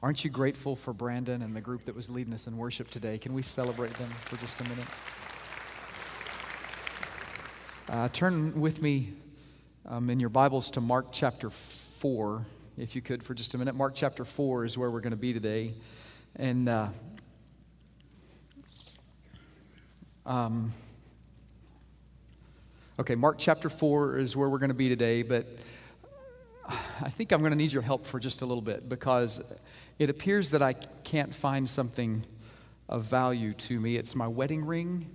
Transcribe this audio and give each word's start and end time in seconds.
Aren't 0.00 0.22
you 0.22 0.30
grateful 0.30 0.76
for 0.76 0.92
Brandon 0.92 1.42
and 1.42 1.56
the 1.56 1.60
group 1.60 1.86
that 1.86 1.96
was 1.96 2.08
leading 2.08 2.32
us 2.32 2.46
in 2.46 2.56
worship 2.56 2.88
today? 2.88 3.18
Can 3.18 3.32
we 3.32 3.42
celebrate 3.42 3.92
them 3.94 4.08
for 4.08 4.36
just 4.36 4.60
a 4.60 4.64
minute? 4.64 4.86
Uh, 7.88 8.08
turn 8.10 8.60
with 8.60 8.80
me 8.80 9.14
um, 9.86 10.08
in 10.08 10.20
your 10.20 10.28
Bibles 10.28 10.70
to 10.72 10.80
Mark 10.80 11.06
chapter 11.10 11.50
4, 11.50 12.46
if 12.76 12.94
you 12.94 13.02
could, 13.02 13.24
for 13.24 13.34
just 13.34 13.54
a 13.54 13.58
minute. 13.58 13.74
Mark 13.74 13.96
chapter 13.96 14.24
4 14.24 14.66
is 14.66 14.78
where 14.78 14.88
we're 14.88 15.00
going 15.00 15.10
to 15.10 15.16
be 15.16 15.32
today. 15.32 15.74
And 16.36 16.68
uh, 16.68 16.90
um, 20.24 20.72
okay, 23.00 23.16
Mark 23.16 23.38
chapter 23.40 23.68
4 23.68 24.18
is 24.18 24.36
where 24.36 24.48
we're 24.48 24.58
going 24.58 24.68
to 24.68 24.74
be 24.74 24.88
today, 24.88 25.24
but 25.24 25.44
I 26.68 27.08
think 27.08 27.32
I'm 27.32 27.40
going 27.40 27.52
to 27.52 27.56
need 27.56 27.72
your 27.72 27.82
help 27.82 28.04
for 28.04 28.20
just 28.20 28.42
a 28.42 28.46
little 28.46 28.62
bit 28.62 28.88
because 28.88 29.42
it 29.98 30.10
appears 30.10 30.50
that 30.50 30.60
I 30.60 30.74
can't 30.74 31.34
find 31.34 31.68
something 31.68 32.24
of 32.88 33.04
value 33.04 33.54
to 33.54 33.80
me. 33.80 33.96
It's 33.96 34.14
my 34.14 34.28
wedding 34.28 34.64
ring, 34.64 35.10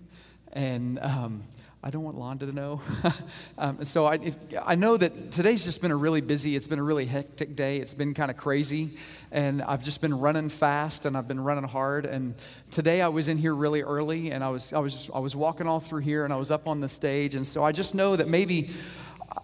and 0.51 0.97
um, 0.99 1.43
I 1.83 1.89
don't 1.89 2.03
want 2.03 2.17
Londa 2.17 2.49
to 2.49 2.53
know. 2.53 2.81
um, 3.57 3.85
so 3.85 4.05
I, 4.05 4.15
if, 4.15 4.35
I 4.65 4.75
know 4.75 4.97
that 4.97 5.31
today's 5.31 5.63
just 5.63 5.81
been 5.81 5.91
a 5.91 5.95
really 5.95 6.21
busy, 6.21 6.55
it's 6.55 6.65
been 6.65 6.79
a 6.79 6.83
really 6.83 7.05
hectic 7.05 7.55
day. 7.55 7.77
It's 7.77 7.93
been 7.93 8.13
kind 8.13 8.31
of 8.31 8.37
crazy, 8.37 8.97
and 9.31 9.61
I've 9.61 9.83
just 9.83 10.01
been 10.01 10.17
running 10.17 10.49
fast 10.49 11.05
and 11.05 11.15
I've 11.15 11.27
been 11.27 11.43
running 11.43 11.65
hard. 11.65 12.05
And 12.05 12.35
today 12.71 13.01
I 13.01 13.09
was 13.09 13.27
in 13.27 13.37
here 13.37 13.53
really 13.53 13.83
early, 13.83 14.31
and 14.31 14.43
I 14.43 14.49
was 14.49 14.73
I 14.73 14.79
was 14.79 15.09
I 15.13 15.19
was 15.19 15.35
walking 15.35 15.67
all 15.67 15.79
through 15.79 16.01
here, 16.01 16.23
and 16.23 16.33
I 16.33 16.37
was 16.37 16.49
up 16.49 16.67
on 16.67 16.79
the 16.79 16.89
stage, 16.89 17.35
and 17.35 17.45
so 17.45 17.63
I 17.63 17.71
just 17.71 17.93
know 17.93 18.15
that 18.15 18.27
maybe 18.27 18.71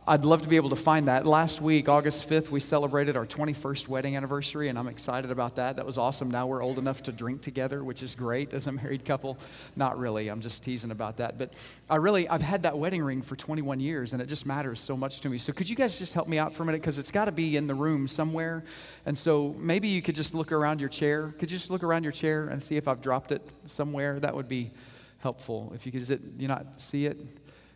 I'd 0.08 0.26
love 0.26 0.42
to 0.44 0.50
be 0.50 0.56
able 0.56 0.70
to 0.70 0.76
find 0.76 1.08
that. 1.08 1.26
Last 1.26 1.62
week, 1.62 1.90
August 1.90 2.30
5th, 2.30 2.50
we 2.50 2.60
celebrated 2.60 3.16
our 3.16 3.26
21st 3.26 3.88
wedding 3.88 4.16
anniversary, 4.16 4.68
and 4.70 4.78
I'm 4.78 4.88
excited 4.88 5.32
about 5.32 5.56
that. 5.56 5.78
That 5.78 5.86
was 5.86 5.98
awesome. 5.98 6.30
Now 6.30 6.48
we're 6.48 6.64
old 6.64 6.78
enough 6.78 7.02
to 7.04 7.12
drink 7.12 7.42
together, 7.42 7.84
which 7.84 8.04
is 8.04 8.14
great 8.14 8.54
as 8.54 8.68
a 8.68 8.72
married 8.72 9.04
couple. 9.04 9.38
Not 9.76 9.98
really, 9.98 10.28
I'm 10.28 10.42
just 10.42 10.64
teasing 10.64 10.92
about 10.92 11.18
that. 11.18 11.38
But 11.38 11.54
I 11.90 11.96
really, 11.96 12.28
I've 12.28 12.42
had 12.42 12.64
that 12.64 12.78
wedding 12.78 13.02
ring 13.02 13.22
for 13.22 13.36
21 13.36 13.80
years, 13.80 14.14
and 14.14 14.22
it 14.22 14.28
just 14.28 14.46
matters 14.46 14.80
so 14.80 14.96
much 14.96 15.22
to 15.22 15.30
me. 15.30 15.38
So 15.38 15.54
could 15.54 15.70
you 15.70 15.76
guys 15.76 15.98
just 15.98 16.14
help 16.14 16.28
me 16.28 16.38
out 16.38 16.54
for 16.54 16.64
a 16.64 16.66
minute? 16.66 16.82
Because 16.82 17.00
it's 17.00 17.12
got 17.12 17.26
to 17.26 17.32
be 17.32 17.58
in 17.58 17.66
the 17.66 17.76
room 17.76 18.08
somewhere. 18.08 18.64
And 19.06 19.18
so 19.18 19.56
maybe 19.58 19.88
you 19.88 20.02
could 20.02 20.16
just 20.16 20.36
look 20.36 20.52
around 20.52 20.80
your 20.80 20.90
chair. 20.90 21.34
Could 21.40 21.50
you 21.50 21.58
just 21.58 21.72
look 21.72 21.84
around 21.84 22.04
your 22.04 22.14
chair 22.14 22.48
and 22.50 22.62
see 22.62 22.78
if 22.78 22.88
I've 22.88 23.02
dropped 23.02 23.32
it 23.32 23.48
somewhere? 23.66 24.20
That 24.20 24.36
would 24.36 24.48
be 24.48 24.72
helpful. 25.20 25.72
If 25.74 25.86
you 25.86 25.92
could, 25.92 26.02
is 26.02 26.12
it, 26.12 26.22
you 26.38 26.48
not 26.48 26.80
see 26.80 27.06
it? 27.06 27.18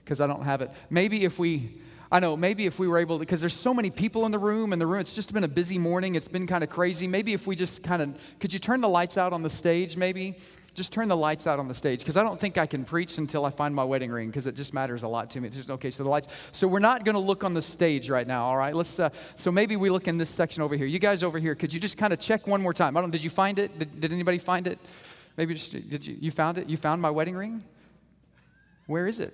Because 0.04 0.22
I 0.22 0.28
don't 0.28 0.44
have 0.44 0.62
it. 0.62 0.70
Maybe 0.90 1.24
if 1.24 1.40
we, 1.40 1.72
I 2.14 2.20
know 2.20 2.38
maybe 2.38 2.68
if 2.68 2.78
we 2.78 2.88
were 2.88 3.00
able 3.00 3.18
to, 3.18 3.22
because 3.22 3.42
there's 3.42 3.56
so 3.56 3.74
many 3.74 3.90
people 3.90 4.28
in 4.28 4.32
the 4.32 4.38
room, 4.38 4.72
and 4.72 4.80
the 4.80 4.86
room, 4.86 5.00
it's 5.00 5.14
just 5.14 5.34
been 5.34 5.44
a 5.44 5.48
busy 5.48 5.80
morning. 5.80 6.14
It's 6.14 6.28
been 6.28 6.46
kind 6.46 6.64
of 6.64 6.70
crazy. 6.70 7.08
Maybe 7.08 7.34
if 7.34 7.48
we 7.48 7.56
just 7.56 7.82
kind 7.82 8.04
of, 8.04 8.40
could 8.40 8.54
you 8.54 8.60
turn 8.60 8.82
the 8.82 8.88
lights 8.88 9.18
out 9.18 9.34
on 9.34 9.42
the 9.42 9.50
stage, 9.50 9.98
maybe? 9.98 10.36
Just 10.76 10.94
turn 10.94 11.08
the 11.08 11.18
lights 11.18 11.48
out 11.48 11.58
on 11.58 11.68
the 11.68 11.74
stage, 11.74 12.02
because 12.02 12.16
I 12.16 12.22
don't 12.22 12.40
think 12.40 12.60
I 12.60 12.68
can 12.68 12.86
preach 12.86 13.18
until 13.18 13.46
I 13.46 13.50
find 13.50 13.74
my 13.74 13.84
wedding 13.84 14.12
ring, 14.12 14.28
because 14.28 14.46
it 14.46 14.56
just 14.56 14.76
matters 14.76 15.02
a 15.02 15.08
lot 15.08 15.32
to 15.32 15.42
me. 15.42 15.48
It's 15.48 15.58
just, 15.58 15.72
okay, 15.72 15.90
so 15.90 16.04
the 16.04 16.10
lights. 16.12 16.28
So 16.52 16.68
we're 16.68 16.78
not 16.78 17.04
going 17.04 17.16
to 17.16 17.20
look 17.20 17.44
on 17.44 17.56
the 17.56 17.64
stage 17.64 18.12
right 18.12 18.28
now, 18.28 18.46
all 18.46 18.58
right? 18.58 18.76
Let's, 18.76 19.00
uh, 19.00 19.10
so 19.36 19.52
maybe 19.52 19.76
we 19.76 19.90
look 19.90 20.08
in 20.08 20.20
this 20.20 20.30
section 20.30 20.62
over 20.62 20.78
here. 20.78 20.86
You 20.86 21.00
guys 21.00 21.24
over 21.24 21.40
here, 21.40 21.56
could 21.56 21.74
you 21.74 21.80
just 21.80 21.98
kind 21.98 22.14
of 22.14 22.20
check 22.20 22.46
one 22.46 22.62
more 22.62 22.76
time? 22.76 22.96
I 22.96 23.02
don't, 23.02 23.10
did 23.10 23.24
you 23.24 23.32
find 23.32 23.58
it? 23.58 23.80
Did, 23.80 24.00
did 24.00 24.14
anybody 24.14 24.38
find 24.38 24.68
it? 24.68 24.78
Maybe 25.36 25.56
just, 25.56 25.72
did 25.72 26.06
you, 26.06 26.16
you 26.20 26.30
found 26.30 26.60
it? 26.60 26.70
You 26.70 26.78
found 26.78 27.02
my 27.02 27.10
wedding 27.10 27.36
ring? 27.36 27.64
Where 28.86 29.08
is 29.08 29.20
it? 29.20 29.34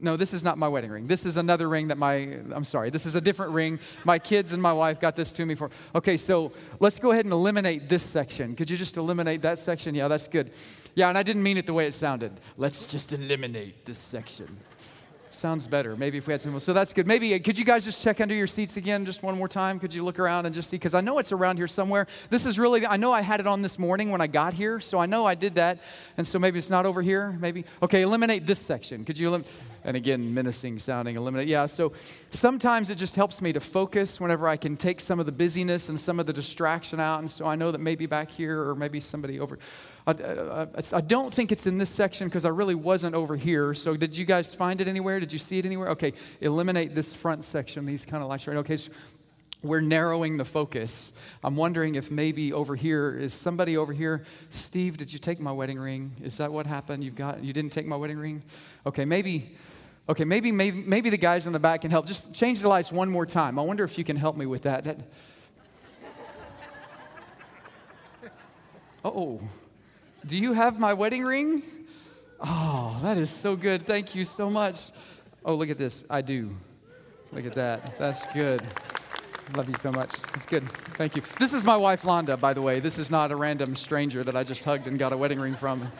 No, 0.00 0.18
this 0.18 0.34
is 0.34 0.44
not 0.44 0.58
my 0.58 0.68
wedding 0.68 0.90
ring. 0.90 1.06
This 1.06 1.24
is 1.24 1.38
another 1.38 1.66
ring 1.66 1.88
that 1.88 1.96
my, 1.96 2.16
I'm 2.52 2.64
sorry, 2.64 2.90
this 2.90 3.06
is 3.06 3.14
a 3.14 3.22
different 3.22 3.52
ring. 3.52 3.78
My 4.04 4.18
kids 4.18 4.52
and 4.52 4.62
my 4.62 4.72
wife 4.72 5.00
got 5.00 5.16
this 5.16 5.32
to 5.32 5.46
me 5.46 5.54
for. 5.54 5.70
Okay, 5.94 6.18
so 6.18 6.52
let's 6.78 6.98
go 6.98 7.12
ahead 7.12 7.24
and 7.24 7.32
eliminate 7.32 7.88
this 7.88 8.02
section. 8.02 8.54
Could 8.54 8.68
you 8.68 8.76
just 8.76 8.98
eliminate 8.98 9.40
that 9.42 9.58
section? 9.58 9.94
Yeah, 9.94 10.08
that's 10.08 10.28
good. 10.28 10.50
Yeah, 10.94 11.08
and 11.08 11.16
I 11.16 11.22
didn't 11.22 11.42
mean 11.42 11.56
it 11.56 11.64
the 11.64 11.72
way 11.72 11.86
it 11.86 11.94
sounded. 11.94 12.32
Let's 12.58 12.86
just 12.86 13.14
eliminate 13.14 13.86
this 13.86 13.98
section. 13.98 14.58
Sounds 15.30 15.66
better. 15.66 15.94
Maybe 15.94 16.18
if 16.18 16.26
we 16.26 16.32
had 16.32 16.42
some. 16.42 16.58
So 16.58 16.72
that's 16.72 16.92
good. 16.92 17.06
Maybe 17.06 17.34
uh, 17.34 17.38
could 17.38 17.58
you 17.58 17.64
guys 17.64 17.84
just 17.84 18.02
check 18.02 18.20
under 18.20 18.34
your 18.34 18.48
seats 18.48 18.76
again 18.76 19.04
just 19.04 19.22
one 19.22 19.36
more 19.38 19.46
time? 19.46 19.78
Could 19.78 19.94
you 19.94 20.02
look 20.02 20.18
around 20.18 20.46
and 20.46 20.54
just 20.54 20.70
see? 20.70 20.76
Because 20.76 20.94
I 20.94 21.00
know 21.00 21.18
it's 21.18 21.30
around 21.32 21.58
here 21.58 21.68
somewhere. 21.68 22.08
This 22.28 22.44
is 22.44 22.58
really. 22.58 22.84
I 22.84 22.96
know 22.96 23.12
I 23.12 23.20
had 23.20 23.38
it 23.38 23.46
on 23.46 23.62
this 23.62 23.78
morning 23.78 24.10
when 24.10 24.20
I 24.20 24.26
got 24.26 24.54
here, 24.54 24.80
so 24.80 24.98
I 24.98 25.06
know 25.06 25.26
I 25.26 25.36
did 25.36 25.54
that. 25.54 25.80
And 26.16 26.26
so 26.26 26.38
maybe 26.38 26.58
it's 26.58 26.70
not 26.70 26.86
over 26.86 27.02
here. 27.02 27.36
Maybe. 27.40 27.64
Okay, 27.82 28.02
eliminate 28.02 28.46
this 28.46 28.58
section. 28.58 29.04
Could 29.04 29.18
you? 29.18 29.28
Elim- 29.28 29.44
and 29.88 29.96
again, 29.96 30.34
menacing 30.34 30.78
sounding. 30.78 31.16
Eliminate. 31.16 31.48
Yeah. 31.48 31.64
So 31.64 31.94
sometimes 32.28 32.90
it 32.90 32.96
just 32.96 33.14
helps 33.14 33.40
me 33.40 33.54
to 33.54 33.60
focus 33.60 34.20
whenever 34.20 34.46
I 34.46 34.58
can 34.58 34.76
take 34.76 35.00
some 35.00 35.18
of 35.18 35.24
the 35.24 35.32
busyness 35.32 35.88
and 35.88 35.98
some 35.98 36.20
of 36.20 36.26
the 36.26 36.32
distraction 36.34 37.00
out. 37.00 37.20
And 37.20 37.30
so 37.30 37.46
I 37.46 37.54
know 37.54 37.72
that 37.72 37.78
maybe 37.78 38.04
back 38.04 38.30
here 38.30 38.68
or 38.68 38.74
maybe 38.74 39.00
somebody 39.00 39.40
over. 39.40 39.58
I, 40.06 40.10
I, 40.12 40.66
I 40.92 41.00
don't 41.00 41.32
think 41.32 41.52
it's 41.52 41.66
in 41.66 41.78
this 41.78 41.88
section 41.88 42.28
because 42.28 42.44
I 42.44 42.50
really 42.50 42.74
wasn't 42.74 43.14
over 43.14 43.34
here. 43.34 43.72
So 43.72 43.96
did 43.96 44.14
you 44.14 44.26
guys 44.26 44.54
find 44.54 44.82
it 44.82 44.88
anywhere? 44.88 45.20
Did 45.20 45.32
you 45.32 45.38
see 45.38 45.58
it 45.58 45.64
anywhere? 45.64 45.88
Okay, 45.88 46.12
eliminate 46.42 46.94
this 46.94 47.14
front 47.14 47.46
section, 47.46 47.86
these 47.86 48.04
kind 48.04 48.22
of 48.22 48.28
lights 48.28 48.46
right. 48.46 48.58
Okay, 48.58 48.76
so 48.76 48.90
we're 49.62 49.80
narrowing 49.80 50.36
the 50.36 50.44
focus. 50.44 51.12
I'm 51.42 51.56
wondering 51.56 51.94
if 51.94 52.10
maybe 52.10 52.52
over 52.52 52.76
here 52.76 53.16
is 53.16 53.32
somebody 53.32 53.78
over 53.78 53.94
here. 53.94 54.24
Steve, 54.50 54.98
did 54.98 55.14
you 55.14 55.18
take 55.18 55.40
my 55.40 55.50
wedding 55.50 55.78
ring? 55.78 56.14
Is 56.22 56.36
that 56.36 56.52
what 56.52 56.66
happened? 56.66 57.02
You've 57.02 57.16
got 57.16 57.42
you 57.42 57.54
didn't 57.54 57.72
take 57.72 57.86
my 57.86 57.96
wedding 57.96 58.18
ring? 58.18 58.42
Okay, 58.84 59.06
maybe. 59.06 59.56
Okay, 60.08 60.24
maybe 60.24 60.50
maybe 60.50 60.82
maybe 60.86 61.10
the 61.10 61.18
guys 61.18 61.46
in 61.46 61.52
the 61.52 61.60
back 61.60 61.82
can 61.82 61.90
help. 61.90 62.06
Just 62.06 62.32
change 62.32 62.60
the 62.60 62.68
lights 62.68 62.90
one 62.90 63.10
more 63.10 63.26
time. 63.26 63.58
I 63.58 63.62
wonder 63.62 63.84
if 63.84 63.98
you 63.98 64.04
can 64.04 64.16
help 64.16 64.36
me 64.36 64.46
with 64.46 64.62
that. 64.62 64.84
that 64.84 64.98
oh. 69.04 69.40
Do 70.26 70.36
you 70.36 70.52
have 70.54 70.78
my 70.78 70.94
wedding 70.94 71.24
ring? 71.24 71.62
Oh, 72.40 72.98
that 73.02 73.18
is 73.18 73.30
so 73.30 73.56
good. 73.56 73.86
Thank 73.86 74.14
you 74.14 74.24
so 74.24 74.48
much. 74.48 74.90
Oh, 75.44 75.54
look 75.54 75.70
at 75.70 75.78
this. 75.78 76.04
I 76.08 76.22
do. 76.22 76.56
Look 77.32 77.46
at 77.46 77.52
that. 77.52 77.98
That's 77.98 78.26
good. 78.26 78.62
Love 79.56 79.68
you 79.68 79.74
so 79.74 79.90
much. 79.90 80.14
It's 80.34 80.46
good. 80.46 80.68
Thank 80.68 81.16
you. 81.16 81.22
This 81.38 81.52
is 81.52 81.64
my 81.64 81.76
wife, 81.76 82.02
Londa, 82.02 82.38
by 82.38 82.52
the 82.52 82.62
way. 82.62 82.80
This 82.80 82.98
is 82.98 83.10
not 83.10 83.30
a 83.30 83.36
random 83.36 83.76
stranger 83.76 84.24
that 84.24 84.36
I 84.36 84.44
just 84.44 84.64
hugged 84.64 84.86
and 84.86 84.98
got 84.98 85.12
a 85.12 85.16
wedding 85.16 85.40
ring 85.40 85.54
from. 85.54 85.90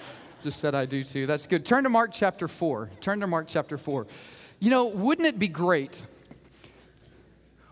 Just 0.42 0.60
said 0.60 0.74
I 0.74 0.86
do 0.86 1.02
too. 1.02 1.26
That's 1.26 1.46
good. 1.46 1.64
Turn 1.64 1.84
to 1.84 1.90
Mark 1.90 2.10
chapter 2.12 2.46
4. 2.46 2.90
Turn 3.00 3.20
to 3.20 3.26
Mark 3.26 3.46
chapter 3.48 3.76
4. 3.76 4.06
You 4.60 4.70
know, 4.70 4.86
wouldn't 4.86 5.26
it 5.26 5.38
be 5.38 5.48
great? 5.48 6.02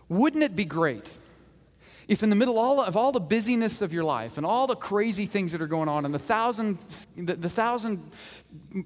Wouldn't 0.09 0.43
it 0.43 0.57
be 0.57 0.65
great 0.65 1.17
if 2.09 2.23
in 2.23 2.31
the 2.31 2.37
middle 2.37 2.59
of 2.59 2.97
all 2.97 3.11
the 3.11 3.21
busyness 3.21 3.83
of 3.83 3.93
your 3.93 4.05
life 4.05 4.37
and 4.37 4.47
all 4.47 4.69
the 4.69 4.77
crazy 4.77 5.27
things 5.27 5.51
that 5.51 5.61
are 5.61 5.67
going 5.67 5.89
on 5.89 6.05
and 6.05 6.15
the 6.15 6.19
thousand, 6.21 6.79
the, 7.17 7.35
the, 7.35 7.49
thousand 7.49 8.01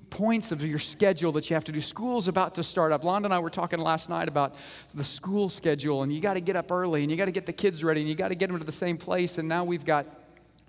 points 0.09 0.53
of 0.53 0.65
your 0.65 0.79
schedule 0.79 1.31
that 1.33 1.51
you 1.51 1.55
have 1.55 1.65
to 1.65 1.73
do, 1.73 1.83
school's 1.83 2.29
about 2.29 2.55
to 2.55 2.65
start 2.65 2.93
up. 2.93 3.03
Londa 3.03 3.27
and 3.27 3.35
I 3.35 3.39
were 3.39 3.51
talking 3.51 3.79
last 3.79 4.09
night 4.09 4.27
about 4.27 4.55
the 4.95 5.05
school 5.05 5.51
schedule, 5.51 6.03
and 6.03 6.11
you 6.11 6.21
got 6.21 6.35
to 6.35 6.41
get 6.41 6.57
up 6.57 6.73
early, 6.73 7.03
and 7.03 7.11
you 7.11 7.17
got 7.19 7.27
to 7.27 7.31
get 7.31 7.45
the 7.45 7.53
kids 7.53 7.85
ready, 7.85 8.01
and 8.01 8.09
you 8.09 8.15
got 8.15 8.29
to 8.29 8.35
get 8.35 8.49
them 8.49 8.59
to 8.59 8.65
the 8.65 8.73
same 8.73 8.97
place. 8.97 9.37
And 9.37 9.47
now 9.47 9.65
we've 9.65 9.85
got 9.85 10.07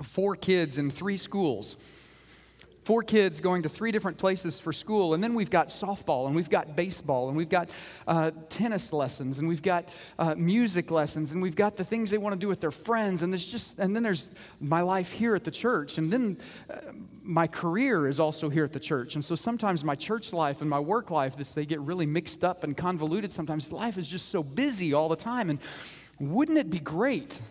four 0.01 0.35
kids 0.35 0.78
in 0.78 0.91
three 0.91 1.17
schools 1.17 1.78
four 2.83 3.03
kids 3.03 3.39
going 3.39 3.63
to 3.63 3.69
three 3.69 3.91
different 3.91 4.17
places 4.17 4.59
for 4.59 4.73
school 4.73 5.13
and 5.13 5.23
then 5.23 5.35
we've 5.35 5.49
got 5.49 5.67
softball 5.67 6.25
and 6.25 6.35
we've 6.35 6.49
got 6.49 6.75
baseball 6.75 7.27
and 7.27 7.37
we've 7.37 7.49
got 7.49 7.69
uh, 8.07 8.31
tennis 8.49 8.91
lessons 8.91 9.39
and 9.39 9.47
we've 9.47 9.61
got 9.61 9.89
uh, 10.17 10.33
music 10.35 10.89
lessons 10.89 11.31
and 11.31 11.41
we've 11.41 11.55
got 11.55 11.77
the 11.77 11.83
things 11.83 12.09
they 12.09 12.17
want 12.17 12.33
to 12.33 12.39
do 12.39 12.47
with 12.47 12.59
their 12.59 12.71
friends 12.71 13.21
and 13.21 13.31
there's 13.31 13.45
just 13.45 13.77
and 13.77 13.95
then 13.95 14.01
there's 14.01 14.31
my 14.59 14.81
life 14.81 15.11
here 15.11 15.35
at 15.35 15.43
the 15.43 15.51
church 15.51 15.97
and 15.97 16.11
then 16.11 16.37
uh, 16.69 16.77
my 17.21 17.45
career 17.45 18.07
is 18.07 18.19
also 18.19 18.49
here 18.49 18.63
at 18.63 18.73
the 18.73 18.79
church 18.79 19.13
and 19.13 19.23
so 19.23 19.35
sometimes 19.35 19.83
my 19.83 19.95
church 19.95 20.33
life 20.33 20.61
and 20.61 20.69
my 20.69 20.79
work 20.79 21.11
life 21.11 21.37
this 21.37 21.49
they 21.49 21.65
get 21.65 21.79
really 21.81 22.05
mixed 22.05 22.43
up 22.43 22.63
and 22.63 22.75
convoluted 22.75 23.31
sometimes. 23.31 23.71
Life 23.71 23.97
is 23.97 24.07
just 24.07 24.29
so 24.29 24.41
busy 24.41 24.93
all 24.93 25.07
the 25.07 25.15
time 25.15 25.49
and 25.49 25.59
wouldn't 26.19 26.57
it 26.57 26.69
be 26.69 26.79
great 26.79 27.41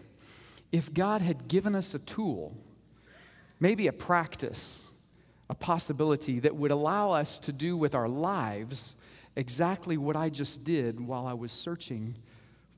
if 0.73 0.93
god 0.93 1.21
had 1.21 1.49
given 1.49 1.75
us 1.75 1.95
a 1.95 1.99
tool 2.01 2.57
maybe 3.61 3.87
a 3.87 3.93
practice 3.93 4.81
a 5.51 5.55
possibility 5.55 6.39
that 6.39 6.55
would 6.55 6.71
allow 6.71 7.11
us 7.11 7.41
to 7.41 7.53
do 7.53 7.77
with 7.77 7.97
our 7.97 8.09
lives 8.09 8.95
exactly 9.35 9.97
what 9.97 10.15
I 10.15 10.31
just 10.31 10.63
did 10.63 11.01
while 11.01 11.27
I 11.27 11.33
was 11.33 11.51
searching 11.51 12.15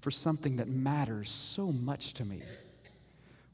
for 0.01 0.11
something 0.11 0.57
that 0.57 0.69
matters 0.69 1.29
so 1.29 1.71
much 1.71 2.15
to 2.15 2.25
me. 2.25 2.41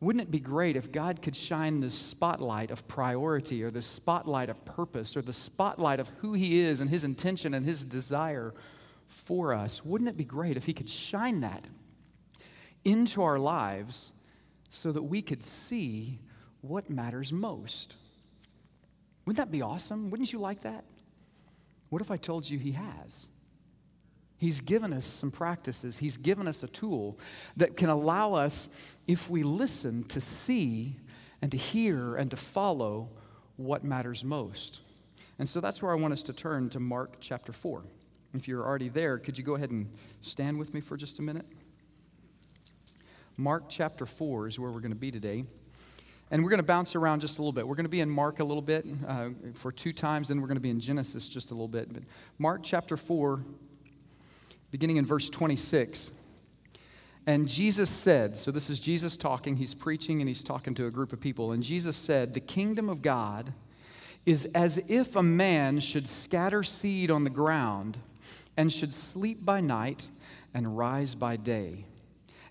Wouldn't 0.01 0.23
it 0.23 0.31
be 0.31 0.39
great 0.39 0.77
if 0.77 0.93
God 0.93 1.21
could 1.21 1.35
shine 1.35 1.81
the 1.81 1.91
spotlight 1.91 2.71
of 2.71 2.87
priority 2.87 3.65
or 3.65 3.73
the 3.73 3.83
spotlight 3.83 4.51
of 4.51 4.65
purpose 4.65 5.17
or 5.17 5.23
the 5.23 5.33
spotlight 5.33 5.99
of 5.99 6.09
who 6.21 6.35
He 6.35 6.61
is 6.61 6.81
and 6.81 6.89
His 6.89 7.03
intention 7.03 7.55
and 7.55 7.67
His 7.67 7.85
desire 7.85 8.55
for 9.09 9.53
us? 9.53 9.85
Wouldn't 9.85 10.09
it 10.09 10.17
be 10.17 10.25
great 10.25 10.57
if 10.57 10.65
He 10.65 10.73
could 10.73 10.89
shine 10.89 11.41
that 11.41 11.69
into 12.85 13.21
our 13.23 13.41
lives 13.41 14.13
so 14.71 14.93
that 14.93 15.03
we 15.03 15.23
could 15.23 15.43
see 15.43 16.21
what 16.61 16.89
matters 16.89 17.33
most? 17.33 17.97
Wouldn't 19.29 19.37
that 19.37 19.53
be 19.53 19.61
awesome? 19.61 20.09
Wouldn't 20.09 20.33
you 20.33 20.39
like 20.39 20.63
that? 20.63 20.87
What 21.91 22.01
if 22.01 22.11
I 22.11 22.17
told 22.17 22.49
you 22.49 22.59
he 22.59 22.73
has? 22.73 23.29
He's 24.39 24.61
given 24.61 24.91
us 24.91 25.05
some 25.05 25.31
practices. 25.31 25.99
He's 25.99 26.17
given 26.17 26.49
us 26.49 26.63
a 26.63 26.67
tool 26.67 27.19
that 27.59 27.77
can 27.77 27.91
allow 27.91 28.33
us, 28.33 28.71
if 29.07 29.29
we 29.29 29.43
listen, 29.43 30.05
to 30.05 30.19
see 30.19 30.97
and 31.43 31.51
to 31.51 31.59
hear 31.59 32.17
and 32.17 32.31
to 32.31 32.39
follow 32.39 33.11
what 33.57 33.85
matters 33.85 34.25
most. 34.25 34.81
And 35.39 35.47
so 35.47 35.61
that's 35.61 35.83
where 35.83 35.93
I 35.93 35.97
want 35.97 36.15
us 36.15 36.23
to 36.23 36.33
turn 36.33 36.71
to 36.71 36.81
Mark 36.81 37.17
chapter 37.21 37.53
4. 37.53 37.85
If 38.33 38.49
you're 38.49 38.65
already 38.65 38.89
there, 38.89 39.19
could 39.19 39.37
you 39.37 39.45
go 39.45 39.57
ahead 39.57 39.71
and 39.71 39.91
stand 40.23 40.59
with 40.59 40.73
me 40.73 40.81
for 40.81 40.97
just 40.97 41.19
a 41.19 41.23
minute? 41.23 41.45
Mark 43.37 43.65
chapter 43.69 44.07
4 44.07 44.47
is 44.47 44.59
where 44.59 44.71
we're 44.71 44.81
going 44.81 44.91
to 44.91 44.97
be 44.97 45.11
today. 45.11 45.45
And 46.31 46.43
we're 46.43 46.51
going 46.51 46.59
to 46.59 46.67
bounce 46.67 46.95
around 46.95 47.21
just 47.21 47.39
a 47.39 47.41
little 47.41 47.53
bit. 47.53 47.67
We're 47.67 47.75
going 47.75 47.85
to 47.85 47.91
be 47.91 48.01
in 48.01 48.11
Mark 48.11 48.41
a 48.41 48.45
little 48.45 48.63
bit 48.63 48.87
uh, 49.07 49.31
for 49.55 49.73
two 49.73 49.93
times, 49.93 50.29
then 50.29 50.41
we're 50.41 50.47
going 50.47 50.57
to 50.57 50.63
be 50.63 50.71
in 50.71 50.81
Genesis 50.81 51.29
just 51.29 51.51
a 51.51 51.55
little 51.55 51.69
bit. 51.69 51.93
But 51.93 52.03
Mark 52.39 52.61
chapter 52.63 52.97
4, 52.97 53.43
beginning 54.71 54.99
in 54.99 55.07
verse 55.07 55.31
26. 55.31 56.11
And 57.27 57.47
Jesus 57.47 57.91
said, 57.91 58.37
so 58.37 58.51
this 58.51 58.71
is 58.71 58.81
Jesus 58.81 59.17
talking, 59.17 59.57
he's 59.57 59.75
preaching 59.75 60.21
and 60.21 60.29
he's 60.29 60.43
talking 60.43 60.75
to 60.75 60.87
a 60.87 60.91
group 60.91 61.13
of 61.13 61.21
people. 61.21 61.53
And 61.53 61.63
Jesus 61.63 61.97
said, 61.97 62.33
The 62.33 62.41
kingdom 62.41 62.89
of 62.89 63.03
God 63.03 63.53
is 64.25 64.47
as 64.55 64.79
if 64.89 65.17
a 65.17 65.23
man 65.23 65.81
should 65.81 66.09
scatter 66.09 66.63
seed 66.63 67.11
on 67.11 67.25
the 67.25 67.31
ground 67.31 67.99
and 68.57 68.73
should 68.73 68.93
sleep 68.93 69.45
by 69.45 69.61
night 69.61 70.11
and 70.53 70.77
rise 70.77 71.15
by 71.15 71.37
day. 71.37 71.85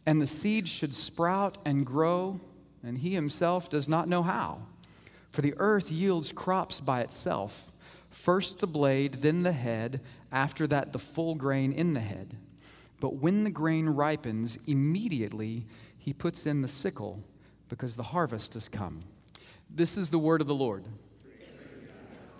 And 0.05 0.21
the 0.21 0.27
seed 0.27 0.67
should 0.67 0.95
sprout 0.95 1.57
and 1.65 1.85
grow, 1.85 2.39
and 2.87 2.97
he 2.97 3.13
himself 3.13 3.69
does 3.69 3.87
not 3.87 4.07
know 4.07 4.23
how. 4.23 4.63
For 5.29 5.41
the 5.41 5.53
earth 5.57 5.91
yields 5.91 6.31
crops 6.31 6.79
by 6.79 7.01
itself 7.01 7.71
first 8.09 8.59
the 8.59 8.67
blade, 8.67 9.13
then 9.15 9.43
the 9.43 9.51
head, 9.51 10.01
after 10.31 10.67
that, 10.67 10.93
the 10.93 10.99
full 10.99 11.35
grain 11.35 11.71
in 11.71 11.93
the 11.93 11.99
head. 11.99 12.35
But 12.99 13.15
when 13.15 13.43
the 13.43 13.51
grain 13.51 13.87
ripens, 13.87 14.57
immediately 14.65 15.67
he 15.97 16.13
puts 16.13 16.45
in 16.45 16.61
the 16.61 16.67
sickle, 16.67 17.23
because 17.69 17.95
the 17.95 18.03
harvest 18.03 18.53
has 18.53 18.69
come. 18.69 19.03
This 19.69 19.97
is 19.97 20.09
the 20.09 20.19
word 20.19 20.41
of 20.41 20.47
the 20.47 20.55
Lord. 20.55 20.85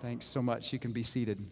Thanks 0.01 0.25
so 0.25 0.41
much. 0.41 0.71
You 0.71 0.79
can 0.79 0.93
be 0.93 1.03
seated. 1.03 1.45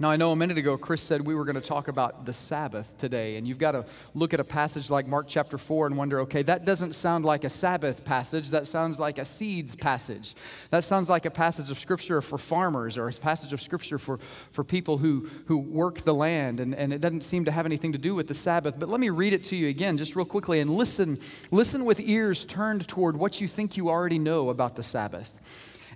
Now, 0.00 0.10
I 0.10 0.16
know 0.16 0.32
a 0.32 0.36
minute 0.36 0.56
ago 0.56 0.78
Chris 0.78 1.02
said 1.02 1.20
we 1.20 1.34
were 1.34 1.44
going 1.44 1.56
to 1.56 1.60
talk 1.60 1.88
about 1.88 2.24
the 2.24 2.32
Sabbath 2.32 2.96
today, 2.96 3.36
and 3.36 3.46
you've 3.46 3.58
got 3.58 3.72
to 3.72 3.84
look 4.14 4.32
at 4.32 4.40
a 4.40 4.44
passage 4.44 4.88
like 4.88 5.06
Mark 5.06 5.26
chapter 5.28 5.58
4 5.58 5.88
and 5.88 5.96
wonder, 5.98 6.20
okay, 6.20 6.40
that 6.40 6.64
doesn't 6.64 6.94
sound 6.94 7.26
like 7.26 7.44
a 7.44 7.50
Sabbath 7.50 8.02
passage. 8.02 8.48
That 8.48 8.66
sounds 8.66 8.98
like 8.98 9.18
a 9.18 9.26
seeds 9.26 9.76
passage. 9.76 10.36
That 10.70 10.84
sounds 10.84 11.10
like 11.10 11.26
a 11.26 11.30
passage 11.30 11.70
of 11.70 11.78
Scripture 11.78 12.22
for 12.22 12.38
farmers 12.38 12.96
or 12.96 13.10
a 13.10 13.12
passage 13.12 13.52
of 13.52 13.60
Scripture 13.60 13.98
for, 13.98 14.16
for 14.52 14.64
people 14.64 14.96
who, 14.96 15.28
who 15.44 15.58
work 15.58 15.98
the 15.98 16.14
land, 16.14 16.60
and, 16.60 16.74
and 16.74 16.94
it 16.94 17.02
doesn't 17.02 17.24
seem 17.24 17.44
to 17.44 17.50
have 17.50 17.66
anything 17.66 17.92
to 17.92 17.98
do 17.98 18.14
with 18.14 18.26
the 18.26 18.34
Sabbath. 18.34 18.76
But 18.78 18.88
let 18.88 19.00
me 19.00 19.10
read 19.10 19.34
it 19.34 19.44
to 19.44 19.56
you 19.56 19.68
again, 19.68 19.98
just 19.98 20.16
real 20.16 20.24
quickly, 20.24 20.60
and 20.60 20.70
listen, 20.70 21.18
listen 21.50 21.84
with 21.84 22.00
ears 22.00 22.46
turned 22.46 22.88
toward 22.88 23.18
what 23.18 23.38
you 23.42 23.46
think 23.46 23.76
you 23.76 23.90
already 23.90 24.18
know 24.18 24.48
about 24.48 24.76
the 24.76 24.82
Sabbath. 24.82 25.38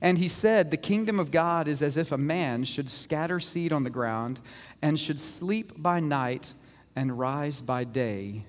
And 0.05 0.19
he 0.19 0.29
said, 0.29 0.71
The 0.71 0.77
kingdom 0.77 1.19
of 1.19 1.31
God 1.31 1.67
is 1.67 1.81
as 1.81 1.97
if 1.97 2.13
a 2.13 2.19
man 2.19 2.65
should 2.65 2.91
scatter 2.91 3.41
seed 3.41 3.73
on 3.73 3.85
the 3.85 3.91
ground 3.91 4.39
and 4.83 5.01
should 5.01 5.19
sleep 5.19 5.73
by 5.79 5.99
night 5.99 6.53
and 6.95 7.19
rise 7.19 7.63
by 7.63 7.85
day 7.85 8.45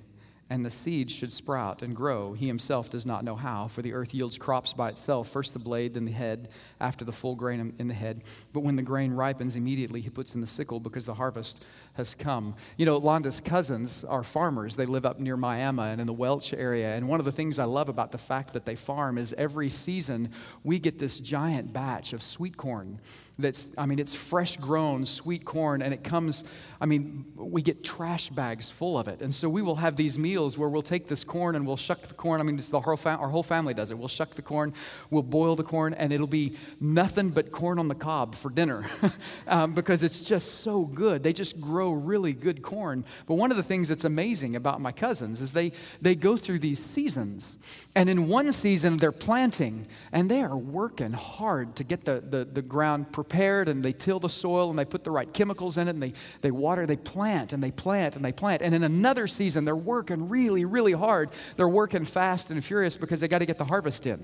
and 0.56 0.66
the 0.66 0.70
seed 0.70 1.12
should 1.12 1.34
sprout 1.34 1.82
and 1.82 1.94
grow. 1.94 2.32
He 2.32 2.48
himself 2.48 2.90
does 2.90 3.06
not 3.06 3.26
know 3.26 3.36
how, 3.36 3.68
for 3.68 3.82
the 3.82 3.92
earth 3.92 4.14
yields 4.14 4.38
crops 4.38 4.72
by 4.72 4.88
itself 4.88 5.28
first 5.28 5.52
the 5.52 5.60
blade, 5.60 5.96
then 5.96 6.06
the 6.06 6.14
head, 6.14 6.48
after 6.80 7.04
the 7.04 7.12
full 7.12 7.36
grain 7.36 7.74
in 7.78 7.90
the 7.90 7.94
head. 7.94 8.24
But 8.54 8.62
when 8.62 8.78
the 8.78 8.82
grain 8.82 9.12
ripens, 9.12 9.58
immediately 9.58 10.00
he 10.00 10.10
puts 10.10 10.34
in 10.34 10.40
the 10.40 10.48
sickle 10.48 10.80
because 10.80 11.08
the 11.08 11.14
harvest 11.14 11.62
has 11.96 12.16
come. 12.16 12.56
You 12.78 12.86
know, 12.86 12.96
Londa's 12.96 13.42
cousins 13.42 14.06
are 14.06 14.24
farmers. 14.24 14.78
They 14.78 14.86
live 14.86 15.06
up 15.06 15.20
near 15.20 15.36
Miami 15.36 15.84
and 15.84 16.00
in 16.00 16.08
the 16.08 16.14
Welch 16.14 16.54
area. 16.54 16.96
And 16.96 17.10
one 17.10 17.20
of 17.20 17.26
the 17.26 17.34
things 17.34 17.60
I 17.60 17.66
love 17.66 17.90
about 17.90 18.14
the 18.14 18.18
fact 18.18 18.54
that 18.54 18.64
they 18.64 18.76
farm 18.76 19.18
is 19.18 19.36
every 19.38 19.70
season 19.70 20.30
we 20.64 20.80
get 20.80 21.00
this 21.00 21.20
giant 21.20 21.74
batch 21.74 22.14
of 22.14 22.24
sweet 22.24 22.56
corn 22.56 23.02
that's, 23.38 23.70
I 23.78 23.86
mean, 23.86 24.00
it's 24.00 24.14
fresh 24.14 24.56
grown 24.58 25.06
sweet 25.06 25.44
corn, 25.44 25.82
and 25.82 25.94
it 25.94 26.04
comes, 26.04 26.46
I 26.80 26.86
mean, 26.86 27.26
we 27.36 27.62
get 27.62 27.84
trash 27.84 28.30
bags 28.30 28.70
full 28.70 28.98
of 28.98 29.10
it. 29.10 29.22
And 29.22 29.36
so 29.36 29.50
we 29.50 29.62
will 29.62 29.76
have 29.76 29.98
these 29.98 30.18
meals 30.18 30.58
where 30.58 30.70
we'll 30.70 30.82
take 30.82 31.08
this 31.08 31.26
corn 31.26 31.56
and 31.56 31.68
we'll 31.68 31.76
shuck 31.76 32.04
the 32.04 32.14
corn. 32.14 32.40
I 32.40 32.44
mean, 32.44 32.56
the 32.58 32.80
whole 32.80 32.98
our 33.06 33.30
whole 33.30 33.44
family 33.44 33.74
does 33.74 33.92
it. 33.92 33.98
We'll 33.98 34.08
shuck 34.08 34.36
the 34.36 34.42
corn, 34.42 34.74
we'll 35.10 35.24
boil 35.24 35.56
the 35.58 35.64
corn, 35.64 35.94
and 35.94 36.14
it'll 36.14 36.28
be 36.28 36.54
nothing 36.80 37.30
but 37.30 37.52
corn 37.52 37.78
on 37.78 37.90
the 37.90 37.96
cob 37.96 38.36
for 38.36 38.50
dinner 38.50 38.86
um, 39.48 39.74
because 39.74 40.02
it's 40.02 40.22
just 40.22 40.62
so 40.62 40.86
good. 40.86 41.22
They 41.22 41.34
just 41.34 41.60
grow 41.60 41.92
really 41.92 42.32
good 42.32 42.62
corn. 42.62 43.04
But 43.28 43.36
one 43.36 43.52
of 43.52 43.58
the 43.58 43.64
things 43.64 43.90
that's 43.90 44.06
amazing 44.06 44.56
about 44.56 44.80
my 44.80 44.94
cousins 44.94 45.42
is 45.42 45.52
they, 45.52 45.74
they 46.02 46.16
go 46.16 46.38
through 46.38 46.60
these 46.60 46.84
seasons. 46.84 47.58
And 47.96 48.10
in 48.10 48.30
one 48.30 48.52
season, 48.54 48.98
they're 48.98 49.12
planting, 49.12 49.88
and 50.14 50.32
they 50.32 50.42
are 50.42 50.58
working 50.58 51.12
hard 51.12 51.76
to 51.76 51.84
get 51.84 52.06
the, 52.06 52.24
the, 52.26 52.46
the 52.46 52.62
ground 52.62 53.12
prepared 53.12 53.25
prepared 53.28 53.70
and 53.70 53.84
they 53.84 53.92
till 53.92 54.20
the 54.20 54.30
soil 54.30 54.70
and 54.70 54.78
they 54.78 54.86
put 54.86 55.04
the 55.04 55.12
right 55.12 55.32
chemicals 55.34 55.78
in 55.78 55.88
it 55.88 55.92
and 55.92 56.04
they, 56.04 56.14
they 56.42 56.52
water, 56.52 56.86
they 56.86 56.98
plant 56.98 57.54
and 57.54 57.64
they 57.64 57.72
plant 57.72 58.16
and 58.16 58.24
they 58.24 58.32
plant. 58.32 58.62
And 58.62 58.76
in 58.76 58.84
another 58.84 59.28
season, 59.28 59.66
they're 59.66 59.76
working 59.76 60.30
really, 60.30 60.66
really 60.66 60.92
hard. 60.92 61.30
They're 61.56 61.68
working 61.68 62.06
fast 62.06 62.52
and 62.52 62.64
furious 62.64 62.98
because 62.98 63.20
they 63.22 63.28
got 63.28 63.40
to 63.40 63.46
get 63.46 63.58
the 63.58 63.66
harvest 63.66 64.06
in. 64.06 64.24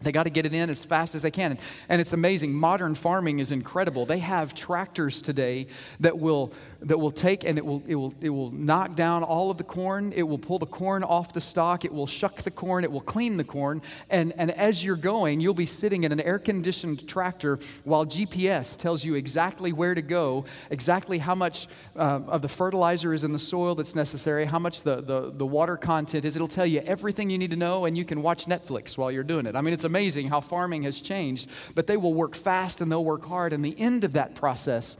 They 0.00 0.12
got 0.12 0.24
to 0.24 0.30
get 0.30 0.46
it 0.46 0.54
in 0.54 0.70
as 0.70 0.84
fast 0.84 1.16
as 1.16 1.22
they 1.22 1.30
can. 1.30 1.58
And 1.88 2.00
it's 2.00 2.12
amazing. 2.12 2.52
Modern 2.54 2.94
farming 2.94 3.40
is 3.40 3.50
incredible. 3.50 4.06
They 4.06 4.20
have 4.20 4.54
tractors 4.54 5.20
today 5.20 5.66
that 6.00 6.16
will, 6.16 6.52
that 6.80 6.98
will 6.98 7.10
take 7.10 7.44
and 7.44 7.58
it 7.58 7.64
will, 7.64 7.82
it, 7.86 7.96
will, 7.96 8.14
it 8.20 8.30
will 8.30 8.50
knock 8.52 8.94
down 8.94 9.24
all 9.24 9.50
of 9.50 9.58
the 9.58 9.64
corn. 9.64 10.12
It 10.14 10.22
will 10.22 10.38
pull 10.38 10.58
the 10.58 10.66
corn 10.66 11.02
off 11.02 11.32
the 11.32 11.40
stalk. 11.40 11.84
It 11.84 11.92
will 11.92 12.06
shuck 12.06 12.42
the 12.42 12.50
corn. 12.50 12.84
It 12.84 12.92
will 12.92 13.00
clean 13.00 13.36
the 13.36 13.44
corn. 13.44 13.82
And, 14.10 14.32
and 14.36 14.50
as 14.52 14.84
you're 14.84 14.96
going, 14.96 15.40
you'll 15.40 15.54
be 15.54 15.66
sitting 15.66 16.04
in 16.04 16.12
an 16.12 16.20
air 16.20 16.38
conditioned 16.38 17.08
tractor 17.08 17.58
while 17.84 18.06
GPS 18.06 18.76
tells 18.76 19.04
you 19.04 19.14
exactly 19.14 19.72
where 19.72 19.94
to 19.94 20.02
go, 20.02 20.44
exactly 20.70 21.18
how 21.18 21.34
much 21.34 21.66
uh, 21.96 22.20
of 22.26 22.42
the 22.42 22.48
fertilizer 22.48 23.12
is 23.12 23.24
in 23.24 23.32
the 23.32 23.38
soil 23.38 23.74
that's 23.74 23.96
necessary, 23.96 24.44
how 24.44 24.58
much 24.60 24.82
the, 24.82 25.00
the, 25.00 25.32
the 25.34 25.46
water 25.46 25.76
content 25.76 26.24
is. 26.24 26.36
It'll 26.36 26.46
tell 26.46 26.66
you 26.66 26.80
everything 26.80 27.28
you 27.28 27.38
need 27.38 27.50
to 27.50 27.56
know, 27.56 27.86
and 27.86 27.98
you 27.98 28.04
can 28.04 28.22
watch 28.22 28.46
Netflix 28.46 28.96
while 28.96 29.10
you're 29.10 29.24
doing 29.24 29.46
it. 29.46 29.56
I 29.56 29.62
mean, 29.62 29.74
it's 29.74 29.84
amazing 29.84 30.28
how 30.28 30.40
farming 30.40 30.84
has 30.84 31.00
changed, 31.00 31.50
but 31.74 31.88
they 31.88 31.96
will 31.96 32.14
work 32.14 32.36
fast 32.36 32.80
and 32.80 32.90
they'll 32.90 33.04
work 33.04 33.24
hard. 33.24 33.52
And 33.52 33.64
the 33.64 33.78
end 33.78 34.04
of 34.04 34.12
that 34.12 34.36
process, 34.36 34.96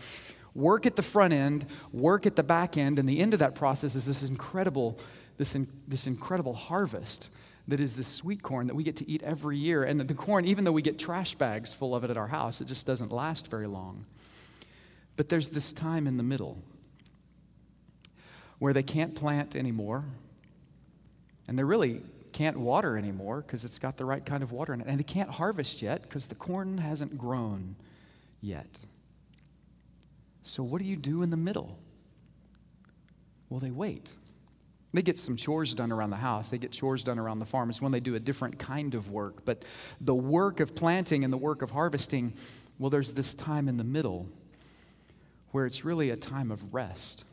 work 0.58 0.86
at 0.86 0.96
the 0.96 1.02
front 1.02 1.32
end, 1.32 1.64
work 1.92 2.26
at 2.26 2.36
the 2.36 2.42
back 2.42 2.76
end, 2.76 2.98
and 2.98 3.08
the 3.08 3.20
end 3.20 3.32
of 3.32 3.40
that 3.40 3.54
process 3.54 3.94
is 3.94 4.04
this 4.04 4.28
incredible, 4.28 4.98
this, 5.36 5.54
in, 5.54 5.66
this 5.86 6.06
incredible 6.06 6.52
harvest 6.52 7.30
that 7.68 7.80
is 7.80 7.94
this 7.94 8.08
sweet 8.08 8.42
corn 8.42 8.66
that 8.66 8.74
we 8.74 8.82
get 8.82 8.96
to 8.96 9.08
eat 9.08 9.22
every 9.22 9.56
year. 9.56 9.84
And 9.84 10.00
the 10.00 10.14
corn, 10.14 10.46
even 10.46 10.64
though 10.64 10.72
we 10.72 10.82
get 10.82 10.98
trash 10.98 11.34
bags 11.34 11.72
full 11.72 11.94
of 11.94 12.02
it 12.02 12.10
at 12.10 12.16
our 12.16 12.26
house, 12.26 12.60
it 12.60 12.66
just 12.66 12.86
doesn't 12.86 13.12
last 13.12 13.48
very 13.48 13.66
long. 13.66 14.04
But 15.16 15.28
there's 15.28 15.50
this 15.50 15.72
time 15.72 16.06
in 16.06 16.16
the 16.16 16.22
middle 16.22 16.58
where 18.58 18.72
they 18.72 18.82
can't 18.82 19.14
plant 19.14 19.54
anymore, 19.54 20.04
and 21.46 21.56
they're 21.56 21.66
really 21.66 22.02
can't 22.32 22.58
water 22.58 22.96
anymore 22.96 23.42
because 23.42 23.64
it's 23.64 23.78
got 23.78 23.96
the 23.96 24.04
right 24.04 24.24
kind 24.24 24.42
of 24.42 24.50
water 24.50 24.72
in 24.72 24.80
it. 24.80 24.86
And 24.86 24.98
they 24.98 25.04
can't 25.04 25.30
harvest 25.30 25.82
yet 25.82 26.02
because 26.02 26.26
the 26.26 26.34
corn 26.34 26.78
hasn't 26.78 27.16
grown 27.16 27.76
yet. 28.40 28.68
So, 30.42 30.62
what 30.62 30.80
do 30.80 30.86
you 30.86 30.96
do 30.96 31.22
in 31.22 31.30
the 31.30 31.36
middle? 31.36 31.78
Well, 33.48 33.60
they 33.60 33.70
wait. 33.70 34.12
They 34.94 35.02
get 35.02 35.18
some 35.18 35.36
chores 35.36 35.74
done 35.74 35.92
around 35.92 36.10
the 36.10 36.16
house. 36.16 36.48
They 36.48 36.58
get 36.58 36.72
chores 36.72 37.04
done 37.04 37.18
around 37.18 37.40
the 37.40 37.46
farm. 37.46 37.68
It's 37.68 37.82
when 37.82 37.92
they 37.92 38.00
do 38.00 38.14
a 38.14 38.20
different 38.20 38.58
kind 38.58 38.94
of 38.94 39.10
work. 39.10 39.44
But 39.44 39.64
the 40.00 40.14
work 40.14 40.60
of 40.60 40.74
planting 40.74 41.24
and 41.24 41.32
the 41.32 41.38
work 41.38 41.60
of 41.60 41.70
harvesting, 41.70 42.34
well, 42.78 42.88
there's 42.88 43.12
this 43.12 43.34
time 43.34 43.68
in 43.68 43.76
the 43.76 43.84
middle 43.84 44.28
where 45.50 45.66
it's 45.66 45.84
really 45.84 46.10
a 46.10 46.16
time 46.16 46.50
of 46.50 46.72
rest. 46.72 47.24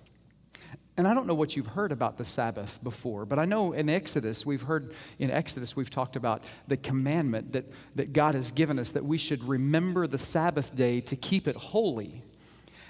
And 0.97 1.07
I 1.07 1.13
don't 1.13 1.27
know 1.27 1.35
what 1.35 1.55
you've 1.55 1.67
heard 1.67 1.91
about 1.91 2.17
the 2.17 2.24
Sabbath 2.24 2.81
before, 2.81 3.25
but 3.25 3.38
I 3.38 3.45
know 3.45 3.74
in 3.74 3.89
Exodus, 3.89 4.45
we've 4.45 4.62
heard 4.62 4.93
in 5.19 5.29
Exodus, 5.29 5.75
we've 5.75 5.89
talked 5.89 6.15
about 6.15 6.43
the 6.67 6.77
commandment 6.77 7.51
that, 7.51 7.65
that 7.95 8.13
God 8.13 8.33
has 8.35 8.51
given 8.51 8.79
us 8.79 8.91
that 8.91 9.03
we 9.03 9.17
should 9.17 9.43
remember 9.43 10.07
the 10.07 10.17
Sabbath 10.17 10.74
day 10.74 11.01
to 11.01 11.17
keep 11.17 11.47
it 11.47 11.57
holy. 11.57 12.24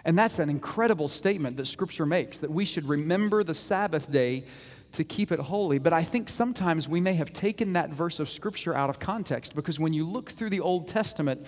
And 0.06 0.18
that's 0.18 0.38
an 0.38 0.50
incredible 0.50 1.08
statement 1.08 1.58
that 1.58 1.66
Scripture 1.66 2.06
makes 2.06 2.38
that 2.38 2.52
we 2.52 2.64
should 2.64 2.88
remember 2.88 3.44
the 3.44 3.56
Sabbath 3.56 4.12
day 4.12 4.46
to 4.92 5.04
keep 5.04 5.32
it 5.32 5.40
holy. 5.40 5.80
But 5.80 5.94
I 5.94 6.04
think 6.04 6.30
sometimes 6.30 6.88
we 6.88 7.02
may 7.02 7.14
have 7.14 7.34
taken 7.34 7.74
that 7.74 7.90
verse 7.90 8.20
of 8.20 8.30
Scripture 8.30 8.76
out 8.76 8.90
of 8.90 9.00
context 9.00 9.56
because 9.56 9.80
when 9.80 9.94
you 9.94 10.08
look 10.08 10.32
through 10.32 10.52
the 10.52 10.60
Old 10.60 10.88
Testament, 10.88 11.46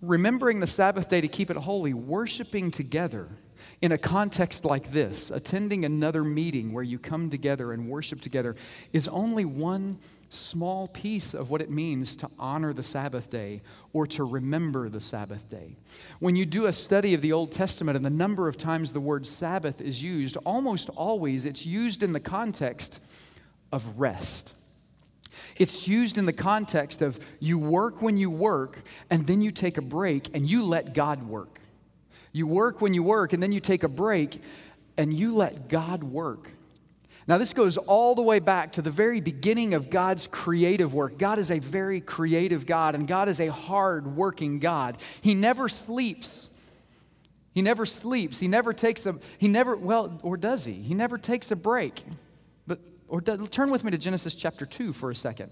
remembering 0.00 0.60
the 0.60 0.66
Sabbath 0.66 1.08
day 1.08 1.20
to 1.20 1.28
keep 1.28 1.50
it 1.50 1.56
holy, 1.56 1.92
worshiping 1.92 2.70
together 2.70 3.28
in 3.82 3.90
a 3.92 3.98
context 3.98 4.64
like 4.64 4.90
this, 4.90 5.30
attending 5.30 5.84
another 5.84 6.22
meeting 6.22 6.72
where 6.72 6.84
you 6.84 6.98
come 6.98 7.30
together 7.30 7.72
and 7.72 7.88
worship 7.88 8.20
together, 8.20 8.54
is 8.92 9.08
only 9.08 9.44
one 9.44 9.98
small 10.28 10.88
piece 10.88 11.34
of 11.34 11.50
what 11.50 11.62
it 11.62 11.70
means 11.70 12.16
to 12.16 12.28
honor 12.38 12.72
the 12.72 12.82
Sabbath 12.82 13.30
day 13.30 13.62
or 13.92 14.06
to 14.08 14.24
remember 14.24 14.88
the 14.88 15.00
Sabbath 15.00 15.48
day. 15.48 15.76
When 16.18 16.36
you 16.36 16.44
do 16.46 16.66
a 16.66 16.72
study 16.72 17.14
of 17.14 17.22
the 17.22 17.32
Old 17.32 17.52
Testament 17.52 17.96
and 17.96 18.04
the 18.04 18.10
number 18.10 18.48
of 18.48 18.56
times 18.56 18.92
the 18.92 19.00
word 19.00 19.26
Sabbath 19.26 19.80
is 19.80 20.02
used, 20.02 20.36
almost 20.38 20.88
always 20.90 21.46
it's 21.46 21.64
used 21.64 22.02
in 22.02 22.12
the 22.12 22.20
context 22.20 23.00
of 23.72 23.98
rest. 23.98 24.54
It's 25.56 25.86
used 25.86 26.18
in 26.18 26.26
the 26.26 26.32
context 26.32 27.02
of 27.02 27.18
you 27.40 27.58
work 27.58 28.02
when 28.02 28.16
you 28.16 28.30
work 28.30 28.78
and 29.10 29.26
then 29.26 29.42
you 29.42 29.50
take 29.50 29.76
a 29.76 29.82
break 29.82 30.34
and 30.34 30.48
you 30.48 30.62
let 30.62 30.94
God 30.94 31.22
work. 31.22 31.60
You 32.32 32.46
work 32.46 32.80
when 32.80 32.94
you 32.94 33.02
work 33.02 33.32
and 33.32 33.42
then 33.42 33.52
you 33.52 33.60
take 33.60 33.82
a 33.82 33.88
break 33.88 34.40
and 34.98 35.12
you 35.12 35.34
let 35.34 35.68
God 35.68 36.04
work. 36.04 36.50
Now, 37.28 37.38
this 37.38 37.52
goes 37.52 37.76
all 37.76 38.14
the 38.14 38.22
way 38.22 38.38
back 38.38 38.72
to 38.72 38.82
the 38.82 38.90
very 38.90 39.20
beginning 39.20 39.74
of 39.74 39.90
God's 39.90 40.28
creative 40.28 40.94
work. 40.94 41.18
God 41.18 41.40
is 41.40 41.50
a 41.50 41.58
very 41.58 42.00
creative 42.00 42.66
God, 42.66 42.94
and 42.94 43.08
God 43.08 43.28
is 43.28 43.40
a 43.40 43.48
hard 43.48 44.14
working 44.16 44.60
God. 44.60 44.98
He 45.20 45.34
never 45.34 45.68
sleeps. 45.68 46.50
He 47.52 47.62
never 47.62 47.84
sleeps. 47.84 48.38
He 48.38 48.46
never 48.46 48.72
takes 48.72 49.06
a, 49.06 49.16
he 49.38 49.48
never, 49.48 49.74
well, 49.74 50.20
or 50.22 50.36
does 50.36 50.64
he? 50.64 50.74
He 50.74 50.94
never 50.94 51.18
takes 51.18 51.50
a 51.50 51.56
break. 51.56 52.04
But, 52.66 52.78
or 53.08 53.20
does, 53.20 53.48
turn 53.48 53.72
with 53.72 53.82
me 53.82 53.90
to 53.90 53.98
Genesis 53.98 54.36
chapter 54.36 54.64
2 54.64 54.92
for 54.92 55.10
a 55.10 55.14
second. 55.14 55.50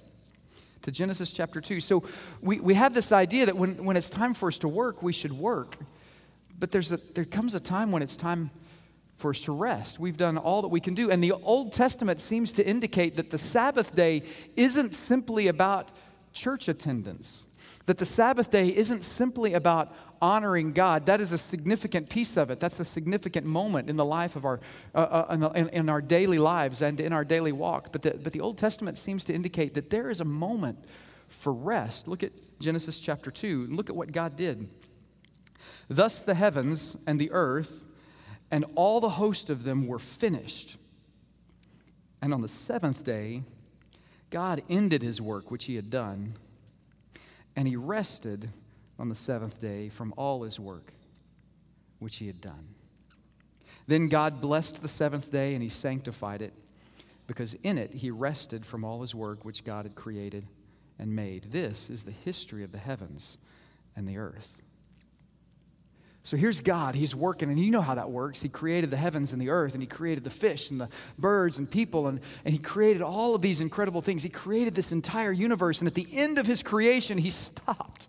To 0.82 0.92
Genesis 0.92 1.32
chapter 1.32 1.60
2. 1.60 1.80
So 1.80 2.04
we, 2.40 2.60
we 2.60 2.74
have 2.74 2.94
this 2.94 3.10
idea 3.10 3.46
that 3.46 3.56
when, 3.56 3.84
when 3.84 3.96
it's 3.96 4.10
time 4.10 4.34
for 4.34 4.46
us 4.46 4.58
to 4.58 4.68
work, 4.68 5.02
we 5.02 5.12
should 5.12 5.32
work. 5.32 5.76
But 6.56 6.70
there's 6.70 6.92
a, 6.92 6.98
there 7.14 7.24
comes 7.24 7.56
a 7.56 7.60
time 7.60 7.90
when 7.90 8.02
it's 8.02 8.16
time 8.16 8.50
for 9.24 9.30
us 9.30 9.40
to 9.40 9.52
rest. 9.52 9.98
We've 9.98 10.18
done 10.18 10.36
all 10.36 10.60
that 10.60 10.68
we 10.68 10.80
can 10.80 10.94
do. 10.94 11.10
And 11.10 11.24
the 11.24 11.32
Old 11.32 11.72
Testament 11.72 12.20
seems 12.20 12.52
to 12.52 12.68
indicate 12.68 13.16
that 13.16 13.30
the 13.30 13.38
Sabbath 13.38 13.96
day 13.96 14.22
isn't 14.54 14.94
simply 14.94 15.48
about 15.48 15.92
church 16.34 16.68
attendance, 16.68 17.46
that 17.86 17.96
the 17.96 18.04
Sabbath 18.04 18.50
day 18.50 18.68
isn't 18.68 19.02
simply 19.02 19.54
about 19.54 19.94
honoring 20.20 20.74
God. 20.74 21.06
That 21.06 21.22
is 21.22 21.32
a 21.32 21.38
significant 21.38 22.10
piece 22.10 22.36
of 22.36 22.50
it. 22.50 22.60
That's 22.60 22.78
a 22.80 22.84
significant 22.84 23.46
moment 23.46 23.88
in 23.88 23.96
the 23.96 24.04
life 24.04 24.36
of 24.36 24.44
our, 24.44 24.60
uh, 24.94 24.98
uh, 24.98 25.52
in, 25.54 25.70
in, 25.70 25.88
our 25.88 26.02
daily 26.02 26.36
lives 26.36 26.82
and 26.82 27.00
in 27.00 27.14
our 27.14 27.24
daily 27.24 27.52
walk. 27.52 27.92
But 27.92 28.02
the, 28.02 28.18
but 28.22 28.34
the 28.34 28.42
Old 28.42 28.58
Testament 28.58 28.98
seems 28.98 29.24
to 29.24 29.32
indicate 29.32 29.72
that 29.72 29.88
there 29.88 30.10
is 30.10 30.20
a 30.20 30.26
moment 30.26 30.84
for 31.28 31.50
rest. 31.50 32.08
Look 32.08 32.22
at 32.22 32.32
Genesis 32.60 33.00
chapter 33.00 33.30
2 33.30 33.68
and 33.68 33.72
look 33.74 33.88
at 33.88 33.96
what 33.96 34.12
God 34.12 34.36
did. 34.36 34.68
Thus 35.88 36.20
the 36.20 36.34
heavens 36.34 36.98
and 37.06 37.18
the 37.18 37.30
earth 37.32 37.86
and 38.50 38.64
all 38.74 39.00
the 39.00 39.08
host 39.08 39.50
of 39.50 39.64
them 39.64 39.86
were 39.86 39.98
finished. 39.98 40.76
And 42.22 42.32
on 42.32 42.40
the 42.40 42.48
seventh 42.48 43.04
day, 43.04 43.42
God 44.30 44.62
ended 44.68 45.02
his 45.02 45.20
work 45.20 45.50
which 45.50 45.66
he 45.66 45.76
had 45.76 45.90
done, 45.90 46.34
and 47.54 47.68
he 47.68 47.76
rested 47.76 48.50
on 48.98 49.08
the 49.08 49.14
seventh 49.14 49.60
day 49.60 49.88
from 49.88 50.14
all 50.16 50.42
his 50.42 50.58
work 50.58 50.92
which 51.98 52.16
he 52.16 52.26
had 52.26 52.40
done. 52.40 52.68
Then 53.86 54.08
God 54.08 54.40
blessed 54.40 54.80
the 54.82 54.88
seventh 54.88 55.30
day 55.30 55.54
and 55.54 55.62
he 55.62 55.68
sanctified 55.68 56.42
it, 56.42 56.52
because 57.26 57.54
in 57.62 57.78
it 57.78 57.94
he 57.94 58.10
rested 58.10 58.64
from 58.64 58.84
all 58.84 59.02
his 59.02 59.14
work 59.14 59.44
which 59.44 59.64
God 59.64 59.84
had 59.84 59.94
created 59.94 60.46
and 60.98 61.14
made. 61.14 61.44
This 61.44 61.90
is 61.90 62.04
the 62.04 62.10
history 62.10 62.64
of 62.64 62.72
the 62.72 62.78
heavens 62.78 63.38
and 63.94 64.08
the 64.08 64.18
earth. 64.18 64.52
So 66.24 66.38
here's 66.38 66.62
God. 66.62 66.94
He's 66.94 67.14
working, 67.14 67.50
and 67.50 67.60
you 67.60 67.70
know 67.70 67.82
how 67.82 67.94
that 67.96 68.10
works. 68.10 68.40
He 68.40 68.48
created 68.48 68.88
the 68.88 68.96
heavens 68.96 69.34
and 69.34 69.42
the 69.42 69.50
earth, 69.50 69.74
and 69.74 69.82
He 69.82 69.86
created 69.86 70.24
the 70.24 70.30
fish 70.30 70.70
and 70.70 70.80
the 70.80 70.88
birds 71.18 71.58
and 71.58 71.70
people, 71.70 72.06
and, 72.06 72.18
and 72.46 72.54
He 72.54 72.58
created 72.58 73.02
all 73.02 73.34
of 73.34 73.42
these 73.42 73.60
incredible 73.60 74.00
things. 74.00 74.22
He 74.22 74.30
created 74.30 74.74
this 74.74 74.90
entire 74.90 75.32
universe, 75.32 75.80
and 75.80 75.86
at 75.86 75.92
the 75.92 76.06
end 76.10 76.38
of 76.38 76.46
His 76.46 76.62
creation, 76.62 77.18
He 77.18 77.28
stopped 77.30 78.08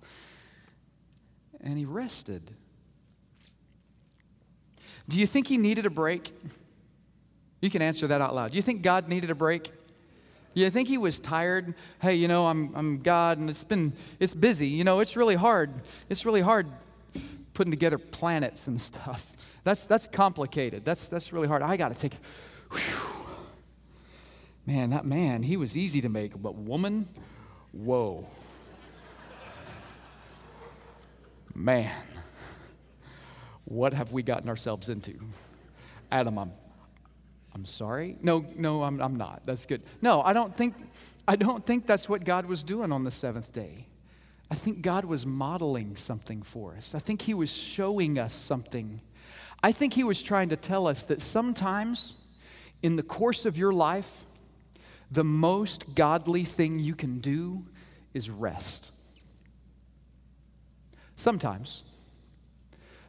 and 1.60 1.78
He 1.78 1.84
rested. 1.84 2.52
Do 5.10 5.20
you 5.20 5.28
think 5.28 5.48
He 5.48 5.58
needed 5.58 5.86
a 5.86 5.90
break? 5.90 6.32
You 7.62 7.70
can 7.70 7.82
answer 7.82 8.08
that 8.08 8.22
out 8.22 8.34
loud. 8.34 8.52
Do 8.52 8.56
you 8.56 8.64
think 8.64 8.82
God 8.82 9.10
needed 9.10 9.30
a 9.30 9.36
break? 9.36 9.72
You 10.54 10.70
think 10.70 10.88
he 10.88 10.98
was 10.98 11.20
tired? 11.20 11.76
Hey, 12.02 12.16
you 12.16 12.30
know, 12.30 12.46
I'm, 12.46 12.74
I'm 12.76 13.00
God 13.00 13.40
and 13.40 13.50
it's 13.50 13.66
been, 13.66 13.92
it's 14.22 14.34
busy. 14.34 14.68
You 14.68 14.86
know, 14.86 15.02
it's 15.02 15.18
really 15.18 15.36
hard. 15.36 15.82
It's 16.08 16.26
really 16.26 16.40
hard 16.40 16.68
putting 17.56 17.72
together 17.72 17.98
planets 17.98 18.68
and 18.68 18.80
stuff. 18.80 19.36
That's, 19.64 19.88
that's 19.88 20.06
complicated. 20.06 20.86
That's, 20.86 21.10
that's 21.10 21.34
really 21.34 21.48
hard. 21.48 21.64
I 21.64 21.76
got 21.78 21.92
to 21.92 21.98
take, 21.98 22.14
whew. 22.72 23.26
man, 24.68 24.92
that 24.92 25.06
man, 25.06 25.42
he 25.42 25.58
was 25.58 25.76
easy 25.76 26.02
to 26.02 26.10
make, 26.10 26.40
but 26.40 26.54
woman, 26.54 27.08
whoa. 27.72 28.28
man, 31.56 31.92
what 33.64 33.94
have 33.94 34.12
we 34.12 34.22
gotten 34.22 34.50
ourselves 34.50 34.90
into? 34.90 35.18
Adam, 36.12 36.38
I'm, 36.38 36.52
I'm 37.56 37.66
sorry. 37.66 38.18
No, 38.22 38.46
no, 38.56 38.84
I'm, 38.84 39.02
I'm 39.02 39.16
not. 39.16 39.42
That's 39.46 39.66
good. 39.66 39.82
No, 40.02 40.22
I 40.22 40.34
don't 40.34 40.56
think, 40.56 40.76
I 41.28 41.36
don't 41.38 41.66
think 41.66 41.88
that's 41.88 42.08
what 42.08 42.24
God 42.24 42.46
was 42.46 42.62
doing 42.62 42.92
on 42.92 43.04
the 43.04 43.12
seventh 43.12 43.52
day. 43.52 43.88
I 44.50 44.56
think 44.56 44.82
God 44.82 45.06
was 45.06 45.26
modeling 45.26 45.96
something 45.96 46.44
for 46.44 46.76
us. 46.76 46.94
I 46.94 47.00
think 47.00 47.24
He 47.24 47.34
was 47.34 47.52
showing 47.52 48.20
us 48.20 48.34
something. 48.34 49.02
I 49.64 49.72
think 49.72 49.94
He 49.94 50.04
was 50.04 50.22
trying 50.22 50.50
to 50.50 50.56
tell 50.56 50.88
us 50.88 51.04
that 51.04 51.22
sometimes 51.22 52.16
in 52.84 52.96
the 52.96 53.04
course 53.04 53.46
of 53.46 53.58
your 53.58 53.74
life, 53.74 54.26
the 55.12 55.24
most 55.24 55.96
godly 55.96 56.44
thing 56.44 56.80
you 56.80 56.96
can 56.96 57.20
do 57.20 57.66
is 58.14 58.30
rest. 58.30 58.92
Sometimes, 61.16 61.84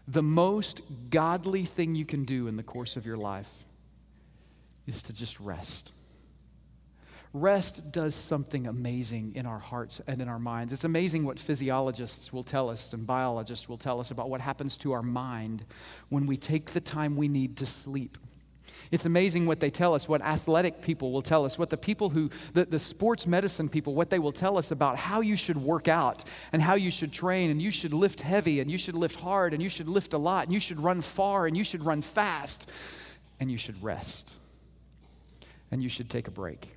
the 0.08 0.22
most 0.22 0.80
godly 1.10 1.64
thing 1.64 1.94
you 1.94 2.06
can 2.06 2.24
do 2.24 2.48
in 2.48 2.56
the 2.56 2.62
course 2.62 2.96
of 2.96 3.04
your 3.04 3.16
life 3.16 3.64
is 4.86 5.02
to 5.02 5.12
just 5.12 5.38
rest. 5.40 5.92
Rest 7.38 7.92
does 7.92 8.14
something 8.14 8.66
amazing 8.66 9.34
in 9.34 9.44
our 9.44 9.58
hearts 9.58 10.00
and 10.06 10.22
in 10.22 10.28
our 10.28 10.38
minds. 10.38 10.72
It's 10.72 10.84
amazing 10.84 11.26
what 11.26 11.38
physiologists 11.38 12.32
will 12.32 12.42
tell 12.42 12.70
us 12.70 12.94
and 12.94 13.06
biologists 13.06 13.68
will 13.68 13.76
tell 13.76 14.00
us 14.00 14.10
about 14.10 14.30
what 14.30 14.40
happens 14.40 14.78
to 14.78 14.92
our 14.92 15.02
mind 15.02 15.62
when 16.08 16.24
we 16.24 16.38
take 16.38 16.70
the 16.70 16.80
time 16.80 17.14
we 17.14 17.28
need 17.28 17.58
to 17.58 17.66
sleep. 17.66 18.16
It's 18.90 19.04
amazing 19.04 19.44
what 19.44 19.60
they 19.60 19.68
tell 19.68 19.92
us, 19.92 20.08
what 20.08 20.22
athletic 20.22 20.80
people 20.80 21.12
will 21.12 21.20
tell 21.20 21.44
us, 21.44 21.58
what 21.58 21.68
the 21.68 21.76
people 21.76 22.08
who, 22.08 22.30
the, 22.54 22.64
the 22.64 22.78
sports 22.78 23.26
medicine 23.26 23.68
people, 23.68 23.94
what 23.94 24.08
they 24.08 24.18
will 24.18 24.32
tell 24.32 24.56
us 24.56 24.70
about 24.70 24.96
how 24.96 25.20
you 25.20 25.36
should 25.36 25.58
work 25.58 25.88
out 25.88 26.24
and 26.54 26.62
how 26.62 26.74
you 26.74 26.90
should 26.90 27.12
train 27.12 27.50
and 27.50 27.60
you 27.60 27.70
should 27.70 27.92
lift 27.92 28.22
heavy 28.22 28.60
and 28.60 28.70
you 28.70 28.78
should 28.78 28.94
lift 28.94 29.20
hard 29.20 29.52
and 29.52 29.62
you 29.62 29.68
should 29.68 29.90
lift 29.90 30.14
a 30.14 30.18
lot 30.18 30.44
and 30.44 30.54
you 30.54 30.60
should 30.60 30.80
run 30.80 31.02
far 31.02 31.46
and 31.46 31.54
you 31.54 31.64
should 31.64 31.84
run 31.84 32.00
fast 32.00 32.70
and 33.40 33.50
you 33.50 33.58
should 33.58 33.82
rest 33.82 34.32
and 35.70 35.82
you 35.82 35.90
should 35.90 36.08
take 36.08 36.28
a 36.28 36.30
break. 36.30 36.75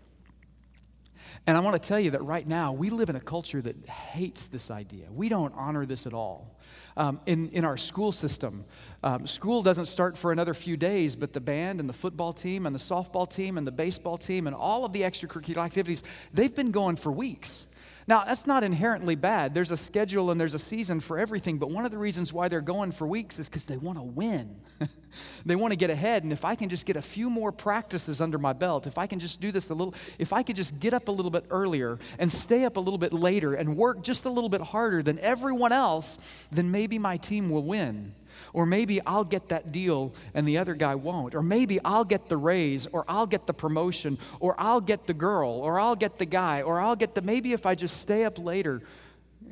And 1.49 1.57
I 1.57 1.61
want 1.61 1.81
to 1.81 1.87
tell 1.87 1.99
you 1.99 2.11
that 2.11 2.21
right 2.21 2.47
now, 2.47 2.73
we 2.73 2.91
live 2.91 3.09
in 3.09 3.15
a 3.15 3.19
culture 3.19 3.59
that 3.59 3.87
hates 3.87 4.45
this 4.45 4.69
idea. 4.69 5.07
We 5.11 5.29
don't 5.29 5.51
honor 5.55 5.83
this 5.83 6.05
at 6.05 6.13
all. 6.13 6.55
Um, 6.95 7.19
in, 7.25 7.49
in 7.49 7.65
our 7.65 7.75
school 7.75 8.11
system, 8.11 8.65
um, 9.01 9.25
school 9.25 9.63
doesn't 9.63 9.87
start 9.87 10.15
for 10.15 10.31
another 10.31 10.53
few 10.53 10.77
days, 10.77 11.15
but 11.15 11.33
the 11.33 11.41
band 11.41 11.79
and 11.79 11.89
the 11.89 11.93
football 11.93 12.33
team 12.33 12.67
and 12.67 12.75
the 12.75 12.79
softball 12.79 13.27
team 13.27 13.57
and 13.57 13.65
the 13.65 13.71
baseball 13.71 14.15
team 14.15 14.45
and 14.45 14.55
all 14.55 14.85
of 14.85 14.93
the 14.93 15.01
extracurricular 15.01 15.65
activities, 15.65 16.03
they've 16.35 16.53
been 16.53 16.69
going 16.69 16.97
for 16.97 17.11
weeks. 17.11 17.65
Now, 18.09 18.23
that's 18.23 18.47
not 18.47 18.63
inherently 18.63 19.13
bad. 19.13 19.53
There's 19.53 19.69
a 19.69 19.77
schedule 19.77 20.31
and 20.31 20.41
there's 20.41 20.55
a 20.55 20.59
season 20.59 20.99
for 20.99 21.19
everything, 21.19 21.59
but 21.59 21.69
one 21.69 21.85
of 21.85 21.91
the 21.91 21.99
reasons 21.99 22.33
why 22.33 22.47
they're 22.47 22.59
going 22.59 22.91
for 22.91 23.05
weeks 23.05 23.37
is 23.37 23.47
because 23.47 23.65
they 23.65 23.77
want 23.77 23.99
to 23.99 24.03
win. 24.03 24.59
they 25.45 25.55
want 25.55 25.73
to 25.73 25.77
get 25.77 25.91
ahead, 25.91 26.23
and 26.23 26.33
if 26.33 26.43
I 26.43 26.55
can 26.55 26.69
just 26.69 26.87
get 26.87 26.95
a 26.95 27.03
few 27.03 27.29
more 27.29 27.51
practices 27.51 28.19
under 28.19 28.39
my 28.39 28.51
belt, 28.51 28.87
if 28.87 28.97
I 28.97 29.05
can 29.05 29.19
just 29.19 29.39
do 29.39 29.51
this 29.51 29.69
a 29.69 29.75
little, 29.75 29.93
if 30.17 30.33
I 30.33 30.41
could 30.41 30.55
just 30.55 30.79
get 30.79 30.91
up 30.91 31.07
a 31.07 31.11
little 31.11 31.29
bit 31.29 31.45
earlier 31.51 31.99
and 32.17 32.31
stay 32.31 32.65
up 32.65 32.77
a 32.77 32.79
little 32.79 32.97
bit 32.97 33.13
later 33.13 33.53
and 33.53 33.77
work 33.77 34.01
just 34.01 34.25
a 34.25 34.29
little 34.31 34.49
bit 34.49 34.61
harder 34.61 35.03
than 35.03 35.19
everyone 35.19 35.71
else, 35.71 36.17
then 36.49 36.71
maybe 36.71 36.97
my 36.97 37.15
team 37.15 37.51
will 37.51 37.63
win. 37.63 38.15
Or 38.53 38.65
maybe 38.65 39.01
I'll 39.05 39.23
get 39.23 39.49
that 39.49 39.71
deal 39.71 40.13
and 40.33 40.47
the 40.47 40.57
other 40.57 40.75
guy 40.75 40.95
won't. 40.95 41.35
Or 41.35 41.41
maybe 41.41 41.79
I'll 41.83 42.05
get 42.05 42.29
the 42.29 42.37
raise, 42.37 42.87
or 42.87 43.05
I'll 43.07 43.27
get 43.27 43.47
the 43.47 43.53
promotion, 43.53 44.17
or 44.39 44.55
I'll 44.57 44.81
get 44.81 45.07
the 45.07 45.13
girl, 45.13 45.49
or 45.49 45.79
I'll 45.79 45.95
get 45.95 46.17
the 46.17 46.25
guy, 46.25 46.61
or 46.61 46.79
I'll 46.79 46.95
get 46.95 47.15
the. 47.15 47.21
Maybe 47.21 47.53
if 47.53 47.65
I 47.65 47.75
just 47.75 48.01
stay 48.01 48.23
up 48.25 48.37
later, 48.39 48.81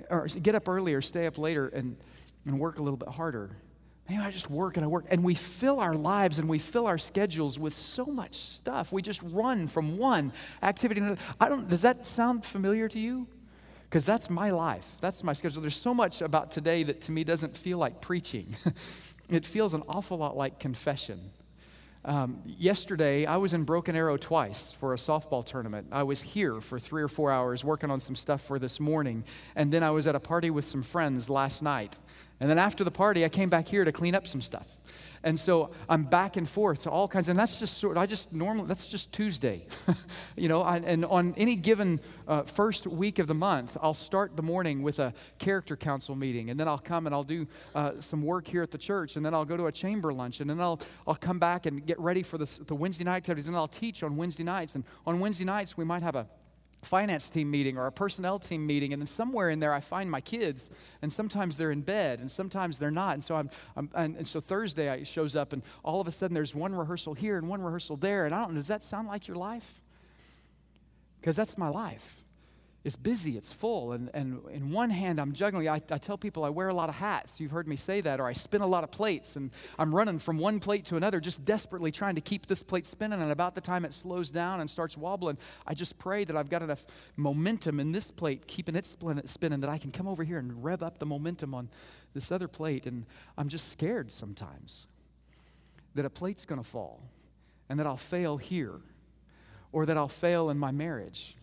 or 0.09 0.27
get 0.27 0.55
up 0.55 0.67
earlier, 0.67 1.01
stay 1.01 1.25
up 1.25 1.37
later, 1.37 1.67
and, 1.67 1.97
and 2.45 2.59
work 2.59 2.79
a 2.79 2.83
little 2.83 2.97
bit 2.97 3.09
harder. 3.09 3.55
Maybe 4.09 4.21
I 4.21 4.31
just 4.31 4.49
work 4.49 4.77
and 4.77 4.85
I 4.85 4.87
work. 4.87 5.05
And 5.09 5.23
we 5.23 5.35
fill 5.35 5.79
our 5.79 5.93
lives 5.93 6.39
and 6.39 6.47
we 6.47 6.59
fill 6.59 6.87
our 6.87 6.97
schedules 6.97 7.59
with 7.59 7.73
so 7.73 8.05
much 8.05 8.35
stuff. 8.35 8.93
We 8.93 9.01
just 9.01 9.21
run 9.21 9.67
from 9.67 9.97
one 9.97 10.31
activity 10.63 11.01
to 11.01 11.07
another. 11.07 11.21
I 11.41 11.49
don't, 11.49 11.67
does 11.67 11.81
that 11.81 12.05
sound 12.05 12.45
familiar 12.45 12.87
to 12.87 12.99
you? 12.99 13.27
Because 13.89 14.05
that's 14.05 14.29
my 14.29 14.49
life. 14.49 14.85
That's 14.99 15.23
my 15.23 15.33
schedule. 15.33 15.61
There's 15.61 15.75
so 15.75 15.93
much 15.93 16.21
about 16.21 16.51
today 16.51 16.83
that 16.83 17.01
to 17.01 17.11
me 17.11 17.23
doesn't 17.23 17.55
feel 17.55 17.77
like 17.77 18.01
preaching. 18.01 18.55
it 19.29 19.45
feels 19.45 19.73
an 19.73 19.83
awful 19.87 20.17
lot 20.17 20.35
like 20.35 20.59
confession. 20.59 21.31
Um, 22.05 22.41
yesterday, 22.45 23.25
I 23.25 23.37
was 23.37 23.53
in 23.53 23.63
Broken 23.63 23.95
Arrow 23.95 24.15
twice 24.15 24.73
for 24.79 24.93
a 24.93 24.97
softball 24.97 25.43
tournament. 25.45 25.87
I 25.91 26.03
was 26.03 26.21
here 26.21 26.61
for 26.61 26.79
three 26.79 27.03
or 27.03 27.09
four 27.09 27.31
hours 27.31 27.65
working 27.65 27.91
on 27.91 27.99
some 27.99 28.15
stuff 28.15 28.41
for 28.41 28.59
this 28.59 28.79
morning. 28.79 29.25
And 29.55 29.71
then 29.71 29.83
I 29.83 29.91
was 29.91 30.07
at 30.07 30.15
a 30.15 30.19
party 30.19 30.49
with 30.49 30.63
some 30.63 30.83
friends 30.83 31.29
last 31.29 31.61
night. 31.61 31.99
And 32.39 32.49
then 32.49 32.59
after 32.59 32.83
the 32.83 32.91
party, 32.91 33.25
I 33.25 33.29
came 33.29 33.49
back 33.49 33.67
here 33.67 33.83
to 33.83 33.91
clean 33.91 34.13
up 34.13 34.27
some 34.27 34.41
stuff. 34.41 34.77
And 35.23 35.39
so 35.39 35.71
I'm 35.89 36.03
back 36.03 36.37
and 36.37 36.47
forth 36.47 36.83
to 36.83 36.91
all 36.91 37.07
kinds, 37.07 37.27
and 37.27 37.37
that's 37.37 37.59
just 37.59 37.79
sort. 37.79 37.97
I 37.97 38.05
just 38.05 38.31
normally 38.33 38.67
that's 38.67 38.87
just 38.87 39.11
Tuesday, 39.11 39.65
you 40.37 40.47
know. 40.47 40.61
I, 40.61 40.77
and 40.77 41.03
on 41.05 41.33
any 41.35 41.55
given 41.55 41.99
uh, 42.27 42.43
first 42.43 42.85
week 42.85 43.17
of 43.19 43.27
the 43.27 43.33
month, 43.33 43.77
I'll 43.81 43.95
start 43.95 44.37
the 44.37 44.43
morning 44.43 44.83
with 44.83 44.99
a 44.99 45.13
character 45.39 45.75
council 45.75 46.15
meeting, 46.15 46.51
and 46.51 46.59
then 46.59 46.67
I'll 46.67 46.77
come 46.77 47.07
and 47.07 47.15
I'll 47.15 47.23
do 47.23 47.47
uh, 47.73 47.99
some 47.99 48.21
work 48.21 48.47
here 48.47 48.61
at 48.61 48.71
the 48.71 48.77
church, 48.77 49.15
and 49.15 49.25
then 49.25 49.33
I'll 49.33 49.45
go 49.45 49.57
to 49.57 49.65
a 49.65 49.71
chamber 49.71 50.13
lunch, 50.13 50.39
and 50.39 50.49
then 50.49 50.61
I'll 50.61 50.79
I'll 51.07 51.15
come 51.15 51.39
back 51.39 51.65
and 51.65 51.85
get 51.85 51.99
ready 51.99 52.21
for 52.21 52.37
the, 52.37 52.49
the 52.67 52.75
Wednesday 52.75 53.03
night 53.03 53.17
activities, 53.17 53.47
and 53.47 53.57
I'll 53.57 53.67
teach 53.67 54.03
on 54.03 54.17
Wednesday 54.17 54.43
nights, 54.43 54.75
and 54.75 54.83
on 55.07 55.19
Wednesday 55.19 55.45
nights 55.45 55.75
we 55.75 55.83
might 55.83 56.03
have 56.03 56.15
a 56.15 56.27
finance 56.81 57.29
team 57.29 57.49
meeting 57.49 57.77
or 57.77 57.87
a 57.87 57.91
personnel 57.91 58.39
team 58.39 58.65
meeting, 58.65 58.93
and 58.93 59.01
then 59.01 59.07
somewhere 59.07 59.49
in 59.49 59.59
there 59.59 59.73
I 59.73 59.79
find 59.79 60.09
my 60.09 60.21
kids, 60.21 60.69
and 61.01 61.11
sometimes 61.11 61.57
they're 61.57 61.71
in 61.71 61.81
bed, 61.81 62.19
and 62.19 62.29
sometimes 62.29 62.77
they're 62.77 62.91
not. 62.91 63.15
And 63.15 63.23
so 63.23 63.35
I'm, 63.35 63.49
I'm 63.75 63.89
and, 63.95 64.15
and, 64.17 64.27
so 64.27 64.39
Thursday 64.39 64.89
I 64.89 65.03
shows 65.03 65.35
up, 65.35 65.53
and 65.53 65.63
all 65.83 66.01
of 66.01 66.07
a 66.07 66.11
sudden 66.11 66.33
there's 66.33 66.53
one 66.53 66.73
rehearsal 66.75 67.13
here 67.13 67.37
and 67.37 67.49
one 67.49 67.61
rehearsal 67.61 67.97
there, 67.97 68.25
and 68.25 68.33
I 68.33 68.41
don't 68.41 68.53
know. 68.53 68.59
Does 68.59 68.67
that 68.67 68.83
sound 68.83 69.07
like 69.07 69.27
your 69.27 69.37
life? 69.37 69.81
Because 71.19 71.35
that's 71.35 71.57
my 71.57 71.69
life 71.69 72.23
it's 72.87 72.95
busy, 72.95 73.35
it's 73.35 73.51
full. 73.51 73.91
And, 73.91 74.09
and 74.13 74.41
in 74.49 74.71
one 74.71 74.89
hand, 74.89 75.19
I'm 75.19 75.33
juggling. 75.33 75.67
I, 75.67 75.75
I, 75.75 75.97
tell 75.97 76.17
people 76.17 76.45
I 76.45 76.49
wear 76.49 76.69
a 76.69 76.73
lot 76.73 76.87
of 76.87 76.95
hats. 76.95 77.37
You've 77.37 77.51
heard 77.51 77.67
me 77.67 77.75
say 77.75 77.99
that. 77.99 78.21
Or 78.21 78.25
I 78.25 78.31
spin 78.31 78.61
a 78.61 78.65
lot 78.65 78.85
of 78.85 78.91
plates, 78.91 79.35
and 79.35 79.51
I'm 79.77 79.93
running 79.93 80.19
from 80.19 80.37
one 80.37 80.61
plate 80.61 80.85
to 80.85 80.95
another, 80.95 81.19
just 81.19 81.43
desperately 81.43 81.91
trying 81.91 82.15
to 82.15 82.21
keep 82.21 82.45
this 82.45 82.63
plate 82.63 82.85
spinning. 82.85 83.21
And 83.21 83.29
about 83.29 83.55
the 83.55 83.61
time 83.61 83.83
it 83.83 83.93
slows 83.93 84.31
down 84.31 84.61
and 84.61 84.69
starts 84.69 84.95
wobbling, 84.95 85.37
I 85.67 85.73
just 85.73 85.99
pray 85.99 86.23
that 86.23 86.37
I've 86.37 86.49
got 86.49 86.63
enough 86.63 86.85
momentum 87.17 87.81
in 87.81 87.91
this 87.91 88.09
plate, 88.09 88.47
keeping 88.47 88.73
it 88.73 88.85
spinning, 89.25 89.59
that 89.59 89.69
I 89.69 89.77
can 89.77 89.91
come 89.91 90.07
over 90.07 90.23
here 90.23 90.37
and 90.37 90.63
rev 90.63 90.81
up 90.81 90.97
the 90.97 91.05
momentum 91.05 91.53
on 91.53 91.67
this 92.13 92.31
other 92.31 92.47
plate. 92.47 92.85
And 92.85 93.05
I'm 93.37 93.49
just 93.49 93.69
scared 93.69 94.13
sometimes 94.13 94.87
that 95.93 96.05
a 96.05 96.09
plate's 96.09 96.45
going 96.45 96.63
to 96.63 96.67
fall 96.67 97.01
and 97.67 97.77
that 97.79 97.85
I'll 97.85 97.97
fail 97.97 98.37
here 98.37 98.79
or 99.73 99.85
that 99.85 99.97
I'll 99.97 100.07
fail 100.07 100.49
in 100.49 100.57
my 100.57 100.71
marriage 100.71 101.36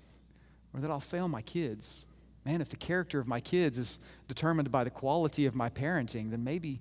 or 0.75 0.81
that 0.81 0.91
I'll 0.91 1.01
fail 1.01 1.29
my 1.29 1.43
kids. 1.43 2.05
Man, 2.45 2.61
if 2.61 2.69
the 2.69 2.77
character 2.77 3.19
of 3.19 3.29
my 3.29 3.41
kids 3.41 3.79
is 3.79 3.99
determined 4.29 4.71
by 4.71 4.85
the 4.85 4.91
quality 4.91 5.47
of 5.47 5.55
my 5.55 5.71
parenting, 5.71 6.31
then 6.31 6.45
maybe, 6.45 6.81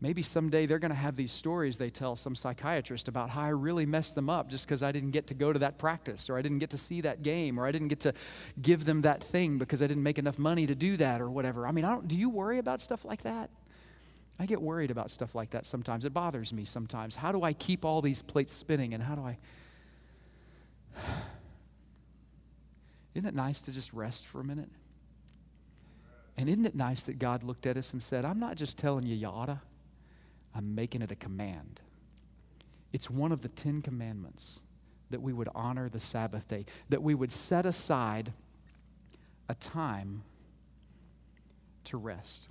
maybe 0.00 0.22
someday 0.22 0.66
they're 0.66 0.80
going 0.80 0.90
to 0.90 0.96
have 0.96 1.14
these 1.14 1.30
stories 1.30 1.78
they 1.78 1.90
tell 1.90 2.16
some 2.16 2.34
psychiatrist 2.34 3.06
about 3.06 3.30
how 3.30 3.42
I 3.42 3.48
really 3.50 3.86
messed 3.86 4.16
them 4.16 4.28
up 4.28 4.48
just 4.48 4.66
because 4.66 4.82
I 4.82 4.90
didn't 4.90 5.12
get 5.12 5.28
to 5.28 5.34
go 5.34 5.52
to 5.52 5.58
that 5.60 5.78
practice, 5.78 6.28
or 6.28 6.36
I 6.36 6.42
didn't 6.42 6.58
get 6.58 6.70
to 6.70 6.78
see 6.78 7.00
that 7.02 7.22
game, 7.22 7.60
or 7.60 7.66
I 7.66 7.70
didn't 7.70 7.88
get 7.88 8.00
to 8.00 8.12
give 8.60 8.84
them 8.84 9.02
that 9.02 9.22
thing 9.22 9.58
because 9.58 9.82
I 9.82 9.86
didn't 9.86 10.02
make 10.02 10.18
enough 10.18 10.38
money 10.38 10.66
to 10.66 10.74
do 10.74 10.96
that, 10.96 11.20
or 11.20 11.30
whatever. 11.30 11.66
I 11.66 11.70
mean, 11.70 11.84
I 11.84 11.92
don't, 11.92 12.08
do 12.08 12.16
you 12.16 12.30
worry 12.30 12.58
about 12.58 12.80
stuff 12.80 13.04
like 13.04 13.22
that? 13.22 13.50
I 14.38 14.46
get 14.46 14.60
worried 14.60 14.90
about 14.90 15.12
stuff 15.12 15.36
like 15.36 15.50
that 15.50 15.64
sometimes. 15.64 16.04
It 16.04 16.12
bothers 16.12 16.52
me 16.52 16.64
sometimes. 16.64 17.14
How 17.14 17.30
do 17.30 17.44
I 17.44 17.52
keep 17.52 17.84
all 17.84 18.02
these 18.02 18.20
plates 18.20 18.52
spinning, 18.52 18.94
and 18.94 19.02
how 19.02 19.14
do 19.14 19.22
I. 19.22 19.38
Isn't 23.14 23.28
it 23.28 23.34
nice 23.34 23.60
to 23.62 23.72
just 23.72 23.92
rest 23.92 24.26
for 24.26 24.40
a 24.40 24.44
minute? 24.44 24.70
And 26.36 26.48
isn't 26.48 26.66
it 26.66 26.74
nice 26.74 27.02
that 27.04 27.18
God 27.18 27.44
looked 27.44 27.64
at 27.64 27.76
us 27.76 27.92
and 27.92 28.02
said, 28.02 28.24
I'm 28.24 28.40
not 28.40 28.56
just 28.56 28.76
telling 28.76 29.06
you 29.06 29.14
you 29.14 29.28
oughta, 29.28 29.60
I'm 30.54 30.74
making 30.74 31.02
it 31.02 31.12
a 31.12 31.16
command. 31.16 31.80
It's 32.92 33.08
one 33.08 33.30
of 33.30 33.42
the 33.42 33.48
Ten 33.48 33.82
Commandments 33.82 34.60
that 35.10 35.22
we 35.22 35.32
would 35.32 35.48
honor 35.54 35.88
the 35.88 36.00
Sabbath 36.00 36.48
day, 36.48 36.64
that 36.88 37.02
we 37.02 37.14
would 37.14 37.30
set 37.30 37.66
aside 37.66 38.32
a 39.48 39.54
time 39.54 40.24
to 41.84 41.96
rest. 41.96 42.48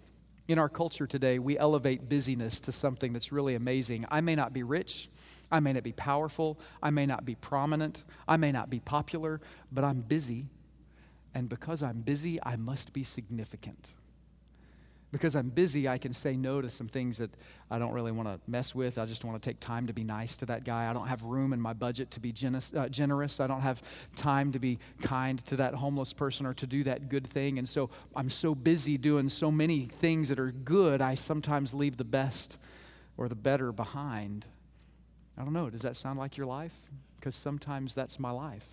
In 0.48 0.60
our 0.60 0.70
culture 0.70 1.08
today, 1.08 1.40
we 1.40 1.58
elevate 1.58 2.08
busyness 2.08 2.60
to 2.62 2.72
something 2.72 3.12
that's 3.12 3.32
really 3.32 3.56
amazing. 3.56 4.06
I 4.12 4.22
may 4.22 4.36
not 4.36 4.54
be 4.54 4.64
rich, 4.64 5.10
I 5.54 5.60
may 5.60 5.72
not 5.72 5.84
be 5.84 5.92
powerful. 5.92 6.60
I 6.82 6.90
may 6.90 7.06
not 7.06 7.26
be 7.26 7.36
prominent. 7.36 8.04
I 8.28 8.38
may 8.38 8.52
not 8.52 8.72
be 8.72 8.80
popular, 8.80 9.40
but 9.72 9.84
I'm 9.84 10.02
busy. 10.02 10.48
And 11.36 11.50
because 11.50 11.82
I'm 11.82 12.02
busy, 12.02 12.40
I 12.44 12.56
must 12.56 12.94
be 12.94 13.04
significant. 13.04 13.94
Because 15.12 15.36
I'm 15.36 15.50
busy, 15.50 15.88
I 15.88 16.00
can 16.00 16.12
say 16.12 16.36
no 16.36 16.60
to 16.60 16.72
some 16.72 16.88
things 16.88 17.20
that 17.20 17.30
I 17.70 17.78
don't 17.78 17.94
really 17.94 18.12
want 18.12 18.28
to 18.28 18.40
mess 18.50 18.74
with. 18.74 18.98
I 18.98 19.06
just 19.06 19.24
want 19.24 19.40
to 19.40 19.48
take 19.48 19.60
time 19.60 19.86
to 19.86 19.94
be 19.94 20.04
nice 20.04 20.36
to 20.38 20.48
that 20.48 20.64
guy. 20.64 20.90
I 20.90 20.94
don't 20.94 21.06
have 21.08 21.22
room 21.24 21.54
in 21.54 21.62
my 21.62 21.74
budget 21.74 22.10
to 22.12 22.20
be 22.20 22.32
generous. 22.32 22.74
Uh, 22.74 22.90
generous. 22.90 23.40
I 23.40 23.46
don't 23.46 23.62
have 23.62 23.84
time 24.16 24.52
to 24.54 24.60
be 24.60 24.80
kind 25.04 25.44
to 25.46 25.56
that 25.58 25.76
homeless 25.76 26.14
person 26.14 26.48
or 26.48 26.56
to 26.56 26.66
do 26.66 26.84
that 26.86 27.10
good 27.10 27.28
thing. 27.28 27.60
And 27.60 27.70
so 27.70 27.92
I'm 28.16 28.30
so 28.30 28.56
busy 28.56 28.98
doing 28.98 29.30
so 29.30 29.52
many 29.52 29.82
things 29.82 30.30
that 30.30 30.40
are 30.40 30.52
good, 30.52 31.00
I 31.00 31.14
sometimes 31.14 31.76
leave 31.76 31.98
the 31.98 32.04
best 32.04 32.58
or 33.16 33.30
the 33.30 33.36
better 33.36 33.72
behind. 33.72 34.48
I 35.38 35.44
don't 35.44 35.54
know, 35.54 35.70
does 35.70 35.84
that 35.84 35.96
sound 35.96 36.18
like 36.18 36.38
your 36.38 36.48
life? 36.48 36.76
Because 37.18 37.36
sometimes 37.36 37.94
that's 37.94 38.20
my 38.20 38.32
life. 38.32 38.68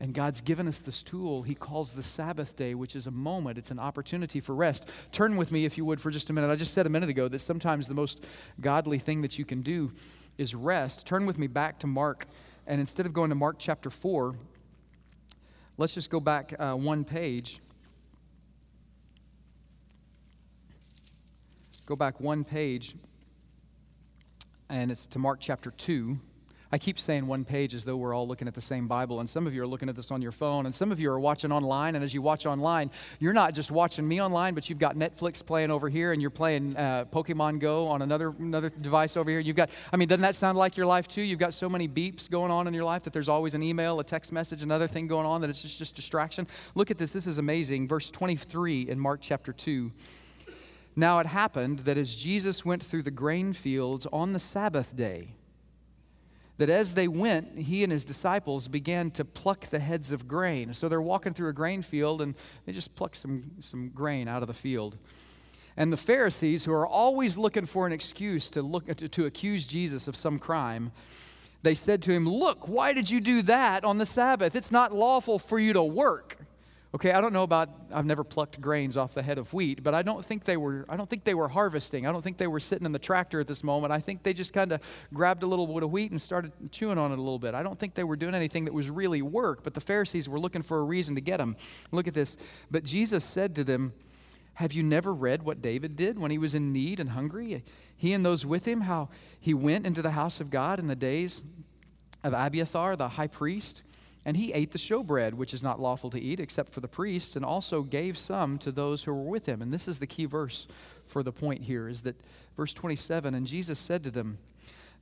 And 0.00 0.14
God's 0.14 0.40
given 0.40 0.68
us 0.68 0.78
this 0.78 1.02
tool 1.02 1.42
he 1.42 1.54
calls 1.54 1.92
the 1.92 2.02
Sabbath 2.02 2.56
day, 2.56 2.74
which 2.74 2.94
is 2.94 3.06
a 3.06 3.10
moment, 3.10 3.58
it's 3.58 3.70
an 3.70 3.78
opportunity 3.78 4.40
for 4.40 4.54
rest. 4.54 4.88
Turn 5.10 5.36
with 5.36 5.50
me, 5.50 5.64
if 5.64 5.76
you 5.76 5.84
would, 5.84 6.00
for 6.00 6.10
just 6.10 6.30
a 6.30 6.32
minute. 6.32 6.50
I 6.50 6.56
just 6.56 6.72
said 6.72 6.86
a 6.86 6.90
minute 6.90 7.08
ago 7.08 7.26
that 7.28 7.40
sometimes 7.40 7.88
the 7.88 7.94
most 7.94 8.24
godly 8.60 8.98
thing 8.98 9.22
that 9.22 9.38
you 9.38 9.44
can 9.44 9.60
do 9.60 9.92
is 10.36 10.54
rest. 10.54 11.06
Turn 11.06 11.26
with 11.26 11.38
me 11.38 11.48
back 11.48 11.80
to 11.80 11.86
Mark, 11.86 12.26
and 12.66 12.80
instead 12.80 13.06
of 13.06 13.12
going 13.12 13.30
to 13.30 13.34
Mark 13.34 13.56
chapter 13.58 13.90
4, 13.90 14.36
let's 15.76 15.94
just 15.94 16.10
go 16.10 16.20
back 16.20 16.54
uh, 16.58 16.74
one 16.74 17.04
page. 17.04 17.60
Go 21.86 21.96
back 21.96 22.20
one 22.20 22.44
page 22.44 22.94
and 24.70 24.90
it's 24.90 25.06
to 25.08 25.18
Mark 25.18 25.38
chapter 25.40 25.70
2. 25.70 26.18
I 26.70 26.78
keep 26.78 26.98
saying 26.98 27.26
one 27.26 27.44
page 27.44 27.72
as 27.74 27.84
though 27.84 27.96
we're 27.96 28.14
all 28.14 28.28
looking 28.28 28.46
at 28.46 28.54
the 28.54 28.60
same 28.60 28.86
Bible, 28.86 29.20
and 29.20 29.28
some 29.28 29.46
of 29.46 29.54
you 29.54 29.62
are 29.62 29.66
looking 29.66 29.88
at 29.88 29.96
this 29.96 30.10
on 30.10 30.20
your 30.20 30.32
phone, 30.32 30.66
and 30.66 30.74
some 30.74 30.92
of 30.92 31.00
you 31.00 31.10
are 31.10 31.18
watching 31.18 31.50
online. 31.50 31.94
And 31.94 32.04
as 32.04 32.12
you 32.12 32.20
watch 32.20 32.44
online, 32.44 32.90
you're 33.20 33.32
not 33.32 33.54
just 33.54 33.70
watching 33.70 34.06
me 34.06 34.20
online, 34.20 34.54
but 34.54 34.68
you've 34.68 34.78
got 34.78 34.96
Netflix 34.96 35.44
playing 35.44 35.70
over 35.70 35.88
here, 35.88 36.12
and 36.12 36.20
you're 36.20 36.30
playing 36.30 36.76
uh, 36.76 37.06
Pokemon 37.06 37.58
Go 37.60 37.88
on 37.88 38.02
another 38.02 38.34
another 38.38 38.68
device 38.68 39.16
over 39.16 39.30
here. 39.30 39.40
You've 39.40 39.56
got, 39.56 39.70
I 39.92 39.96
mean, 39.96 40.08
doesn't 40.08 40.22
that 40.22 40.34
sound 40.34 40.58
like 40.58 40.76
your 40.76 40.86
life 40.86 41.08
too? 41.08 41.22
You've 41.22 41.38
got 41.38 41.54
so 41.54 41.68
many 41.68 41.88
beeps 41.88 42.30
going 42.30 42.50
on 42.50 42.66
in 42.66 42.74
your 42.74 42.84
life 42.84 43.02
that 43.04 43.12
there's 43.12 43.28
always 43.28 43.54
an 43.54 43.62
email, 43.62 44.00
a 44.00 44.04
text 44.04 44.30
message, 44.30 44.62
another 44.62 44.86
thing 44.86 45.06
going 45.06 45.26
on 45.26 45.40
that 45.40 45.50
it's 45.50 45.62
just 45.62 45.78
just 45.78 45.94
distraction. 45.94 46.46
Look 46.74 46.90
at 46.90 46.98
this. 46.98 47.12
This 47.12 47.26
is 47.26 47.38
amazing. 47.38 47.88
Verse 47.88 48.10
23 48.10 48.88
in 48.88 49.00
Mark 49.00 49.20
chapter 49.22 49.52
2. 49.52 49.90
Now 50.96 51.20
it 51.20 51.26
happened 51.26 51.80
that 51.80 51.96
as 51.96 52.14
Jesus 52.14 52.64
went 52.64 52.82
through 52.82 53.04
the 53.04 53.10
grain 53.10 53.52
fields 53.52 54.06
on 54.12 54.32
the 54.32 54.40
Sabbath 54.40 54.96
day, 54.96 55.36
that 56.58 56.68
as 56.68 56.94
they 56.94 57.08
went, 57.08 57.58
he 57.58 57.82
and 57.82 57.92
his 57.92 58.04
disciples 58.04 58.68
began 58.68 59.10
to 59.12 59.24
pluck 59.24 59.64
the 59.66 59.78
heads 59.78 60.12
of 60.12 60.28
grain. 60.28 60.74
So 60.74 60.88
they're 60.88 61.00
walking 61.00 61.32
through 61.32 61.48
a 61.48 61.52
grain 61.52 61.82
field 61.82 62.20
and 62.20 62.34
they 62.66 62.72
just 62.72 62.94
pluck 62.94 63.14
some, 63.14 63.42
some 63.60 63.88
grain 63.88 64.28
out 64.28 64.42
of 64.42 64.48
the 64.48 64.54
field. 64.54 64.98
And 65.76 65.92
the 65.92 65.96
Pharisees, 65.96 66.64
who 66.64 66.72
are 66.72 66.86
always 66.86 67.38
looking 67.38 67.64
for 67.64 67.86
an 67.86 67.92
excuse 67.92 68.50
to, 68.50 68.62
look, 68.62 68.86
to, 68.86 69.08
to 69.08 69.26
accuse 69.26 69.64
Jesus 69.64 70.08
of 70.08 70.16
some 70.16 70.40
crime, 70.40 70.90
they 71.62 71.74
said 71.74 72.02
to 72.02 72.12
him, 72.12 72.28
Look, 72.28 72.66
why 72.66 72.92
did 72.92 73.08
you 73.08 73.20
do 73.20 73.42
that 73.42 73.84
on 73.84 73.98
the 73.98 74.06
Sabbath? 74.06 74.56
It's 74.56 74.72
not 74.72 74.92
lawful 74.92 75.38
for 75.38 75.60
you 75.60 75.72
to 75.72 75.82
work. 75.82 76.38
Okay, 76.94 77.12
I 77.12 77.20
don't 77.20 77.34
know 77.34 77.42
about 77.42 77.68
I've 77.92 78.06
never 78.06 78.24
plucked 78.24 78.60
grains 78.62 78.96
off 78.96 79.12
the 79.12 79.22
head 79.22 79.36
of 79.36 79.52
wheat, 79.52 79.82
but 79.82 79.92
I 79.92 80.00
don't 80.00 80.24
think 80.24 80.44
they 80.44 80.56
were 80.56 80.86
I 80.88 80.96
don't 80.96 81.08
think 81.08 81.24
they 81.24 81.34
were 81.34 81.48
harvesting. 81.48 82.06
I 82.06 82.12
don't 82.12 82.22
think 82.22 82.38
they 82.38 82.46
were 82.46 82.60
sitting 82.60 82.86
in 82.86 82.92
the 82.92 82.98
tractor 82.98 83.40
at 83.40 83.46
this 83.46 83.62
moment. 83.62 83.92
I 83.92 84.00
think 84.00 84.22
they 84.22 84.32
just 84.32 84.54
kind 84.54 84.72
of 84.72 84.80
grabbed 85.12 85.42
a 85.42 85.46
little 85.46 85.66
bit 85.66 85.82
of 85.82 85.90
wheat 85.90 86.12
and 86.12 86.20
started 86.20 86.52
chewing 86.70 86.96
on 86.96 87.12
it 87.12 87.18
a 87.18 87.22
little 87.22 87.38
bit. 87.38 87.54
I 87.54 87.62
don't 87.62 87.78
think 87.78 87.94
they 87.94 88.04
were 88.04 88.16
doing 88.16 88.34
anything 88.34 88.64
that 88.64 88.72
was 88.72 88.88
really 88.88 89.20
work, 89.20 89.62
but 89.62 89.74
the 89.74 89.82
Pharisees 89.82 90.30
were 90.30 90.40
looking 90.40 90.62
for 90.62 90.78
a 90.78 90.82
reason 90.82 91.14
to 91.16 91.20
get 91.20 91.36
them. 91.36 91.56
Look 91.92 92.08
at 92.08 92.14
this. 92.14 92.38
But 92.70 92.84
Jesus 92.84 93.22
said 93.22 93.54
to 93.56 93.64
them, 93.64 93.92
have 94.54 94.72
you 94.72 94.82
never 94.82 95.14
read 95.14 95.44
what 95.44 95.62
David 95.62 95.94
did 95.94 96.18
when 96.18 96.32
he 96.32 96.38
was 96.38 96.54
in 96.56 96.72
need 96.72 96.98
and 96.98 97.10
hungry? 97.10 97.62
He 97.96 98.12
and 98.12 98.24
those 98.24 98.44
with 98.44 98.64
him, 98.64 98.80
how 98.80 99.08
he 99.38 99.54
went 99.54 99.86
into 99.86 100.02
the 100.02 100.10
house 100.10 100.40
of 100.40 100.50
God 100.50 100.80
in 100.80 100.88
the 100.88 100.96
days 100.96 101.42
of 102.24 102.32
Abiathar, 102.32 102.96
the 102.96 103.10
high 103.10 103.28
priest, 103.28 103.82
and 104.24 104.36
he 104.36 104.52
ate 104.52 104.72
the 104.72 104.78
showbread, 104.78 105.34
which 105.34 105.54
is 105.54 105.62
not 105.62 105.80
lawful 105.80 106.10
to 106.10 106.20
eat 106.20 106.40
except 106.40 106.72
for 106.72 106.80
the 106.80 106.88
priests, 106.88 107.36
and 107.36 107.44
also 107.44 107.82
gave 107.82 108.18
some 108.18 108.58
to 108.58 108.72
those 108.72 109.04
who 109.04 109.14
were 109.14 109.22
with 109.22 109.46
him. 109.46 109.62
And 109.62 109.72
this 109.72 109.88
is 109.88 109.98
the 109.98 110.06
key 110.06 110.24
verse 110.24 110.66
for 111.06 111.22
the 111.22 111.32
point 111.32 111.62
here 111.62 111.88
is 111.88 112.02
that 112.02 112.20
verse 112.56 112.72
27 112.72 113.34
And 113.34 113.46
Jesus 113.46 113.78
said 113.78 114.02
to 114.04 114.10
them, 114.10 114.38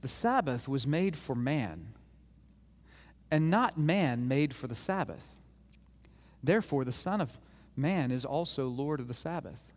The 0.02 0.08
Sabbath 0.08 0.68
was 0.68 0.86
made 0.86 1.16
for 1.16 1.34
man, 1.34 1.88
and 3.30 3.50
not 3.50 3.78
man 3.78 4.28
made 4.28 4.54
for 4.54 4.66
the 4.66 4.74
Sabbath. 4.74 5.40
Therefore, 6.42 6.84
the 6.84 6.92
Son 6.92 7.20
of 7.20 7.38
man 7.76 8.10
is 8.10 8.24
also 8.24 8.68
Lord 8.68 9.00
of 9.00 9.08
the 9.08 9.14
Sabbath. 9.14 9.72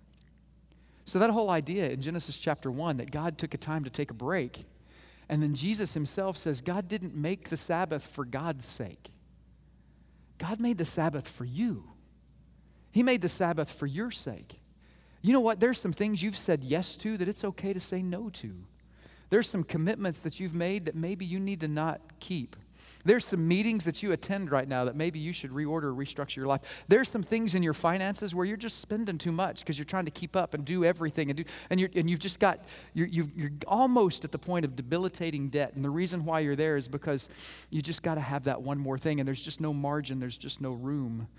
So, 1.06 1.17
that 1.17 1.32
whole 1.32 1.49
idea 1.49 1.89
in 1.89 2.02
Genesis 2.02 2.38
chapter 2.38 2.69
1 2.69 2.97
that 2.97 3.10
God 3.10 3.39
took 3.39 3.56
a 3.56 3.58
time 3.58 3.84
to 3.84 3.89
take 3.89 4.12
a 4.12 4.13
break, 4.13 4.65
and 5.28 5.41
then 5.41 5.56
Jesus 5.56 5.95
himself 5.95 6.38
says 6.38 6.62
God 6.62 6.88
didn't 6.88 7.15
make 7.15 7.49
the 7.49 7.58
Sabbath 7.58 8.06
for 8.06 8.25
God's 8.25 8.67
sake. 8.67 9.10
God 10.39 10.60
made 10.60 10.80
the 10.80 10.86
Sabbath 10.86 11.28
for 11.28 11.45
you. 11.45 11.84
He 12.91 13.04
made 13.04 13.21
the 13.21 13.30
Sabbath 13.30 13.71
for 13.71 13.86
your 13.86 14.10
sake. 14.10 14.60
You 15.21 15.34
know 15.34 15.41
what? 15.41 15.60
There's 15.60 15.80
some 15.80 15.93
things 15.93 16.23
you've 16.23 16.38
said 16.38 16.63
yes 16.63 16.95
to 16.97 17.17
that 17.17 17.28
it's 17.28 17.43
okay 17.43 17.73
to 17.73 17.80
say 17.80 18.02
no 18.02 18.30
to. 18.30 18.56
There's 19.30 19.49
some 19.49 19.63
commitments 19.63 20.21
that 20.21 20.39
you've 20.39 20.56
made 20.56 20.86
that 20.86 20.95
maybe 20.95 21.25
you 21.25 21.39
need 21.39 21.60
to 21.60 21.67
not 21.67 22.02
keep. 22.19 22.56
There's 23.06 23.26
some 23.26 23.48
meetings 23.48 23.86
that 23.86 24.04
you 24.04 24.12
attend 24.12 24.52
right 24.52 24.68
now 24.68 24.86
that 24.86 24.96
maybe 24.96 25.20
you 25.20 25.32
should 25.32 25.52
reorder 25.52 25.84
or 25.84 25.94
restructure 25.94 26.38
your 26.38 26.48
life. 26.48 26.84
There's 26.90 27.08
some 27.08 27.24
things 27.24 27.56
in 27.56 27.64
your 27.64 27.74
finances 27.74 28.36
where 28.36 28.46
you're 28.46 28.58
just 28.58 28.82
spending 28.82 29.18
too 29.18 29.32
much 29.32 29.60
because 29.60 29.78
you're 29.78 29.86
trying 29.86 30.06
to 30.06 30.12
keep 30.12 30.36
up 30.36 30.54
and 30.54 30.66
do 30.66 30.84
everything 30.84 31.30
and 31.30 31.38
do, 31.38 31.44
and, 31.70 31.80
you're, 31.80 31.90
and 31.96 32.10
you've 32.10 32.20
just 32.20 32.40
got, 32.40 32.60
you're, 32.94 33.08
you're 33.08 33.52
almost 33.68 34.26
at 34.26 34.32
the 34.32 34.38
point 34.38 34.66
of 34.66 34.76
debilitating 34.76 35.48
debt. 35.48 35.74
And 35.76 35.86
the 35.86 35.90
reason 35.90 36.26
why 36.26 36.42
you're 36.42 36.58
there 36.58 36.76
is 36.76 36.90
because 36.90 37.30
you 37.70 37.82
just 37.82 38.04
got 38.04 38.16
to 38.16 38.22
have 38.22 38.44
that 38.44 38.62
one 38.62 38.78
more 38.78 38.98
thing 38.98 39.20
and 39.20 39.28
there's 39.28 39.42
just 39.42 39.62
no 39.62 39.74
margin, 39.74 40.20
there's 40.20 40.38
just 40.38 40.60
no 40.60 40.72
room 40.72 41.30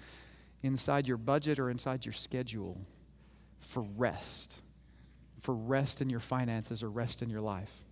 inside 0.63 1.07
your 1.07 1.19
budget 1.19 1.59
or 1.59 1.71
inside 1.71 2.07
your 2.07 2.13
schedule 2.15 2.79
for 3.59 3.83
rest, 3.83 4.63
for 5.41 5.55
rest 5.55 6.01
in 6.01 6.09
your 6.09 6.21
finances 6.21 6.83
or 6.83 6.89
rest 6.89 7.21
in 7.21 7.29
your 7.29 7.41
life. 7.43 7.85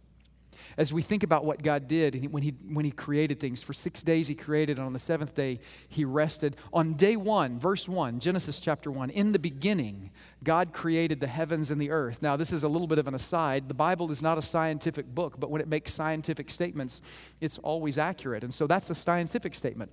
As 0.76 0.92
we 0.92 1.02
think 1.02 1.22
about 1.22 1.44
what 1.44 1.62
God 1.62 1.88
did 1.88 2.32
when 2.32 2.42
he, 2.42 2.54
when 2.68 2.84
he 2.84 2.90
created 2.90 3.40
things, 3.40 3.62
for 3.62 3.72
six 3.72 4.02
days 4.02 4.28
He 4.28 4.34
created, 4.34 4.78
and 4.78 4.86
on 4.86 4.92
the 4.92 4.98
seventh 4.98 5.34
day 5.34 5.60
He 5.88 6.04
rested. 6.04 6.56
On 6.72 6.94
day 6.94 7.16
one, 7.16 7.58
verse 7.58 7.88
1, 7.88 8.20
Genesis 8.20 8.58
chapter 8.58 8.90
1, 8.90 9.10
in 9.10 9.32
the 9.32 9.38
beginning, 9.38 10.10
God 10.44 10.72
created 10.72 11.20
the 11.20 11.26
heavens 11.26 11.70
and 11.70 11.80
the 11.80 11.90
earth. 11.90 12.22
Now, 12.22 12.36
this 12.36 12.52
is 12.52 12.62
a 12.62 12.68
little 12.68 12.86
bit 12.86 12.98
of 12.98 13.08
an 13.08 13.14
aside. 13.14 13.68
The 13.68 13.74
Bible 13.74 14.10
is 14.10 14.22
not 14.22 14.38
a 14.38 14.42
scientific 14.42 15.06
book, 15.14 15.38
but 15.38 15.50
when 15.50 15.60
it 15.60 15.68
makes 15.68 15.94
scientific 15.94 16.50
statements, 16.50 17.00
it's 17.40 17.58
always 17.58 17.98
accurate. 17.98 18.44
And 18.44 18.52
so 18.52 18.66
that's 18.66 18.90
a 18.90 18.94
scientific 18.94 19.54
statement 19.54 19.90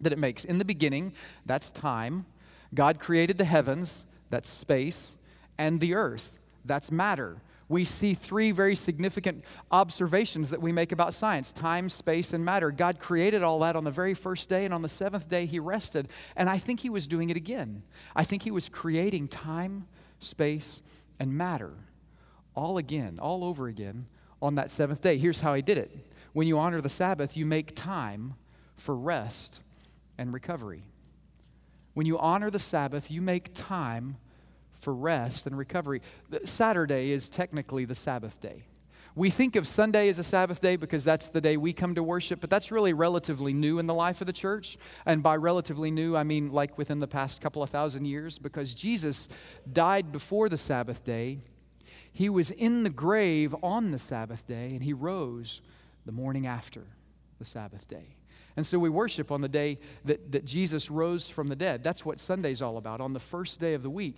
that 0.00 0.12
it 0.12 0.18
makes. 0.18 0.44
In 0.44 0.58
the 0.58 0.64
beginning, 0.64 1.12
that's 1.46 1.70
time. 1.70 2.26
God 2.74 2.98
created 2.98 3.38
the 3.38 3.44
heavens, 3.44 4.04
that's 4.30 4.48
space, 4.48 5.14
and 5.58 5.80
the 5.80 5.94
earth, 5.94 6.38
that's 6.64 6.90
matter 6.90 7.42
we 7.72 7.84
see 7.86 8.12
three 8.12 8.52
very 8.52 8.76
significant 8.76 9.44
observations 9.70 10.50
that 10.50 10.60
we 10.60 10.70
make 10.70 10.92
about 10.92 11.14
science 11.14 11.50
time, 11.52 11.88
space, 11.88 12.32
and 12.32 12.44
matter. 12.44 12.70
God 12.70 12.98
created 12.98 13.42
all 13.42 13.58
that 13.60 13.76
on 13.76 13.84
the 13.84 13.90
very 13.90 14.14
first 14.14 14.48
day, 14.48 14.64
and 14.64 14.74
on 14.74 14.82
the 14.82 14.88
seventh 14.88 15.28
day, 15.28 15.46
He 15.46 15.58
rested. 15.58 16.08
And 16.36 16.50
I 16.50 16.58
think 16.58 16.80
He 16.80 16.90
was 16.90 17.06
doing 17.06 17.30
it 17.30 17.36
again. 17.36 17.82
I 18.14 18.24
think 18.24 18.42
He 18.42 18.50
was 18.50 18.68
creating 18.68 19.28
time, 19.28 19.86
space, 20.20 20.82
and 21.18 21.32
matter 21.32 21.72
all 22.54 22.76
again, 22.76 23.18
all 23.18 23.44
over 23.44 23.66
again 23.66 24.06
on 24.42 24.56
that 24.56 24.70
seventh 24.70 25.00
day. 25.00 25.16
Here's 25.16 25.40
how 25.40 25.54
He 25.54 25.62
did 25.62 25.78
it 25.78 25.90
when 26.34 26.46
you 26.46 26.58
honor 26.58 26.80
the 26.80 26.88
Sabbath, 26.88 27.36
you 27.36 27.46
make 27.46 27.74
time 27.74 28.34
for 28.76 28.94
rest 28.94 29.60
and 30.18 30.32
recovery. 30.32 30.82
When 31.94 32.06
you 32.06 32.18
honor 32.18 32.50
the 32.50 32.58
Sabbath, 32.58 33.10
you 33.10 33.20
make 33.20 33.54
time 33.54 34.16
for 34.82 34.92
rest 34.92 35.46
and 35.46 35.56
recovery. 35.56 36.02
Saturday 36.44 37.12
is 37.12 37.28
technically 37.28 37.84
the 37.84 37.94
Sabbath 37.94 38.40
day. 38.40 38.64
We 39.14 39.28
think 39.30 39.56
of 39.56 39.66
Sunday 39.66 40.08
as 40.08 40.18
a 40.18 40.24
Sabbath 40.24 40.60
day 40.60 40.76
because 40.76 41.04
that's 41.04 41.28
the 41.28 41.40
day 41.40 41.56
we 41.58 41.72
come 41.72 41.94
to 41.94 42.02
worship, 42.02 42.40
but 42.40 42.48
that's 42.48 42.72
really 42.72 42.94
relatively 42.94 43.52
new 43.52 43.78
in 43.78 43.86
the 43.86 43.94
life 43.94 44.22
of 44.22 44.26
the 44.26 44.32
church. 44.32 44.78
And 45.04 45.22
by 45.22 45.36
relatively 45.36 45.90
new, 45.90 46.16
I 46.16 46.24
mean 46.24 46.50
like 46.50 46.78
within 46.78 46.98
the 46.98 47.06
past 47.06 47.40
couple 47.40 47.62
of 47.62 47.70
thousand 47.70 48.06
years 48.06 48.38
because 48.38 48.74
Jesus 48.74 49.28
died 49.70 50.12
before 50.12 50.48
the 50.48 50.56
Sabbath 50.56 51.04
day. 51.04 51.38
He 52.10 52.28
was 52.28 52.50
in 52.50 52.84
the 52.84 52.90
grave 52.90 53.54
on 53.62 53.90
the 53.90 53.98
Sabbath 53.98 54.46
day, 54.46 54.72
and 54.72 54.82
he 54.82 54.92
rose 54.94 55.60
the 56.06 56.12
morning 56.12 56.46
after 56.46 56.82
the 57.38 57.44
Sabbath 57.44 57.86
day. 57.86 58.16
And 58.56 58.66
so 58.66 58.78
we 58.78 58.90
worship 58.90 59.30
on 59.30 59.40
the 59.40 59.48
day 59.48 59.78
that, 60.04 60.32
that 60.32 60.44
Jesus 60.44 60.90
rose 60.90 61.28
from 61.28 61.48
the 61.48 61.56
dead. 61.56 61.82
That's 61.82 62.04
what 62.04 62.20
Sunday's 62.20 62.60
all 62.60 62.76
about, 62.76 63.00
on 63.00 63.14
the 63.14 63.20
first 63.20 63.60
day 63.60 63.74
of 63.74 63.82
the 63.82 63.90
week. 63.90 64.16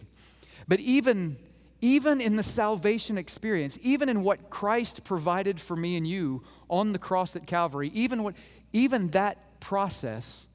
But 0.69 0.81
even, 0.81 1.37
even 1.81 2.21
in 2.21 2.37
the 2.37 2.43
salvation 2.43 3.19
experience, 3.19 3.79
even 3.83 4.09
in 4.09 4.23
what 4.23 4.51
Christ 4.51 5.05
provided 5.05 5.61
for 5.61 5.77
me 5.77 5.97
and 5.97 6.07
you 6.07 6.43
on 6.69 6.93
the 6.93 6.99
cross 6.99 7.37
at 7.37 7.47
Calvary, 7.47 7.91
even, 7.95 8.23
what, 8.23 8.37
even 8.73 9.11
that 9.11 9.61
process 9.61 10.47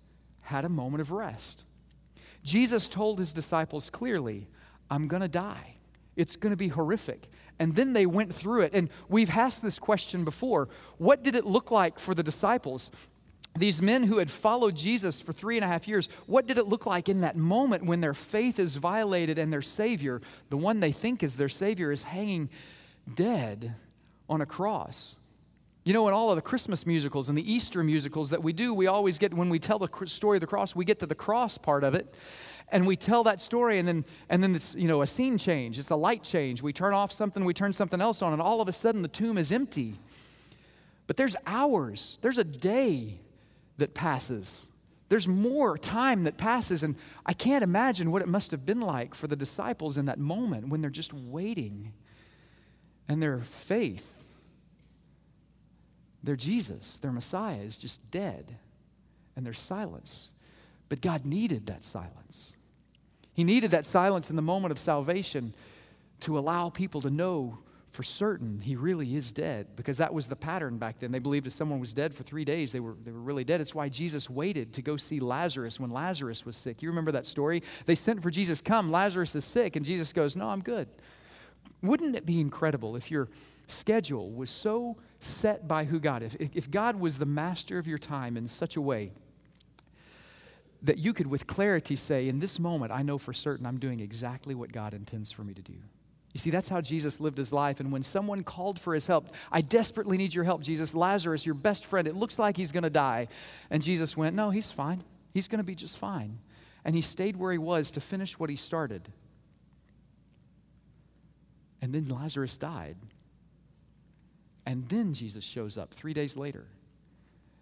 had 0.41 0.65
a 0.65 0.69
moment 0.69 1.01
of 1.01 1.11
rest. 1.11 1.65
Jesus 2.43 2.87
told 2.87 3.19
his 3.19 3.33
disciples 3.33 3.89
clearly, 3.89 4.47
I'm 4.89 5.07
going 5.07 5.21
to 5.21 5.27
die. 5.27 5.75
It's 6.15 6.35
going 6.35 6.51
to 6.51 6.57
be 6.57 6.67
horrific. 6.67 7.27
And 7.59 7.75
then 7.75 7.93
they 7.93 8.05
went 8.05 8.33
through 8.33 8.61
it. 8.61 8.73
And 8.73 8.89
we've 9.07 9.29
asked 9.29 9.61
this 9.61 9.79
question 9.79 10.25
before. 10.25 10.67
What 10.97 11.23
did 11.23 11.35
it 11.35 11.45
look 11.45 11.71
like 11.71 11.99
for 11.99 12.13
the 12.13 12.23
disciples 12.23 12.89
these 13.55 13.81
men 13.81 14.03
who 14.03 14.19
had 14.19 14.29
followed 14.29 14.75
Jesus 14.75 15.19
for 15.19 15.33
three 15.33 15.57
and 15.57 15.65
a 15.65 15.67
half 15.67 15.87
years, 15.87 16.07
what 16.27 16.45
did 16.45 16.57
it 16.57 16.67
look 16.67 16.85
like 16.85 17.09
in 17.09 17.21
that 17.21 17.35
moment 17.35 17.85
when 17.85 17.99
their 17.99 18.13
faith 18.13 18.59
is 18.59 18.75
violated 18.75 19.39
and 19.39 19.51
their 19.51 19.61
Savior, 19.61 20.21
the 20.49 20.57
one 20.57 20.79
they 20.79 20.91
think 20.91 21.23
is 21.23 21.35
their 21.35 21.49
Savior, 21.49 21.91
is 21.91 22.03
hanging 22.03 22.49
dead 23.15 23.75
on 24.29 24.41
a 24.41 24.45
cross? 24.45 25.15
You 25.83 25.93
know, 25.93 26.07
in 26.07 26.13
all 26.13 26.29
of 26.29 26.35
the 26.35 26.41
Christmas 26.41 26.85
musicals 26.85 27.29
and 27.29 27.37
the 27.37 27.51
Easter 27.51 27.83
musicals 27.83 28.29
that 28.29 28.43
we 28.43 28.53
do, 28.53 28.73
we 28.73 28.87
always 28.87 29.17
get, 29.17 29.33
when 29.33 29.49
we 29.49 29.59
tell 29.59 29.79
the 29.79 29.89
story 30.05 30.37
of 30.37 30.41
the 30.41 30.47
cross, 30.47 30.75
we 30.75 30.85
get 30.85 30.99
to 30.99 31.07
the 31.07 31.15
cross 31.15 31.57
part 31.57 31.83
of 31.83 31.95
it, 31.95 32.15
and 32.71 32.85
we 32.85 32.95
tell 32.95 33.23
that 33.23 33.41
story, 33.41 33.79
and 33.79 33.87
then, 33.87 34.05
and 34.29 34.43
then 34.43 34.55
it's, 34.55 34.75
you 34.75 34.87
know, 34.87 35.01
a 35.01 35.07
scene 35.07 35.37
change, 35.37 35.79
it's 35.79 35.89
a 35.89 35.95
light 35.95 36.21
change. 36.21 36.61
We 36.61 36.71
turn 36.71 36.93
off 36.93 37.11
something, 37.11 37.43
we 37.43 37.55
turn 37.55 37.73
something 37.73 37.99
else 37.99 38.21
on, 38.21 38.33
and 38.33 38.41
all 38.41 38.61
of 38.61 38.67
a 38.67 38.71
sudden 38.71 39.01
the 39.01 39.07
tomb 39.07 39.37
is 39.37 39.51
empty. 39.51 39.99
But 41.07 41.17
there's 41.17 41.35
hours, 41.47 42.19
there's 42.21 42.37
a 42.37 42.43
day 42.43 43.19
that 43.79 43.93
passes. 43.93 44.67
There's 45.09 45.27
more 45.27 45.77
time 45.77 46.23
that 46.23 46.37
passes, 46.37 46.83
and 46.83 46.95
I 47.25 47.33
can't 47.33 47.63
imagine 47.63 48.11
what 48.11 48.21
it 48.21 48.27
must 48.27 48.51
have 48.51 48.65
been 48.65 48.81
like 48.81 49.15
for 49.15 49.27
the 49.27 49.35
disciples 49.35 49.97
in 49.97 50.05
that 50.05 50.19
moment 50.19 50.69
when 50.69 50.81
they're 50.81 50.89
just 50.91 51.13
waiting 51.13 51.93
and 53.07 53.21
their 53.21 53.39
faith, 53.39 54.23
their 56.23 56.35
Jesus, 56.35 56.99
their 56.99 57.11
Messiah 57.11 57.57
is 57.57 57.77
just 57.77 58.11
dead, 58.11 58.55
and 59.35 59.43
there's 59.45 59.59
silence. 59.59 60.29
But 60.89 61.01
God 61.01 61.25
needed 61.25 61.65
that 61.67 61.83
silence. 61.83 62.53
He 63.33 63.43
needed 63.43 63.71
that 63.71 63.85
silence 63.85 64.29
in 64.29 64.35
the 64.35 64.41
moment 64.43 64.71
of 64.71 64.77
salvation 64.77 65.55
to 66.21 66.37
allow 66.37 66.69
people 66.69 67.01
to 67.01 67.09
know 67.09 67.57
for 67.89 68.03
certain 68.03 68.59
he 68.59 68.75
really 68.75 69.15
is 69.15 69.31
dead 69.31 69.67
because 69.75 69.97
that 69.97 70.13
was 70.13 70.27
the 70.27 70.35
pattern 70.35 70.77
back 70.77 70.99
then. 70.99 71.11
They 71.11 71.19
believed 71.19 71.47
if 71.47 71.53
someone 71.53 71.79
was 71.79 71.93
dead 71.93 72.13
for 72.13 72.23
three 72.23 72.45
days, 72.45 72.71
they 72.71 72.79
were, 72.79 72.95
they 73.03 73.11
were 73.11 73.19
really 73.19 73.43
dead. 73.43 73.61
It's 73.61 73.73
why 73.73 73.89
Jesus 73.89 74.29
waited 74.29 74.73
to 74.73 74.81
go 74.81 74.95
see 74.95 75.19
Lazarus 75.19 75.79
when 75.79 75.89
Lazarus 75.89 76.45
was 76.45 76.55
sick. 76.55 76.81
You 76.81 76.89
remember 76.89 77.11
that 77.13 77.25
story? 77.25 77.63
They 77.85 77.95
sent 77.95 78.21
for 78.21 78.29
Jesus, 78.29 78.61
Come, 78.61 78.91
Lazarus 78.91 79.33
is 79.35 79.43
sick. 79.43 79.75
And 79.75 79.83
Jesus 79.83 80.13
goes, 80.13 80.35
No, 80.35 80.49
I'm 80.49 80.61
good. 80.61 80.87
Wouldn't 81.81 82.15
it 82.15 82.25
be 82.25 82.39
incredible 82.39 82.95
if 82.95 83.09
your 83.09 83.27
schedule 83.67 84.31
was 84.31 84.49
so 84.49 84.97
set 85.19 85.67
by 85.67 85.85
who 85.85 85.99
God? 85.99 86.21
If, 86.21 86.35
if 86.55 86.69
God 86.69 86.95
was 86.95 87.17
the 87.17 87.25
master 87.25 87.79
of 87.79 87.87
your 87.87 87.97
time 87.97 88.37
in 88.37 88.47
such 88.47 88.75
a 88.75 88.81
way 88.81 89.11
that 90.83 90.97
you 90.99 91.13
could 91.13 91.27
with 91.27 91.47
clarity 91.47 91.95
say, 91.95 92.27
In 92.27 92.39
this 92.39 92.59
moment, 92.59 92.91
I 92.91 93.01
know 93.01 93.17
for 93.17 93.33
certain 93.33 93.65
I'm 93.65 93.79
doing 93.79 93.99
exactly 93.99 94.53
what 94.53 94.71
God 94.71 94.93
intends 94.93 95.31
for 95.31 95.43
me 95.43 95.55
to 95.55 95.61
do. 95.61 95.75
You 96.33 96.39
see, 96.39 96.51
that's 96.51 96.69
how 96.69 96.79
Jesus 96.81 97.19
lived 97.19 97.37
his 97.37 97.51
life. 97.51 97.79
And 97.79 97.91
when 97.91 98.03
someone 98.03 98.43
called 98.43 98.79
for 98.79 98.93
his 98.93 99.07
help, 99.07 99.33
I 99.51 99.61
desperately 99.61 100.17
need 100.17 100.33
your 100.33 100.43
help, 100.43 100.61
Jesus. 100.61 100.93
Lazarus, 100.93 101.45
your 101.45 101.55
best 101.55 101.85
friend, 101.85 102.07
it 102.07 102.15
looks 102.15 102.37
like 102.37 102.55
he's 102.55 102.71
going 102.71 102.83
to 102.83 102.89
die. 102.89 103.27
And 103.71 103.81
Jesus 103.81 104.15
went, 104.15 104.35
No, 104.35 104.51
he's 104.51 104.69
fine. 104.69 105.03
He's 105.33 105.47
going 105.47 105.57
to 105.57 105.63
be 105.63 105.75
just 105.75 105.97
fine. 105.97 106.39
And 106.85 106.95
he 106.95 107.01
stayed 107.01 107.35
where 107.35 107.51
he 107.51 107.57
was 107.57 107.91
to 107.91 108.01
finish 108.01 108.37
what 108.37 108.49
he 108.49 108.55
started. 108.55 109.09
And 111.81 111.93
then 111.93 112.07
Lazarus 112.07 112.57
died. 112.57 112.97
And 114.65 114.87
then 114.87 115.13
Jesus 115.13 115.43
shows 115.43 115.77
up 115.77 115.93
three 115.93 116.13
days 116.13 116.37
later 116.37 116.67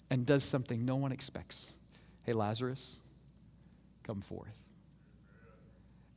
and 0.10 0.26
does 0.26 0.44
something 0.44 0.86
no 0.86 0.98
one 0.98 1.14
expects. 1.14 1.68
Hey, 2.26 2.34
Lazarus, 2.34 2.98
come 4.04 4.22
forth 4.22 4.67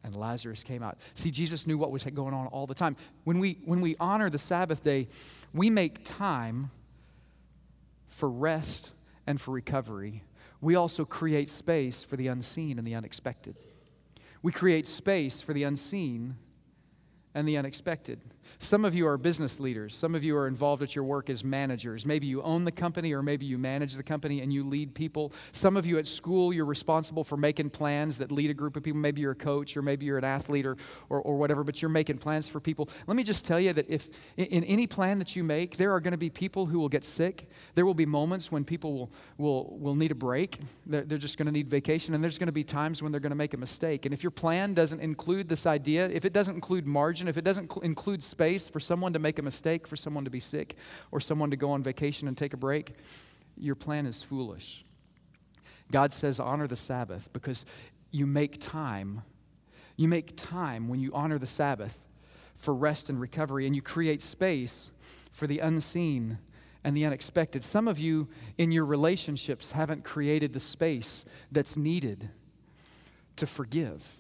and 0.02 0.16
Lazarus 0.16 0.62
came 0.62 0.82
out. 0.82 0.98
See, 1.14 1.30
Jesus 1.30 1.66
knew 1.66 1.78
what 1.78 1.90
was 1.90 2.04
going 2.04 2.34
on 2.34 2.46
all 2.48 2.66
the 2.66 2.74
time. 2.74 2.96
When 3.24 3.38
we, 3.38 3.58
when 3.64 3.80
we 3.80 3.96
honor 4.00 4.30
the 4.30 4.38
Sabbath 4.38 4.82
day, 4.82 5.08
we 5.52 5.70
make 5.70 6.04
time 6.04 6.70
for 8.08 8.28
rest 8.28 8.92
and 9.26 9.40
for 9.40 9.50
recovery. 9.52 10.22
We 10.60 10.74
also 10.74 11.04
create 11.04 11.48
space 11.48 12.02
for 12.02 12.16
the 12.16 12.28
unseen 12.28 12.78
and 12.78 12.86
the 12.86 12.94
unexpected. 12.94 13.56
We 14.42 14.52
create 14.52 14.86
space 14.86 15.40
for 15.40 15.52
the 15.52 15.64
unseen 15.64 16.36
and 17.34 17.46
the 17.46 17.56
unexpected. 17.56 18.20
Some 18.58 18.84
of 18.84 18.94
you 18.94 19.06
are 19.06 19.16
business 19.16 19.60
leaders. 19.60 19.94
Some 19.94 20.14
of 20.14 20.24
you 20.24 20.36
are 20.36 20.46
involved 20.46 20.82
at 20.82 20.94
your 20.94 21.04
work 21.04 21.30
as 21.30 21.44
managers. 21.44 22.06
Maybe 22.06 22.26
you 22.26 22.42
own 22.42 22.64
the 22.64 22.72
company 22.72 23.12
or 23.12 23.22
maybe 23.22 23.46
you 23.46 23.58
manage 23.58 23.94
the 23.94 24.02
company 24.02 24.40
and 24.40 24.52
you 24.52 24.64
lead 24.64 24.94
people. 24.94 25.32
Some 25.52 25.76
of 25.76 25.86
you 25.86 25.98
at 25.98 26.06
school, 26.06 26.52
you're 26.52 26.64
responsible 26.64 27.24
for 27.24 27.36
making 27.36 27.70
plans 27.70 28.18
that 28.18 28.32
lead 28.32 28.50
a 28.50 28.54
group 28.54 28.76
of 28.76 28.82
people. 28.82 29.00
Maybe 29.00 29.20
you're 29.20 29.32
a 29.32 29.36
coach 29.36 29.76
or 29.76 29.82
maybe 29.82 30.06
you're 30.06 30.18
an 30.18 30.24
athlete 30.24 30.66
or, 30.66 30.76
or, 31.08 31.20
or 31.20 31.36
whatever, 31.36 31.64
but 31.64 31.80
you're 31.80 31.88
making 31.88 32.18
plans 32.18 32.48
for 32.48 32.60
people. 32.60 32.88
Let 33.06 33.16
me 33.16 33.22
just 33.22 33.44
tell 33.44 33.60
you 33.60 33.72
that 33.72 33.88
if 33.88 34.08
in 34.36 34.64
any 34.64 34.86
plan 34.86 35.18
that 35.18 35.36
you 35.36 35.44
make, 35.44 35.76
there 35.76 35.92
are 35.92 36.00
going 36.00 36.12
to 36.12 36.18
be 36.18 36.30
people 36.30 36.66
who 36.66 36.78
will 36.78 36.88
get 36.88 37.04
sick. 37.04 37.48
There 37.74 37.86
will 37.86 37.94
be 37.94 38.06
moments 38.06 38.50
when 38.50 38.64
people 38.64 38.92
will, 38.94 39.12
will, 39.38 39.78
will 39.78 39.94
need 39.94 40.10
a 40.10 40.14
break. 40.14 40.58
They're, 40.86 41.02
they're 41.02 41.18
just 41.18 41.38
going 41.38 41.46
to 41.46 41.52
need 41.52 41.68
vacation. 41.68 42.14
And 42.14 42.22
there's 42.22 42.38
going 42.38 42.46
to 42.46 42.52
be 42.52 42.64
times 42.64 43.02
when 43.02 43.12
they're 43.12 43.20
going 43.20 43.30
to 43.30 43.36
make 43.36 43.54
a 43.54 43.58
mistake. 43.58 44.06
And 44.06 44.14
if 44.14 44.22
your 44.22 44.30
plan 44.30 44.74
doesn't 44.74 45.00
include 45.00 45.48
this 45.48 45.66
idea, 45.66 46.08
if 46.08 46.24
it 46.24 46.32
doesn't 46.32 46.54
include 46.54 46.86
margin, 46.86 47.28
if 47.28 47.36
it 47.36 47.44
doesn't 47.44 47.70
cl- 47.72 47.82
include 47.82 48.22
space 48.40 48.66
for 48.66 48.81
someone 48.81 49.12
to 49.12 49.18
make 49.18 49.38
a 49.38 49.42
mistake, 49.42 49.87
for 49.87 49.96
someone 49.96 50.24
to 50.24 50.31
be 50.31 50.40
sick, 50.40 50.76
or 51.11 51.20
someone 51.20 51.50
to 51.50 51.59
go 51.59 51.72
on 51.72 51.83
vacation 51.83 52.26
and 52.26 52.38
take 52.38 52.55
a 52.55 52.57
break, 52.57 52.94
your 53.59 53.74
plan 53.74 54.07
is 54.07 54.22
foolish. 54.22 54.83
God 55.92 56.11
says, 56.11 56.40
honor 56.40 56.66
the 56.66 56.74
Sabbath 56.74 57.31
because 57.35 57.66
you 58.11 58.26
make 58.26 58.59
time. 58.59 59.24
You 59.98 60.09
make 60.09 60.38
time 60.38 60.88
when 60.88 61.00
you 61.00 61.11
honor 61.12 61.38
the 61.38 61.46
Sabbath 61.46 62.09
for 62.57 62.72
rest 62.72 63.11
and 63.11 63.20
recovery, 63.20 63.66
and 63.66 63.76
you 63.76 63.83
create 63.83 64.22
space 64.22 64.90
for 65.31 65.46
the 65.46 65.59
unseen 65.59 66.38
and 66.83 66.96
the 66.96 67.05
unexpected. 67.05 67.62
Some 67.62 67.88
of 67.88 67.98
you 67.98 68.26
in 68.57 68.72
your 68.72 68.87
relationships 68.87 69.72
haven't 69.72 70.03
created 70.03 70.55
the 70.55 70.61
space 70.61 71.26
that's 71.53 71.76
needed 71.76 72.31
to 73.37 73.46
forgive 73.46 74.19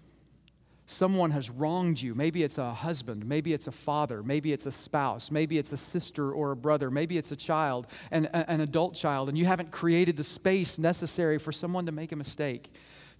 someone 0.90 1.30
has 1.30 1.48
wronged 1.50 2.00
you. 2.02 2.14
Maybe 2.14 2.42
it's 2.42 2.58
a 2.58 2.72
husband, 2.72 3.24
maybe 3.24 3.52
it's 3.52 3.66
a 3.66 3.72
father, 3.72 4.22
maybe 4.22 4.52
it's 4.52 4.66
a 4.66 4.72
spouse, 4.72 5.30
maybe 5.30 5.58
it's 5.58 5.72
a 5.72 5.76
sister 5.76 6.32
or 6.32 6.50
a 6.50 6.56
brother, 6.56 6.90
maybe 6.90 7.16
it's 7.16 7.30
a 7.30 7.36
child, 7.36 7.86
an, 8.10 8.26
an 8.26 8.60
adult 8.60 8.94
child, 8.94 9.28
and 9.28 9.38
you 9.38 9.44
haven't 9.44 9.70
created 9.70 10.16
the 10.16 10.24
space 10.24 10.78
necessary 10.78 11.38
for 11.38 11.52
someone 11.52 11.86
to 11.86 11.92
make 11.92 12.12
a 12.12 12.16
mistake 12.16 12.70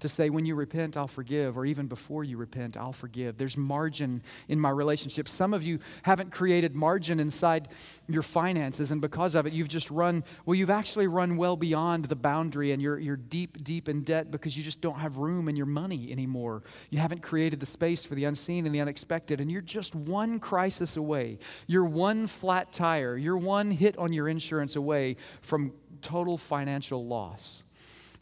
to 0.00 0.08
say, 0.08 0.30
when 0.30 0.44
you 0.44 0.54
repent, 0.54 0.96
I'll 0.96 1.08
forgive, 1.08 1.56
or 1.56 1.64
even 1.64 1.86
before 1.86 2.24
you 2.24 2.36
repent, 2.36 2.76
I'll 2.76 2.92
forgive. 2.92 3.38
There's 3.38 3.56
margin 3.56 4.22
in 4.48 4.58
my 4.58 4.70
relationship. 4.70 5.28
Some 5.28 5.54
of 5.54 5.62
you 5.62 5.78
haven't 6.02 6.32
created 6.32 6.74
margin 6.74 7.20
inside 7.20 7.68
your 8.08 8.22
finances, 8.22 8.90
and 8.90 9.00
because 9.00 9.34
of 9.34 9.46
it, 9.46 9.52
you've 9.52 9.68
just 9.68 9.90
run, 9.90 10.24
well, 10.44 10.54
you've 10.54 10.70
actually 10.70 11.06
run 11.06 11.36
well 11.36 11.56
beyond 11.56 12.06
the 12.06 12.16
boundary, 12.16 12.72
and 12.72 12.82
you're, 12.82 12.98
you're 12.98 13.16
deep, 13.16 13.62
deep 13.62 13.88
in 13.88 14.02
debt 14.02 14.30
because 14.30 14.56
you 14.56 14.64
just 14.64 14.80
don't 14.80 14.98
have 14.98 15.16
room 15.16 15.48
in 15.48 15.56
your 15.56 15.66
money 15.66 16.10
anymore. 16.10 16.62
You 16.90 16.98
haven't 16.98 17.22
created 17.22 17.60
the 17.60 17.66
space 17.66 18.04
for 18.04 18.14
the 18.14 18.24
unseen 18.24 18.66
and 18.66 18.74
the 18.74 18.80
unexpected, 18.80 19.40
and 19.40 19.50
you're 19.50 19.62
just 19.62 19.94
one 19.94 20.38
crisis 20.40 20.96
away. 20.96 21.38
You're 21.66 21.84
one 21.84 22.26
flat 22.26 22.72
tire, 22.72 23.16
you're 23.16 23.38
one 23.38 23.70
hit 23.70 23.96
on 23.98 24.12
your 24.12 24.28
insurance 24.28 24.76
away 24.76 25.16
from 25.42 25.72
total 26.00 26.38
financial 26.38 27.06
loss. 27.06 27.62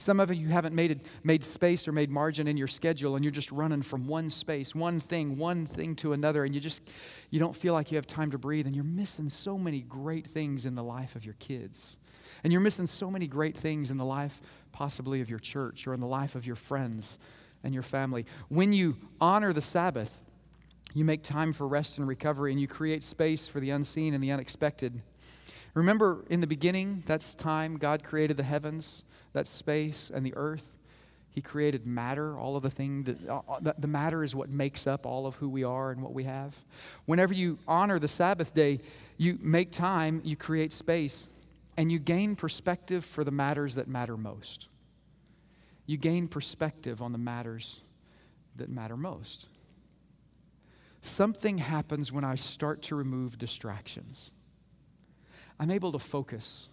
Some 0.00 0.20
of 0.20 0.32
you 0.32 0.46
haven't 0.48 0.76
made, 0.76 0.92
it, 0.92 1.06
made 1.24 1.42
space 1.42 1.88
or 1.88 1.92
made 1.92 2.08
margin 2.08 2.46
in 2.46 2.56
your 2.56 2.68
schedule, 2.68 3.16
and 3.16 3.24
you're 3.24 3.32
just 3.32 3.50
running 3.50 3.82
from 3.82 4.06
one 4.06 4.30
space, 4.30 4.72
one 4.72 5.00
thing, 5.00 5.38
one 5.38 5.66
thing 5.66 5.96
to 5.96 6.12
another, 6.12 6.44
and 6.44 6.54
you 6.54 6.60
just 6.60 6.82
you 7.30 7.40
don't 7.40 7.54
feel 7.54 7.74
like 7.74 7.90
you 7.90 7.96
have 7.96 8.06
time 8.06 8.30
to 8.30 8.38
breathe, 8.38 8.66
and 8.66 8.76
you're 8.76 8.84
missing 8.84 9.28
so 9.28 9.58
many 9.58 9.80
great 9.80 10.24
things 10.24 10.66
in 10.66 10.76
the 10.76 10.84
life 10.84 11.16
of 11.16 11.24
your 11.24 11.34
kids. 11.40 11.96
And 12.44 12.52
you're 12.52 12.62
missing 12.62 12.86
so 12.86 13.10
many 13.10 13.26
great 13.26 13.58
things 13.58 13.90
in 13.90 13.98
the 13.98 14.04
life, 14.04 14.40
possibly, 14.70 15.20
of 15.20 15.28
your 15.28 15.40
church 15.40 15.88
or 15.88 15.94
in 15.94 16.00
the 16.00 16.06
life 16.06 16.36
of 16.36 16.46
your 16.46 16.54
friends 16.54 17.18
and 17.64 17.74
your 17.74 17.82
family. 17.82 18.24
When 18.48 18.72
you 18.72 18.94
honor 19.20 19.52
the 19.52 19.60
Sabbath, 19.60 20.22
you 20.94 21.04
make 21.04 21.24
time 21.24 21.52
for 21.52 21.66
rest 21.66 21.98
and 21.98 22.06
recovery, 22.06 22.52
and 22.52 22.60
you 22.60 22.68
create 22.68 23.02
space 23.02 23.48
for 23.48 23.58
the 23.58 23.70
unseen 23.70 24.14
and 24.14 24.22
the 24.22 24.30
unexpected. 24.30 25.02
Remember, 25.74 26.24
in 26.30 26.40
the 26.40 26.46
beginning, 26.46 27.02
that's 27.04 27.34
time 27.34 27.78
God 27.78 28.04
created 28.04 28.36
the 28.36 28.44
heavens 28.44 29.02
that 29.32 29.46
space 29.46 30.10
and 30.12 30.24
the 30.24 30.34
earth. 30.36 30.78
He 31.30 31.42
created 31.42 31.86
matter, 31.86 32.38
all 32.38 32.56
of 32.56 32.62
the 32.62 32.70
things 32.70 33.06
that 33.06 33.28
uh, 33.28 33.40
uh 33.48 33.72
the 33.78 33.86
matter 33.86 34.24
is 34.24 34.34
what 34.34 34.48
makes 34.48 34.86
up 34.86 35.06
all 35.06 35.26
of 35.26 35.36
who 35.36 35.48
we 35.48 35.62
are 35.62 35.90
and 35.90 36.02
what 36.02 36.12
we 36.12 36.24
have. 36.24 36.56
Whenever 37.06 37.34
you 37.34 37.58
honor 37.68 37.98
the 37.98 38.08
Sabbath 38.08 38.54
day, 38.54 38.80
you 39.16 39.38
make 39.40 39.70
time, 39.70 40.20
you 40.24 40.36
create 40.36 40.72
space, 40.72 41.28
and 41.76 41.92
you 41.92 41.98
gain 41.98 42.34
perspective 42.34 43.04
for 43.04 43.22
the 43.22 43.30
matters 43.30 43.76
that 43.76 43.86
matter 43.86 44.16
most. 44.16 44.68
You 45.86 45.96
gain 45.96 46.28
perspective 46.28 47.00
on 47.00 47.12
the 47.12 47.18
matters 47.18 47.82
that 48.56 48.68
matter 48.68 48.96
most. 48.96 49.46
Something 51.00 51.58
happens 51.58 52.10
when 52.12 52.24
I 52.24 52.34
start 52.34 52.82
to 52.82 52.96
remove 52.96 53.38
distractions. 53.38 54.32
I'm 55.60 55.70
able 55.70 55.92
to 55.92 55.98
focus 55.98 56.68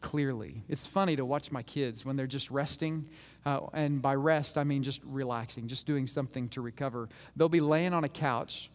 clearly. 0.00 0.62
It's 0.68 0.84
funny 0.84 1.16
to 1.16 1.24
watch 1.24 1.50
my 1.52 1.62
kids 1.62 2.04
when 2.04 2.16
they're 2.16 2.26
just 2.26 2.50
resting. 2.50 3.08
Uh, 3.44 3.60
and 3.72 4.00
by 4.02 4.14
rest, 4.14 4.58
I 4.58 4.64
mean 4.64 4.82
just 4.82 5.00
relaxing, 5.04 5.68
just 5.68 5.86
doing 5.86 6.06
something 6.06 6.48
to 6.50 6.60
recover. 6.60 7.08
They'll 7.36 7.48
be 7.48 7.60
laying 7.60 7.92
on 7.92 8.04
a 8.04 8.08
couch 8.08 8.70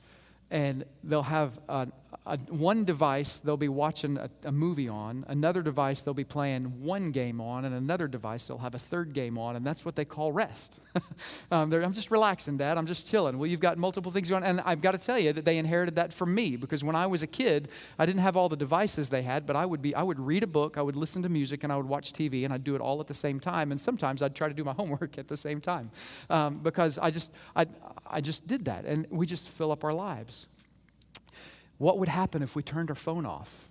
and 0.52 0.86
they'll 1.04 1.24
have 1.24 1.60
a, 1.68 1.88
a, 2.26 2.38
one 2.38 2.86
device 2.86 3.40
they'll 3.40 3.58
be 3.58 3.70
watching 3.70 4.18
a, 4.18 4.30
a, 4.44 4.52
movie 4.52 4.88
on, 4.88 5.26
another 5.28 5.62
device 5.62 6.02
they'll 6.02 6.14
be 6.14 6.24
playing 6.24 6.82
one 6.82 7.12
game 7.12 7.40
on, 7.40 7.66
and 7.66 7.76
another 7.76 8.08
device 8.08 8.46
they'll 8.48 8.58
have 8.58 8.76
a 8.76 8.80
third 8.80 9.14
game 9.14 9.38
on, 9.38 9.56
and 9.56 9.66
that's 9.66 9.86
what 9.86 9.96
they 9.96 10.06
call 10.06 10.32
rest. 10.32 10.80
um, 11.52 11.72
I'm 11.74 11.94
just 11.94 12.12
relaxing, 12.12 12.58
Dad. 12.58 12.78
I'm 12.78 12.88
just 12.88 13.08
chilling. 13.08 13.38
Well, 13.38 13.48
you've 13.48 13.60
got 13.60 13.78
multiple 13.78 14.12
things 14.12 14.30
going, 14.30 14.44
and 14.44 14.62
I've 14.62 14.82
got 14.82 14.92
to 14.92 14.98
tell 14.98 15.20
you 15.20 15.34
that 15.34 15.46
they 15.46 15.58
inherited 15.58 15.96
that 15.96 16.14
from 16.14 16.34
me 16.34 16.56
because 16.56 16.84
when 16.84 16.96
I 16.96 17.08
was 17.08 17.24
a 17.24 17.28
kid, 17.28 17.70
I 18.00 18.06
didn't 18.06 18.22
have 18.22 18.38
all 18.38 18.50
the 18.50 18.58
devices 18.58 19.10
they 19.10 19.22
had, 19.22 19.46
but 19.46 19.56
I 19.56 19.66
would 19.66 19.82
be 19.82 19.94
I 19.96 20.04
would 20.04 20.20
read 20.20 20.44
a 20.44 20.48
book, 20.48 20.78
I 20.78 20.82
would 20.82 20.96
listen 20.96 21.24
to 21.24 21.30
music, 21.30 21.64
and 21.64 21.72
I 21.72 21.78
would 21.78 21.88
watch 21.88 22.14
TV, 22.14 22.44
and 22.44 22.54
I'd 22.54 22.64
do 22.64 22.76
it 22.76 22.82
all 22.82 23.00
at 23.02 23.08
the 23.08 23.14
same 23.14 23.40
time, 23.40 23.72
and 23.72 23.80
sometimes 23.80 24.22
I'd 24.22 24.36
try 24.36 24.48
to 24.48 24.54
do 24.54 24.64
my 24.64 24.74
homework 24.78 25.18
at 25.18 25.28
the 25.28 25.38
same 25.38 25.62
time 25.62 25.92
um, 26.30 26.60
because 26.60 26.98
I 26.98 27.12
just 27.12 27.32
I 27.56 27.66
I 28.06 28.22
just 28.22 28.48
did 28.48 28.66
that, 28.66 28.86
and 28.86 29.08
we 29.10 29.26
just 29.26 29.50
fill 29.50 29.72
up 29.72 29.84
our 29.84 29.94
lives. 29.94 30.48
What 31.78 32.00
would 32.00 32.10
happen 32.10 32.42
if 32.42 32.56
we 32.56 32.64
turned 32.64 32.90
our 32.90 32.96
phone 32.96 33.26
off? 33.26 33.70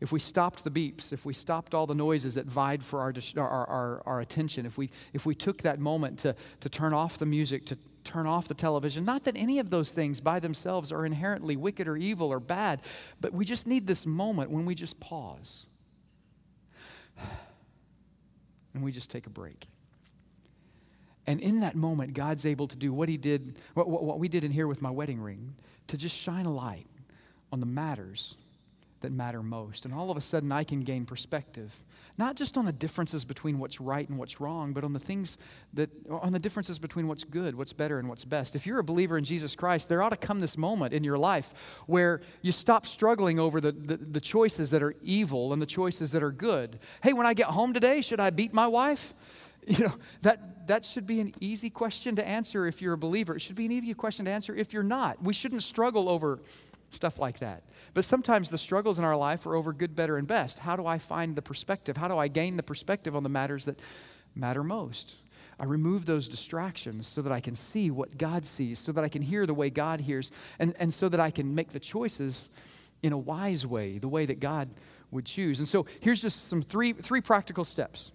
If 0.00 0.12
we 0.12 0.20
stopped 0.20 0.64
the 0.64 0.70
beeps, 0.70 1.12
if 1.12 1.24
we 1.24 1.32
stopped 1.32 1.72
all 1.72 1.86
the 1.86 1.94
noises 1.94 2.34
that 2.34 2.46
vied 2.46 2.82
for 2.82 3.00
our, 3.00 3.14
our, 3.36 3.66
our, 3.66 4.02
our, 4.04 4.20
attention, 4.20 4.66
if 4.66 4.76
we, 4.76 4.90
if 5.12 5.24
we 5.24 5.34
took 5.34 5.62
that 5.62 5.78
moment 5.78 6.18
to, 6.20 6.34
to 6.60 6.68
turn 6.68 6.92
off 6.92 7.16
the 7.16 7.26
music, 7.26 7.64
to 7.66 7.78
turn 8.02 8.26
off 8.26 8.46
the 8.46 8.54
television, 8.54 9.04
not 9.04 9.24
that 9.24 9.36
any 9.38 9.58
of 9.58 9.70
those 9.70 9.92
things 9.92 10.20
by 10.20 10.40
themselves 10.40 10.92
are 10.92 11.06
inherently 11.06 11.56
wicked 11.56 11.88
or 11.88 11.96
evil 11.96 12.30
or 12.30 12.40
bad, 12.40 12.80
but 13.20 13.32
we 13.32 13.44
just 13.44 13.66
need 13.66 13.86
this 13.86 14.04
moment 14.04 14.50
when 14.50 14.66
we 14.66 14.74
just 14.74 15.00
pause 15.00 15.66
and 18.74 18.82
we 18.82 18.92
just 18.92 19.10
take 19.10 19.26
a 19.26 19.30
break. 19.30 19.66
And 21.26 21.40
in 21.40 21.60
that 21.60 21.74
moment, 21.74 22.12
God's 22.12 22.44
able 22.44 22.68
to 22.68 22.76
do 22.76 22.92
what 22.92 23.08
He 23.08 23.16
did, 23.16 23.58
what, 23.72 23.88
what 23.88 24.18
we 24.18 24.28
did 24.28 24.44
in 24.44 24.50
here 24.50 24.66
with 24.66 24.82
my 24.82 24.90
wedding 24.90 25.20
ring, 25.20 25.54
to 25.86 25.96
just 25.96 26.14
shine 26.14 26.44
a 26.44 26.52
light 26.52 26.86
on 27.54 27.60
the 27.60 27.66
matters 27.66 28.34
that 29.02 29.12
matter 29.12 29.44
most. 29.44 29.84
And 29.84 29.94
all 29.94 30.10
of 30.10 30.16
a 30.16 30.20
sudden, 30.20 30.50
I 30.50 30.64
can 30.64 30.80
gain 30.80 31.06
perspective, 31.06 31.84
not 32.18 32.34
just 32.34 32.56
on 32.56 32.64
the 32.64 32.72
differences 32.72 33.24
between 33.24 33.60
what's 33.60 33.80
right 33.80 34.08
and 34.08 34.18
what's 34.18 34.40
wrong, 34.40 34.72
but 34.72 34.82
on 34.82 34.92
the 34.92 34.98
things 34.98 35.38
that, 35.74 35.88
on 36.10 36.32
the 36.32 36.40
differences 36.40 36.80
between 36.80 37.06
what's 37.06 37.22
good, 37.22 37.54
what's 37.54 37.72
better, 37.72 38.00
and 38.00 38.08
what's 38.08 38.24
best. 38.24 38.56
If 38.56 38.66
you're 38.66 38.80
a 38.80 38.84
believer 38.84 39.16
in 39.16 39.24
Jesus 39.24 39.54
Christ, 39.54 39.88
there 39.88 40.02
ought 40.02 40.08
to 40.08 40.16
come 40.16 40.40
this 40.40 40.58
moment 40.58 40.92
in 40.92 41.04
your 41.04 41.16
life 41.16 41.54
where 41.86 42.22
you 42.42 42.50
stop 42.50 42.86
struggling 42.86 43.38
over 43.38 43.60
the, 43.60 43.70
the, 43.70 43.98
the 43.98 44.20
choices 44.20 44.72
that 44.72 44.82
are 44.82 44.94
evil 45.00 45.52
and 45.52 45.62
the 45.62 45.66
choices 45.66 46.10
that 46.10 46.24
are 46.24 46.32
good. 46.32 46.80
Hey, 47.04 47.12
when 47.12 47.24
I 47.24 47.34
get 47.34 47.46
home 47.46 47.72
today, 47.72 48.00
should 48.00 48.18
I 48.18 48.30
beat 48.30 48.52
my 48.52 48.66
wife? 48.66 49.14
You 49.66 49.86
know, 49.86 49.94
that, 50.20 50.66
that 50.66 50.84
should 50.84 51.06
be 51.06 51.20
an 51.20 51.34
easy 51.40 51.70
question 51.70 52.16
to 52.16 52.28
answer 52.28 52.66
if 52.66 52.82
you're 52.82 52.92
a 52.92 52.98
believer. 52.98 53.36
It 53.36 53.40
should 53.40 53.56
be 53.56 53.64
an 53.64 53.72
easy 53.72 53.94
question 53.94 54.26
to 54.26 54.30
answer 54.30 54.54
if 54.54 54.74
you're 54.74 54.82
not. 54.82 55.22
We 55.22 55.32
shouldn't 55.32 55.62
struggle 55.62 56.06
over 56.06 56.40
stuff 56.94 57.18
like 57.18 57.40
that. 57.40 57.64
But 57.92 58.04
sometimes 58.04 58.50
the 58.50 58.58
struggles 58.58 58.98
in 58.98 59.04
our 59.04 59.16
life 59.16 59.46
are 59.46 59.54
over 59.54 59.72
good, 59.72 59.94
better, 59.94 60.16
and 60.16 60.26
best. 60.26 60.60
How 60.60 60.76
do 60.76 60.86
I 60.86 60.98
find 60.98 61.36
the 61.36 61.42
perspective? 61.42 61.96
How 61.96 62.08
do 62.08 62.16
I 62.16 62.28
gain 62.28 62.56
the 62.56 62.62
perspective 62.62 63.14
on 63.16 63.22
the 63.22 63.28
matters 63.28 63.64
that 63.64 63.80
matter 64.34 64.64
most? 64.64 65.16
I 65.58 65.64
remove 65.64 66.06
those 66.06 66.28
distractions 66.28 67.06
so 67.06 67.22
that 67.22 67.32
I 67.32 67.40
can 67.40 67.54
see 67.54 67.90
what 67.90 68.18
God 68.18 68.44
sees, 68.44 68.78
so 68.78 68.92
that 68.92 69.04
I 69.04 69.08
can 69.08 69.22
hear 69.22 69.46
the 69.46 69.54
way 69.54 69.70
God 69.70 70.00
hears, 70.00 70.30
and, 70.58 70.74
and 70.80 70.92
so 70.92 71.08
that 71.08 71.20
I 71.20 71.30
can 71.30 71.54
make 71.54 71.70
the 71.70 71.80
choices 71.80 72.48
in 73.02 73.12
a 73.12 73.18
wise 73.18 73.66
way, 73.66 73.98
the 73.98 74.08
way 74.08 74.24
that 74.24 74.40
God 74.40 74.70
would 75.10 75.26
choose. 75.26 75.58
And 75.60 75.68
so 75.68 75.86
here's 76.00 76.20
just 76.20 76.48
some 76.48 76.62
three, 76.62 76.92
three 76.92 77.20
practical 77.20 77.64
steps 77.64 78.10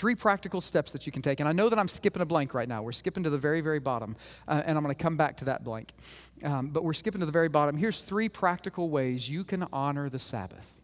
Three 0.00 0.14
practical 0.14 0.62
steps 0.62 0.92
that 0.92 1.04
you 1.04 1.12
can 1.12 1.20
take. 1.20 1.40
And 1.40 1.48
I 1.48 1.52
know 1.52 1.68
that 1.68 1.78
I'm 1.78 1.86
skipping 1.86 2.22
a 2.22 2.24
blank 2.24 2.54
right 2.54 2.66
now. 2.66 2.82
We're 2.82 2.90
skipping 2.92 3.22
to 3.24 3.28
the 3.28 3.36
very, 3.36 3.60
very 3.60 3.80
bottom. 3.80 4.16
Uh, 4.48 4.62
and 4.64 4.78
I'm 4.78 4.82
going 4.82 4.96
to 4.96 5.02
come 5.02 5.18
back 5.18 5.36
to 5.36 5.44
that 5.44 5.62
blank. 5.62 5.92
Um, 6.42 6.70
but 6.70 6.84
we're 6.84 6.94
skipping 6.94 7.20
to 7.20 7.26
the 7.26 7.32
very 7.32 7.50
bottom. 7.50 7.76
Here's 7.76 7.98
three 7.98 8.30
practical 8.30 8.88
ways 8.88 9.28
you 9.28 9.44
can 9.44 9.66
honor 9.74 10.08
the 10.08 10.18
Sabbath. 10.18 10.80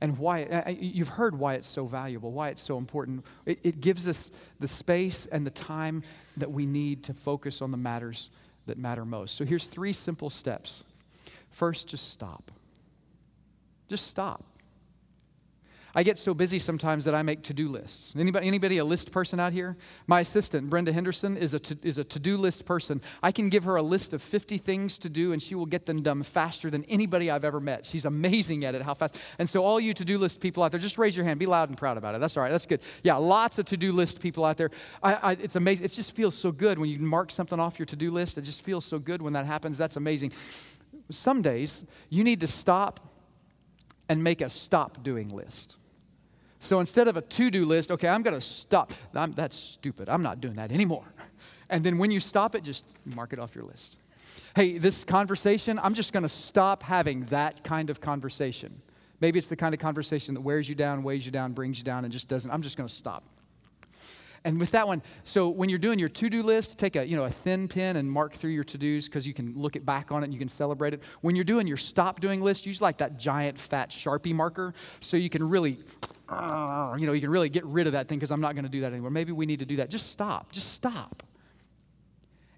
And 0.00 0.16
why, 0.16 0.44
uh, 0.44 0.62
uh, 0.68 0.70
you've 0.70 1.08
heard 1.08 1.38
why 1.38 1.52
it's 1.52 1.68
so 1.68 1.84
valuable, 1.84 2.32
why 2.32 2.48
it's 2.48 2.62
so 2.62 2.78
important. 2.78 3.26
It, 3.44 3.60
it 3.62 3.80
gives 3.82 4.08
us 4.08 4.30
the 4.58 4.68
space 4.68 5.26
and 5.30 5.44
the 5.44 5.50
time 5.50 6.02
that 6.38 6.50
we 6.50 6.64
need 6.64 7.04
to 7.04 7.12
focus 7.12 7.60
on 7.60 7.72
the 7.72 7.76
matters 7.76 8.30
that 8.64 8.78
matter 8.78 9.04
most. 9.04 9.36
So 9.36 9.44
here's 9.44 9.68
three 9.68 9.92
simple 9.92 10.30
steps. 10.30 10.82
First, 11.50 11.88
just 11.88 12.10
stop. 12.10 12.50
Just 13.90 14.06
stop. 14.06 14.46
I 15.94 16.02
get 16.02 16.18
so 16.18 16.34
busy 16.34 16.58
sometimes 16.58 17.04
that 17.04 17.14
I 17.14 17.22
make 17.22 17.42
to-do 17.44 17.68
lists. 17.68 18.14
Anybody, 18.18 18.48
anybody 18.48 18.78
a 18.78 18.84
list 18.84 19.12
person 19.12 19.38
out 19.38 19.52
here? 19.52 19.76
My 20.08 20.20
assistant, 20.20 20.68
Brenda 20.68 20.92
Henderson, 20.92 21.36
is 21.36 21.54
a, 21.54 21.60
to, 21.60 21.78
is 21.82 21.98
a 21.98 22.04
to-do 22.04 22.36
list 22.36 22.64
person. 22.64 23.00
I 23.22 23.30
can 23.30 23.48
give 23.48 23.62
her 23.64 23.76
a 23.76 23.82
list 23.82 24.12
of 24.12 24.20
50 24.20 24.58
things 24.58 24.98
to 24.98 25.08
do, 25.08 25.32
and 25.32 25.40
she 25.40 25.54
will 25.54 25.66
get 25.66 25.86
them 25.86 26.02
done 26.02 26.24
faster 26.24 26.68
than 26.68 26.84
anybody 26.86 27.30
I've 27.30 27.44
ever 27.44 27.60
met. 27.60 27.86
She's 27.86 28.06
amazing 28.06 28.64
at 28.64 28.74
it, 28.74 28.82
how 28.82 28.94
fast. 28.94 29.16
And 29.38 29.48
so 29.48 29.64
all 29.64 29.78
you 29.78 29.94
to-do 29.94 30.18
list 30.18 30.40
people 30.40 30.64
out 30.64 30.72
there, 30.72 30.80
just 30.80 30.98
raise 30.98 31.16
your 31.16 31.24
hand. 31.24 31.38
Be 31.38 31.46
loud 31.46 31.68
and 31.68 31.78
proud 31.78 31.96
about 31.96 32.16
it. 32.16 32.20
That's 32.20 32.36
all 32.36 32.42
right. 32.42 32.50
That's 32.50 32.66
good. 32.66 32.82
Yeah, 33.04 33.14
lots 33.14 33.58
of 33.60 33.66
to-do 33.66 33.92
list 33.92 34.18
people 34.20 34.44
out 34.44 34.56
there. 34.56 34.70
I, 35.00 35.14
I, 35.14 35.32
it's 35.32 35.54
amazing. 35.54 35.84
It 35.84 35.92
just 35.92 36.12
feels 36.12 36.34
so 36.34 36.50
good 36.50 36.78
when 36.78 36.90
you 36.90 36.98
mark 36.98 37.30
something 37.30 37.60
off 37.60 37.78
your 37.78 37.86
to-do 37.86 38.10
list. 38.10 38.36
It 38.36 38.42
just 38.42 38.62
feels 38.62 38.84
so 38.84 38.98
good 38.98 39.22
when 39.22 39.34
that 39.34 39.46
happens. 39.46 39.78
That's 39.78 39.96
amazing. 39.96 40.32
Some 41.10 41.40
days, 41.40 41.84
you 42.08 42.24
need 42.24 42.40
to 42.40 42.48
stop 42.48 42.98
and 44.08 44.24
make 44.24 44.40
a 44.40 44.50
stop 44.50 45.02
doing 45.04 45.28
list. 45.28 45.78
So 46.64 46.80
instead 46.80 47.08
of 47.08 47.16
a 47.16 47.20
to 47.20 47.50
do 47.50 47.66
list, 47.66 47.90
okay, 47.90 48.08
I'm 48.08 48.22
going 48.22 48.34
to 48.34 48.40
stop. 48.40 48.92
I'm, 49.14 49.32
that's 49.32 49.56
stupid. 49.56 50.08
I'm 50.08 50.22
not 50.22 50.40
doing 50.40 50.56
that 50.56 50.72
anymore. 50.72 51.04
And 51.70 51.82
then 51.82 51.96
when 51.96 52.10
you 52.10 52.20
stop 52.20 52.54
it, 52.54 52.62
just 52.62 52.84
mark 53.06 53.32
it 53.32 53.38
off 53.38 53.54
your 53.54 53.64
list. 53.64 53.96
Hey, 54.54 54.76
this 54.76 55.02
conversation, 55.02 55.80
I'm 55.82 55.94
just 55.94 56.12
going 56.12 56.22
to 56.22 56.28
stop 56.28 56.82
having 56.82 57.24
that 57.24 57.64
kind 57.64 57.88
of 57.88 58.02
conversation. 58.02 58.82
Maybe 59.18 59.38
it's 59.38 59.48
the 59.48 59.56
kind 59.56 59.74
of 59.74 59.80
conversation 59.80 60.34
that 60.34 60.42
wears 60.42 60.68
you 60.68 60.74
down, 60.74 61.02
weighs 61.02 61.24
you 61.24 61.32
down, 61.32 61.52
brings 61.52 61.78
you 61.78 61.84
down, 61.84 62.04
and 62.04 62.12
just 62.12 62.28
doesn't. 62.28 62.50
I'm 62.50 62.60
just 62.60 62.76
going 62.76 62.86
to 62.86 62.94
stop. 62.94 63.24
And 64.46 64.60
with 64.60 64.72
that 64.72 64.86
one, 64.86 65.02
so 65.24 65.48
when 65.48 65.70
you're 65.70 65.78
doing 65.78 65.98
your 65.98 66.10
to-do 66.10 66.42
list, 66.42 66.78
take 66.78 66.96
a, 66.96 67.06
you 67.06 67.16
know, 67.16 67.24
a 67.24 67.30
thin 67.30 67.66
pen 67.66 67.96
and 67.96 68.10
mark 68.10 68.34
through 68.34 68.50
your 68.50 68.64
to-dos 68.64 69.06
because 69.06 69.26
you 69.26 69.32
can 69.32 69.54
look 69.54 69.74
it 69.74 69.86
back 69.86 70.12
on 70.12 70.22
it 70.22 70.24
and 70.24 70.34
you 70.34 70.38
can 70.38 70.50
celebrate 70.50 70.92
it. 70.92 71.02
When 71.22 71.34
you're 71.34 71.46
doing 71.46 71.66
your 71.66 71.78
stop 71.78 72.20
doing 72.20 72.42
list, 72.42 72.66
use 72.66 72.82
like 72.82 72.98
that 72.98 73.18
giant 73.18 73.58
fat 73.58 73.88
Sharpie 73.88 74.34
marker 74.34 74.74
so 75.00 75.16
you 75.16 75.30
can 75.30 75.48
really 75.48 75.78
you 76.30 77.06
know, 77.06 77.12
you 77.12 77.20
can 77.20 77.30
really 77.30 77.48
get 77.48 77.64
rid 77.64 77.86
of 77.86 77.92
that 77.92 78.08
thing 78.08 78.18
because 78.18 78.30
I'm 78.30 78.40
not 78.40 78.54
going 78.54 78.64
to 78.64 78.70
do 78.70 78.80
that 78.80 78.92
anymore. 78.92 79.10
Maybe 79.10 79.32
we 79.32 79.46
need 79.46 79.60
to 79.60 79.66
do 79.66 79.76
that. 79.76 79.90
Just 79.90 80.10
stop. 80.10 80.52
Just 80.52 80.72
stop. 80.72 81.22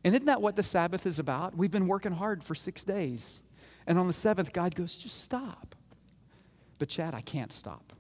And 0.04 0.14
isn't 0.14 0.26
that 0.26 0.40
what 0.40 0.56
the 0.56 0.62
Sabbath 0.62 1.04
is 1.04 1.18
about? 1.18 1.56
We've 1.56 1.70
been 1.70 1.88
working 1.88 2.12
hard 2.12 2.44
for 2.44 2.54
six 2.54 2.84
days. 2.84 3.40
And 3.86 3.98
on 3.98 4.06
the 4.06 4.12
seventh, 4.12 4.52
God 4.52 4.74
goes, 4.74 4.94
just 4.94 5.22
stop. 5.22 5.74
But 6.78 6.88
Chad, 6.88 7.14
I 7.14 7.22
can't 7.22 7.52
stop. 7.52 7.92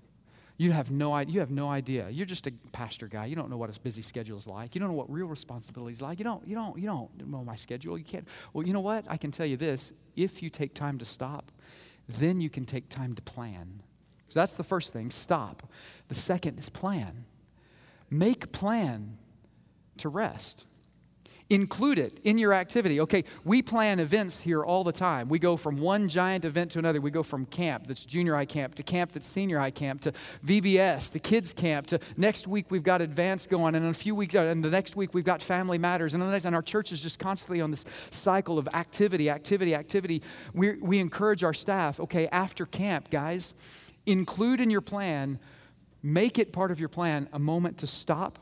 You 0.58 0.72
have 0.72 0.90
no 0.90 1.12
idea. 1.12 1.34
You 1.34 1.40
have 1.40 1.50
no 1.50 1.68
idea. 1.68 2.08
You're 2.08 2.26
just 2.26 2.46
a 2.46 2.52
pastor 2.72 3.08
guy. 3.08 3.26
You 3.26 3.36
don't 3.36 3.50
know 3.50 3.58
what 3.58 3.74
a 3.74 3.80
busy 3.80 4.02
schedule 4.02 4.38
is 4.38 4.46
like. 4.46 4.74
You 4.74 4.80
don't 4.80 4.88
know 4.88 4.96
what 4.96 5.10
real 5.10 5.26
responsibility 5.26 5.92
is 5.92 6.00
like. 6.00 6.18
You 6.18 6.24
don't. 6.24 6.46
You 6.46 6.54
don't. 6.54 6.78
You 6.78 6.86
don't 6.86 7.26
know 7.28 7.44
my 7.44 7.56
schedule. 7.56 7.98
You 7.98 8.04
can't. 8.04 8.26
Well, 8.52 8.66
you 8.66 8.72
know 8.72 8.80
what? 8.80 9.04
I 9.08 9.16
can 9.18 9.30
tell 9.30 9.46
you 9.46 9.56
this: 9.56 9.92
if 10.16 10.42
you 10.42 10.48
take 10.48 10.74
time 10.74 10.98
to 10.98 11.04
stop, 11.04 11.52
then 12.08 12.40
you 12.40 12.48
can 12.48 12.64
take 12.64 12.88
time 12.88 13.14
to 13.14 13.22
plan. 13.22 13.82
So 14.28 14.40
that's 14.40 14.54
the 14.54 14.64
first 14.64 14.92
thing 14.92 15.10
stop. 15.10 15.62
The 16.08 16.14
second 16.14 16.58
is 16.58 16.68
plan. 16.68 17.26
Make 18.08 18.52
plan 18.52 19.18
to 19.98 20.08
rest. 20.08 20.64
Include 21.48 22.00
it 22.00 22.18
in 22.24 22.38
your 22.38 22.52
activity. 22.52 23.00
Okay, 23.00 23.22
we 23.44 23.62
plan 23.62 24.00
events 24.00 24.40
here 24.40 24.64
all 24.64 24.82
the 24.82 24.92
time. 24.92 25.28
We 25.28 25.38
go 25.38 25.56
from 25.56 25.78
one 25.78 26.08
giant 26.08 26.44
event 26.44 26.72
to 26.72 26.80
another. 26.80 27.00
We 27.00 27.12
go 27.12 27.22
from 27.22 27.46
camp 27.46 27.86
that's 27.86 28.04
junior 28.04 28.34
high 28.34 28.46
camp 28.46 28.74
to 28.74 28.82
camp 28.82 29.12
that's 29.12 29.28
senior 29.28 29.60
high 29.60 29.70
camp 29.70 30.00
to 30.02 30.12
VBS 30.44 31.12
to 31.12 31.20
kids 31.20 31.52
camp 31.52 31.86
to 31.88 32.00
next 32.16 32.48
week 32.48 32.66
we've 32.70 32.82
got 32.82 33.00
advance 33.00 33.46
going 33.46 33.76
and 33.76 33.84
in 33.84 33.90
a 33.92 33.94
few 33.94 34.16
weeks 34.16 34.34
uh, 34.34 34.42
and 34.42 34.64
the 34.64 34.70
next 34.70 34.96
week 34.96 35.14
we've 35.14 35.24
got 35.24 35.40
family 35.40 35.78
matters 35.78 36.14
and, 36.14 36.22
the 36.22 36.26
next, 36.26 36.46
and 36.46 36.54
our 36.56 36.62
church 36.62 36.90
is 36.90 37.00
just 37.00 37.20
constantly 37.20 37.60
on 37.60 37.70
this 37.70 37.84
cycle 38.10 38.58
of 38.58 38.68
activity, 38.74 39.30
activity, 39.30 39.74
activity. 39.74 40.22
We, 40.52 40.72
we 40.78 40.98
encourage 40.98 41.44
our 41.44 41.54
staff, 41.54 42.00
okay, 42.00 42.28
after 42.32 42.66
camp, 42.66 43.08
guys, 43.10 43.54
include 44.04 44.60
in 44.60 44.70
your 44.70 44.80
plan, 44.80 45.38
make 46.02 46.40
it 46.40 46.52
part 46.52 46.72
of 46.72 46.80
your 46.80 46.88
plan, 46.88 47.28
a 47.32 47.38
moment 47.38 47.78
to 47.78 47.86
stop, 47.86 48.40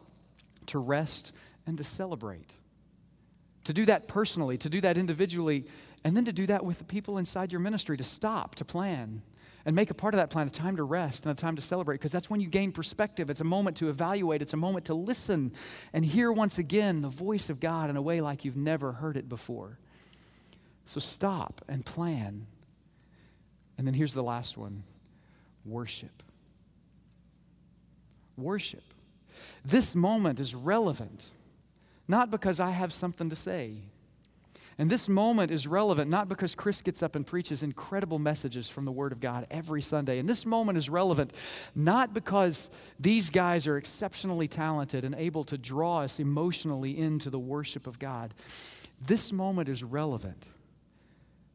to 0.67 0.79
rest, 0.79 1.33
and 1.67 1.77
to 1.77 1.85
celebrate. 1.85 2.57
To 3.65 3.73
do 3.73 3.87
that 3.87 4.09
personally, 4.09 4.59
to 4.59 4.69
do 4.69 4.81
that 4.83 4.99
individually, 4.99 5.67
and 6.05 6.17
then 6.17 6.27
to 6.27 6.33
do 6.33 6.47
that 6.47 6.65
with 6.65 6.79
the 6.79 6.85
people 6.85 7.19
inside 7.19 7.51
your 7.51 7.61
ministry, 7.61 7.97
to 7.97 8.05
stop, 8.05 8.55
to 8.57 8.65
plan, 8.65 9.23
and 9.65 9.75
make 9.75 9.91
a 9.91 9.95
part 9.95 10.13
of 10.13 10.19
that 10.19 10.29
plan 10.29 10.47
a 10.47 10.51
time 10.51 10.77
to 10.77 10.83
rest 10.83 11.25
and 11.25 11.37
a 11.37 11.41
time 11.41 11.57
to 11.57 11.63
celebrate, 11.63 11.95
because 11.95 12.13
that's 12.13 12.29
when 12.29 12.41
you 12.41 12.49
gain 12.49 12.73
perspective. 12.73 13.31
It's 13.31 13.41
a 13.41 13.45
moment 13.45 13.79
to 13.79 13.89
evaluate, 13.89 14.43
it's 14.43 14.53
a 14.53 14.59
moment 14.59 14.85
to 14.87 14.95
listen 14.95 15.53
and 15.95 16.05
hear 16.05 16.31
once 16.31 16.59
again 16.59 17.01
the 17.01 17.09
voice 17.09 17.49
of 17.49 17.61
God 17.61 17.89
in 17.89 17.97
a 17.97 18.03
way 18.03 18.21
like 18.21 18.45
you've 18.45 18.57
never 18.57 18.93
heard 18.93 19.17
it 19.17 19.29
before. 19.29 19.79
So 20.85 21.01
stop 21.01 21.63
and 21.67 21.87
plan. 21.87 22.47
And 23.79 23.87
then 23.87 23.95
here's 23.95 24.13
the 24.13 24.23
last 24.23 24.59
one 24.59 24.85
worship. 25.65 26.23
Worship. 28.37 28.85
This 29.65 29.95
moment 29.95 30.39
is 30.39 30.55
relevant, 30.55 31.31
not 32.07 32.31
because 32.31 32.61
I 32.61 32.71
have 32.71 32.93
something 32.93 33.31
to 33.31 33.37
say. 33.37 33.83
And 34.77 34.91
this 34.91 35.09
moment 35.09 35.53
is 35.53 35.67
relevant 35.67 36.11
not 36.11 36.29
because 36.29 36.55
Chris 36.55 36.81
gets 36.81 37.03
up 37.03 37.15
and 37.15 37.27
preaches 37.27 37.63
incredible 37.63 38.19
messages 38.19 38.69
from 38.69 38.85
the 38.85 38.93
Word 38.93 39.13
of 39.13 39.21
God 39.21 39.47
every 39.51 39.81
Sunday. 39.81 40.19
And 40.19 40.29
this 40.29 40.45
moment 40.45 40.77
is 40.77 40.91
relevant 40.91 41.33
not 41.75 42.13
because 42.13 42.69
these 42.99 43.31
guys 43.31 43.67
are 43.67 43.77
exceptionally 43.77 44.49
talented 44.49 45.05
and 45.05 45.15
able 45.15 45.45
to 45.45 45.57
draw 45.57 46.01
us 46.01 46.19
emotionally 46.19 46.99
into 46.99 47.31
the 47.31 47.39
worship 47.39 47.87
of 47.87 47.99
God. 47.99 48.35
This 49.01 49.33
moment 49.33 49.69
is 49.69 49.85
relevant 49.85 50.49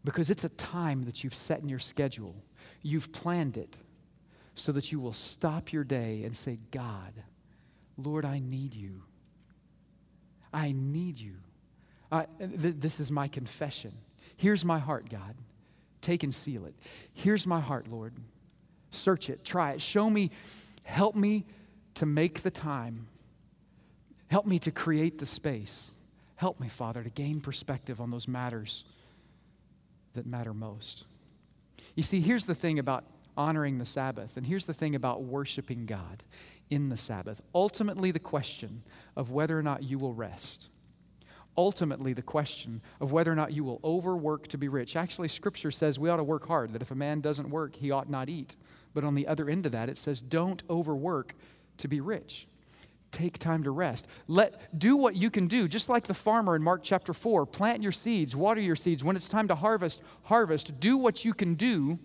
because 0.06 0.30
it's 0.30 0.46
a 0.46 0.50
time 0.50 1.04
that 1.04 1.24
you've 1.24 1.36
set 1.36 1.60
in 1.60 1.68
your 1.68 1.80
schedule, 1.80 2.36
you've 2.82 3.12
planned 3.12 3.58
it 3.58 3.78
so 4.56 4.72
that 4.72 4.92
you 4.92 5.00
will 5.00 5.14
stop 5.14 5.74
your 5.74 5.84
day 5.84 6.24
and 6.24 6.36
say, 6.36 6.58
God, 6.72 7.14
Lord, 7.98 8.26
I 8.26 8.40
need 8.40 8.74
you. 8.74 9.04
I 10.54 10.74
need 10.76 11.20
you. 11.20 11.36
Uh, 12.12 12.26
th- 12.40 12.76
this 12.80 13.00
is 13.00 13.12
my 13.12 13.28
confession. 13.28 13.94
Here's 14.38 14.66
my 14.66 14.80
heart, 14.80 15.10
God. 15.10 15.36
Take 16.02 16.24
and 16.24 16.34
seal 16.34 16.66
it. 16.66 16.74
Here's 17.14 17.46
my 17.46 17.60
heart, 17.60 17.88
Lord. 17.88 18.14
Search 18.92 19.30
it, 19.30 19.44
try 19.44 19.72
it. 19.72 19.82
Show 19.82 20.10
me, 20.10 20.32
help 20.84 21.16
me 21.16 21.46
to 21.96 22.06
make 22.06 22.42
the 22.42 22.52
time. 22.52 23.08
Help 24.30 24.46
me 24.46 24.60
to 24.60 24.72
create 24.72 25.20
the 25.20 25.26
space. 25.26 25.92
Help 26.36 26.60
me, 26.60 26.70
Father, 26.70 27.04
to 27.04 27.10
gain 27.10 27.42
perspective 27.42 28.00
on 28.00 28.12
those 28.12 28.28
matters 28.28 28.86
that 30.14 30.26
matter 30.26 30.54
most. 30.54 31.06
You 31.96 32.04
see, 32.04 32.22
here's 32.22 32.46
the 32.46 32.56
thing 32.56 32.80
about 32.80 33.04
honoring 33.40 33.78
the 33.78 33.86
Sabbath. 33.86 34.36
And 34.36 34.46
here's 34.46 34.66
the 34.66 34.74
thing 34.74 34.96
about 34.96 35.24
worshiping 35.24 35.86
God 35.86 36.24
in 36.70 36.90
the 36.90 36.98
Sabbath 36.98 37.42
ultimately, 37.56 38.12
the 38.12 38.20
question 38.20 38.84
of 39.16 39.32
whether 39.32 39.58
or 39.58 39.64
not 39.64 39.82
you 39.82 39.98
will 39.98 40.14
rest. 40.14 40.68
Ultimately, 41.58 42.14
the 42.14 42.22
question 42.22 42.82
of 43.02 43.12
whether 43.12 43.32
or 43.32 43.36
not 43.36 43.54
you 43.54 43.64
will 43.64 43.80
overwork 43.84 44.48
to 44.50 44.58
be 44.58 44.68
rich. 44.68 44.96
Actually, 44.96 45.30
Scripture 45.30 45.72
says 45.72 45.98
we 45.98 46.10
ought 46.10 46.18
to 46.18 46.24
work 46.24 46.48
hard, 46.48 46.74
that 46.74 46.82
if 46.82 46.92
a 46.92 46.96
man 46.96 47.22
doesn't 47.22 47.50
work, 47.50 47.76
he 47.76 47.92
ought 47.92 48.10
not 48.10 48.30
eat. 48.30 48.56
But 48.94 49.04
on 49.04 49.16
the 49.16 49.28
other 49.28 49.50
end 49.50 49.66
of 49.66 49.72
that, 49.72 49.90
it 49.90 49.98
says 49.98 50.22
don't 50.22 50.62
overwork 50.70 51.34
to 51.78 51.88
be 51.88 52.02
rich 52.02 52.46
take 53.12 53.40
time 53.40 53.64
to 53.64 53.72
rest 53.72 54.08
let 54.28 54.78
do 54.78 54.96
what 54.96 55.16
you 55.16 55.32
can 55.32 55.48
do 55.48 55.68
just 55.68 55.90
like 55.90 56.06
the 56.06 56.14
farmer 56.14 56.56
in 56.56 56.62
mark 56.62 56.82
chapter 56.84 57.12
4 57.12 57.48
plant 57.48 57.82
your 57.82 57.92
seeds 57.92 58.36
water 58.36 58.62
your 58.62 58.76
seeds 58.76 59.04
when 59.04 59.16
it's 59.16 59.28
time 59.28 59.48
to 59.48 59.56
harvest 59.56 60.00
harvest 60.26 60.80
do 60.80 60.96
what 60.96 61.26
you 61.26 61.34
can 61.34 61.56
do 61.56 61.98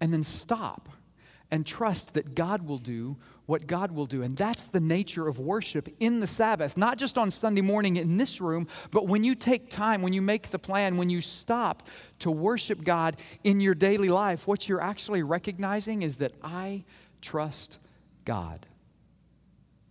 and 0.00 0.12
then 0.12 0.24
stop 0.24 0.88
and 1.50 1.66
trust 1.66 2.14
that 2.14 2.34
God 2.34 2.66
will 2.66 2.78
do 2.78 3.16
what 3.46 3.66
God 3.66 3.92
will 3.92 4.06
do. 4.06 4.22
And 4.22 4.36
that's 4.36 4.64
the 4.64 4.80
nature 4.80 5.28
of 5.28 5.38
worship 5.38 5.88
in 6.00 6.20
the 6.20 6.26
Sabbath, 6.26 6.76
not 6.76 6.98
just 6.98 7.18
on 7.18 7.30
Sunday 7.30 7.60
morning 7.60 7.96
in 7.96 8.16
this 8.16 8.40
room, 8.40 8.66
but 8.90 9.06
when 9.06 9.22
you 9.22 9.34
take 9.34 9.70
time, 9.70 10.02
when 10.02 10.12
you 10.12 10.22
make 10.22 10.50
the 10.50 10.58
plan, 10.58 10.96
when 10.96 11.10
you 11.10 11.20
stop 11.20 11.86
to 12.20 12.30
worship 12.30 12.82
God 12.82 13.18
in 13.44 13.60
your 13.60 13.74
daily 13.74 14.08
life, 14.08 14.48
what 14.48 14.68
you're 14.68 14.80
actually 14.80 15.22
recognizing 15.22 16.02
is 16.02 16.16
that 16.16 16.32
I 16.42 16.84
trust 17.20 17.78
God. 18.24 18.66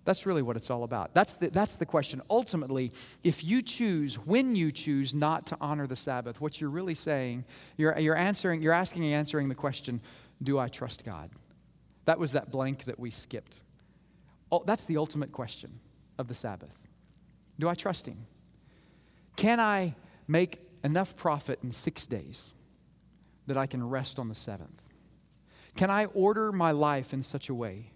That's 0.05 0.25
really 0.25 0.41
what 0.41 0.57
it's 0.57 0.69
all 0.69 0.83
about. 0.83 1.13
That's 1.13 1.33
the, 1.35 1.49
that's 1.49 1.77
the 1.77 1.85
question. 1.85 2.21
Ultimately, 2.29 2.91
if 3.23 3.43
you 3.43 3.61
choose, 3.61 4.15
when 4.15 4.55
you 4.55 4.71
choose 4.71 5.13
not 5.13 5.47
to 5.47 5.57
honor 5.61 5.87
the 5.87 5.95
Sabbath, 5.95 6.41
what 6.41 6.59
you're 6.59 6.69
really 6.69 6.95
saying, 6.95 7.45
you're, 7.77 7.97
you're 7.97 8.15
answering, 8.15 8.61
you're 8.61 8.73
asking 8.73 9.05
and 9.05 9.13
answering 9.13 9.47
the 9.47 9.55
question, 9.55 10.01
do 10.41 10.59
I 10.59 10.67
trust 10.67 11.05
God? 11.05 11.29
That 12.05 12.19
was 12.19 12.33
that 12.33 12.51
blank 12.51 12.83
that 12.83 12.99
we 12.99 13.11
skipped. 13.11 13.61
Oh, 14.51 14.63
that's 14.65 14.85
the 14.85 14.97
ultimate 14.97 15.31
question 15.31 15.79
of 16.17 16.27
the 16.27 16.33
Sabbath. 16.33 16.77
Do 17.57 17.69
I 17.69 17.73
trust 17.73 18.05
Him? 18.05 18.27
Can 19.37 19.61
I 19.61 19.95
make 20.27 20.59
enough 20.83 21.15
profit 21.15 21.59
in 21.63 21.71
six 21.71 22.05
days 22.05 22.55
that 23.47 23.55
I 23.55 23.67
can 23.67 23.87
rest 23.87 24.19
on 24.19 24.27
the 24.27 24.35
seventh? 24.35 24.81
Can 25.75 25.89
I 25.89 26.05
order 26.05 26.51
my 26.51 26.71
life 26.71 27.13
in 27.13 27.23
such 27.23 27.47
a 27.47 27.53
way 27.53 27.92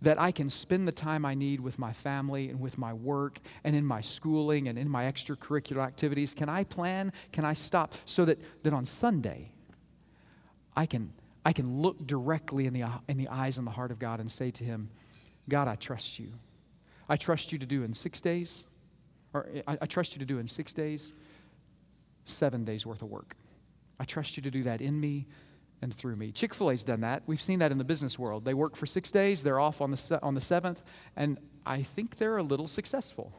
that 0.00 0.20
I 0.20 0.30
can 0.30 0.48
spend 0.48 0.86
the 0.86 0.92
time 0.92 1.24
I 1.24 1.34
need 1.34 1.60
with 1.60 1.78
my 1.78 1.92
family 1.92 2.48
and 2.50 2.60
with 2.60 2.78
my 2.78 2.92
work 2.92 3.38
and 3.64 3.74
in 3.74 3.84
my 3.84 4.00
schooling 4.00 4.68
and 4.68 4.78
in 4.78 4.88
my 4.88 5.04
extracurricular 5.04 5.84
activities? 5.84 6.34
Can 6.34 6.48
I 6.48 6.64
plan? 6.64 7.12
Can 7.32 7.44
I 7.44 7.54
stop 7.54 7.94
so 8.04 8.24
that, 8.24 8.38
that 8.62 8.72
on 8.72 8.86
Sunday 8.86 9.52
I 10.76 10.86
can, 10.86 11.12
I 11.44 11.52
can 11.52 11.82
look 11.82 12.06
directly 12.06 12.66
in 12.66 12.72
the, 12.72 12.84
in 13.08 13.18
the 13.18 13.28
eyes 13.28 13.58
and 13.58 13.66
the 13.66 13.72
heart 13.72 13.90
of 13.90 13.98
God 13.98 14.20
and 14.20 14.30
say 14.30 14.50
to 14.52 14.64
Him, 14.64 14.90
God, 15.48 15.66
I 15.66 15.74
trust 15.74 16.18
you. 16.18 16.32
I 17.08 17.16
trust 17.16 17.52
you 17.52 17.58
to 17.58 17.66
do 17.66 17.82
in 17.82 17.94
six 17.94 18.20
days, 18.20 18.64
or 19.32 19.48
I, 19.66 19.78
I 19.80 19.86
trust 19.86 20.14
you 20.14 20.20
to 20.20 20.26
do 20.26 20.38
in 20.38 20.46
six 20.46 20.72
days, 20.72 21.12
seven 22.24 22.64
days 22.64 22.86
worth 22.86 23.02
of 23.02 23.08
work. 23.08 23.34
I 23.98 24.04
trust 24.04 24.36
you 24.36 24.42
to 24.44 24.50
do 24.50 24.62
that 24.64 24.80
in 24.80 25.00
me 25.00 25.26
and 25.82 25.94
through 25.94 26.16
me. 26.16 26.32
Chick 26.32 26.54
fil 26.54 26.70
A's 26.70 26.82
done 26.82 27.00
that. 27.02 27.22
We've 27.26 27.40
seen 27.40 27.60
that 27.60 27.72
in 27.72 27.78
the 27.78 27.84
business 27.84 28.18
world. 28.18 28.44
They 28.44 28.54
work 28.54 28.76
for 28.76 28.86
six 28.86 29.10
days, 29.10 29.42
they're 29.42 29.60
off 29.60 29.80
on 29.80 29.90
the, 29.92 30.18
on 30.22 30.34
the 30.34 30.40
seventh, 30.40 30.82
and 31.16 31.38
I 31.66 31.82
think 31.82 32.16
they're 32.16 32.38
a 32.38 32.42
little 32.42 32.68
successful. 32.68 33.32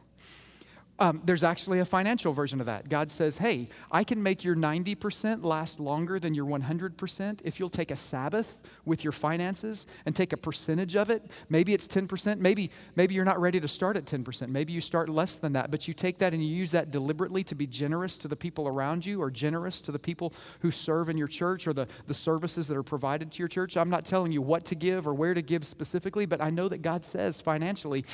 Um, 1.00 1.22
there's 1.24 1.42
actually 1.42 1.78
a 1.78 1.84
financial 1.86 2.34
version 2.34 2.60
of 2.60 2.66
that. 2.66 2.90
God 2.90 3.10
says, 3.10 3.38
hey, 3.38 3.70
I 3.90 4.04
can 4.04 4.22
make 4.22 4.44
your 4.44 4.54
90% 4.54 5.42
last 5.42 5.80
longer 5.80 6.20
than 6.20 6.34
your 6.34 6.44
100% 6.44 7.40
if 7.42 7.58
you'll 7.58 7.70
take 7.70 7.90
a 7.90 7.96
Sabbath 7.96 8.60
with 8.84 9.02
your 9.02 9.12
finances 9.12 9.86
and 10.04 10.14
take 10.14 10.34
a 10.34 10.36
percentage 10.36 10.96
of 10.96 11.08
it. 11.08 11.24
Maybe 11.48 11.72
it's 11.72 11.88
10%. 11.88 12.38
Maybe, 12.38 12.70
maybe 12.96 13.14
you're 13.14 13.24
not 13.24 13.40
ready 13.40 13.58
to 13.60 13.66
start 13.66 13.96
at 13.96 14.04
10%. 14.04 14.48
Maybe 14.48 14.74
you 14.74 14.82
start 14.82 15.08
less 15.08 15.38
than 15.38 15.54
that, 15.54 15.70
but 15.70 15.88
you 15.88 15.94
take 15.94 16.18
that 16.18 16.34
and 16.34 16.44
you 16.44 16.54
use 16.54 16.70
that 16.72 16.90
deliberately 16.90 17.42
to 17.44 17.54
be 17.54 17.66
generous 17.66 18.18
to 18.18 18.28
the 18.28 18.36
people 18.36 18.68
around 18.68 19.06
you 19.06 19.22
or 19.22 19.30
generous 19.30 19.80
to 19.80 19.92
the 19.92 19.98
people 19.98 20.34
who 20.60 20.70
serve 20.70 21.08
in 21.08 21.16
your 21.16 21.28
church 21.28 21.66
or 21.66 21.72
the, 21.72 21.88
the 22.08 22.14
services 22.14 22.68
that 22.68 22.76
are 22.76 22.82
provided 22.82 23.32
to 23.32 23.38
your 23.38 23.48
church. 23.48 23.78
I'm 23.78 23.88
not 23.88 24.04
telling 24.04 24.32
you 24.32 24.42
what 24.42 24.66
to 24.66 24.74
give 24.74 25.08
or 25.08 25.14
where 25.14 25.32
to 25.32 25.40
give 25.40 25.66
specifically, 25.66 26.26
but 26.26 26.42
I 26.42 26.50
know 26.50 26.68
that 26.68 26.82
God 26.82 27.06
says 27.06 27.40
financially, 27.40 28.04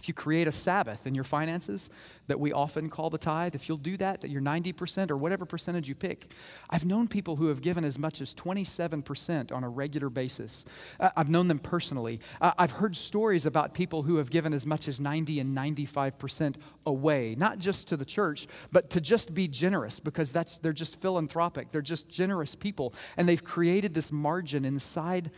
if 0.00 0.08
you 0.08 0.14
create 0.14 0.48
a 0.48 0.52
Sabbath 0.52 1.06
in 1.06 1.14
your 1.14 1.24
finances 1.24 1.90
that 2.26 2.40
we 2.40 2.52
often 2.52 2.88
call 2.88 3.10
the 3.10 3.18
tithe, 3.18 3.54
if 3.54 3.68
you'll 3.68 3.76
do 3.76 3.98
that, 3.98 4.22
that 4.22 4.30
your 4.30 4.40
90% 4.40 5.10
or 5.10 5.16
whatever 5.18 5.44
percentage 5.44 5.90
you 5.90 5.94
pick. 5.94 6.30
I've 6.70 6.86
known 6.86 7.06
people 7.06 7.36
who 7.36 7.48
have 7.48 7.60
given 7.60 7.84
as 7.84 7.98
much 7.98 8.22
as 8.22 8.34
27% 8.34 9.52
on 9.52 9.62
a 9.62 9.68
regular 9.68 10.08
basis. 10.08 10.64
Uh, 10.98 11.10
I've 11.18 11.28
known 11.28 11.48
them 11.48 11.58
personally. 11.58 12.20
Uh, 12.40 12.52
I've 12.56 12.70
heard 12.70 12.96
stories 12.96 13.44
about 13.44 13.74
people 13.74 14.04
who 14.04 14.16
have 14.16 14.30
given 14.30 14.54
as 14.54 14.64
much 14.64 14.88
as 14.88 15.00
90 15.00 15.38
and 15.38 15.54
95% 15.54 16.54
away, 16.86 17.34
not 17.36 17.58
just 17.58 17.86
to 17.88 17.96
the 17.98 18.06
church, 18.06 18.48
but 18.72 18.88
to 18.90 19.02
just 19.02 19.34
be 19.34 19.48
generous 19.48 20.00
because 20.00 20.32
that's, 20.32 20.56
they're 20.56 20.72
just 20.72 20.98
philanthropic. 21.02 21.72
They're 21.72 21.82
just 21.82 22.08
generous 22.08 22.54
people. 22.54 22.94
And 23.18 23.28
they've 23.28 23.44
created 23.44 23.92
this 23.92 24.10
margin 24.10 24.64
inside 24.64 25.30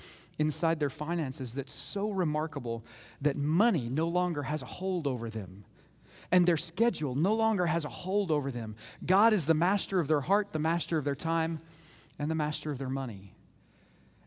inside 0.42 0.80
their 0.80 0.90
finances 0.90 1.54
that's 1.54 1.72
so 1.72 2.10
remarkable 2.10 2.84
that 3.20 3.36
money 3.36 3.88
no 3.88 4.08
longer 4.08 4.42
has 4.42 4.60
a 4.60 4.66
hold 4.66 5.06
over 5.06 5.30
them. 5.30 5.64
And 6.32 6.46
their 6.46 6.56
schedule 6.56 7.14
no 7.14 7.32
longer 7.32 7.66
has 7.66 7.84
a 7.84 7.88
hold 7.88 8.32
over 8.32 8.50
them. 8.50 8.74
God 9.06 9.32
is 9.32 9.46
the 9.46 9.54
master 9.54 10.00
of 10.00 10.08
their 10.08 10.20
heart, 10.20 10.52
the 10.52 10.58
master 10.58 10.98
of 10.98 11.04
their 11.04 11.14
time, 11.14 11.60
and 12.18 12.28
the 12.28 12.34
master 12.34 12.72
of 12.72 12.78
their 12.78 12.90
money. 12.90 13.34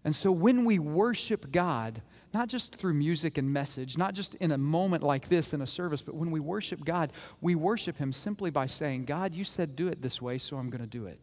And 0.05 0.15
so 0.15 0.31
when 0.31 0.63
we 0.63 0.79
worship 0.79 1.51
God, 1.51 2.01
not 2.33 2.47
just 2.47 2.75
through 2.75 2.93
music 2.93 3.37
and 3.37 3.51
message, 3.51 3.97
not 3.97 4.13
just 4.13 4.35
in 4.35 4.51
a 4.51 4.57
moment 4.57 5.03
like 5.03 5.27
this 5.27 5.53
in 5.53 5.61
a 5.61 5.67
service, 5.67 6.01
but 6.01 6.15
when 6.15 6.31
we 6.31 6.39
worship 6.39 6.85
God, 6.85 7.11
we 7.41 7.55
worship 7.55 7.97
Him 7.97 8.13
simply 8.13 8.51
by 8.51 8.67
saying, 8.67 9.03
God, 9.03 9.33
you 9.33 9.43
said 9.43 9.75
do 9.75 9.89
it 9.89 10.01
this 10.01 10.21
way, 10.21 10.37
so 10.37 10.55
I'm 10.55 10.69
going 10.69 10.81
to 10.81 10.87
do 10.87 11.07
it. 11.07 11.19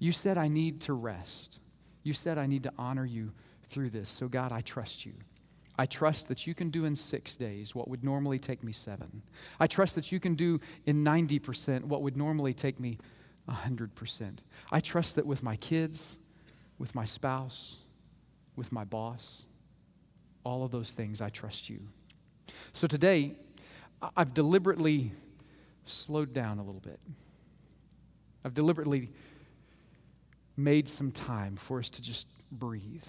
You 0.00 0.10
said 0.10 0.36
I 0.36 0.48
need 0.48 0.80
to 0.82 0.94
rest. 0.94 1.60
You 2.02 2.12
said 2.12 2.38
I 2.38 2.46
need 2.46 2.64
to 2.64 2.72
honor 2.76 3.04
you 3.04 3.32
through 3.70 3.90
this. 3.90 4.08
So, 4.08 4.28
God, 4.28 4.52
I 4.52 4.60
trust 4.60 5.06
you. 5.06 5.12
I 5.78 5.86
trust 5.86 6.28
that 6.28 6.46
you 6.46 6.54
can 6.54 6.68
do 6.70 6.84
in 6.84 6.94
six 6.94 7.36
days 7.36 7.74
what 7.74 7.88
would 7.88 8.04
normally 8.04 8.38
take 8.38 8.62
me 8.62 8.72
seven. 8.72 9.22
I 9.58 9.66
trust 9.66 9.94
that 9.94 10.12
you 10.12 10.20
can 10.20 10.34
do 10.34 10.60
in 10.84 11.04
90% 11.04 11.84
what 11.84 12.02
would 12.02 12.16
normally 12.16 12.52
take 12.52 12.78
me 12.78 12.98
100%. 13.48 14.38
I 14.70 14.80
trust 14.80 15.16
that 15.16 15.24
with 15.24 15.42
my 15.42 15.56
kids, 15.56 16.18
with 16.78 16.94
my 16.94 17.04
spouse, 17.04 17.76
with 18.56 18.72
my 18.72 18.84
boss, 18.84 19.46
all 20.44 20.64
of 20.64 20.70
those 20.70 20.90
things, 20.90 21.20
I 21.20 21.30
trust 21.30 21.70
you. 21.70 21.80
So 22.72 22.86
today, 22.86 23.36
I've 24.16 24.34
deliberately 24.34 25.12
slowed 25.84 26.32
down 26.32 26.58
a 26.58 26.62
little 26.62 26.80
bit. 26.80 27.00
I've 28.44 28.54
deliberately 28.54 29.10
made 30.56 30.88
some 30.88 31.10
time 31.10 31.56
for 31.56 31.78
us 31.78 31.90
to 31.90 32.02
just 32.02 32.26
breathe. 32.50 33.04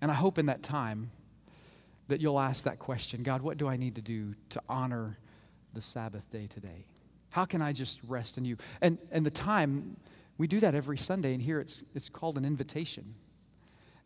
And 0.00 0.10
I 0.10 0.14
hope 0.14 0.38
in 0.38 0.46
that 0.46 0.62
time 0.62 1.10
that 2.08 2.20
you'll 2.20 2.40
ask 2.40 2.64
that 2.64 2.78
question 2.78 3.22
God, 3.22 3.42
what 3.42 3.56
do 3.56 3.68
I 3.68 3.76
need 3.76 3.94
to 3.96 4.02
do 4.02 4.34
to 4.50 4.62
honor 4.68 5.18
the 5.74 5.80
Sabbath 5.80 6.30
day 6.30 6.46
today? 6.46 6.86
How 7.30 7.44
can 7.44 7.62
I 7.62 7.72
just 7.72 8.00
rest 8.06 8.38
in 8.38 8.44
you? 8.44 8.56
And, 8.80 8.98
and 9.12 9.24
the 9.24 9.30
time, 9.30 9.96
we 10.36 10.46
do 10.46 10.58
that 10.60 10.74
every 10.74 10.98
Sunday, 10.98 11.32
and 11.32 11.42
here 11.42 11.60
it's, 11.60 11.82
it's 11.94 12.08
called 12.08 12.36
an 12.36 12.44
invitation. 12.44 13.14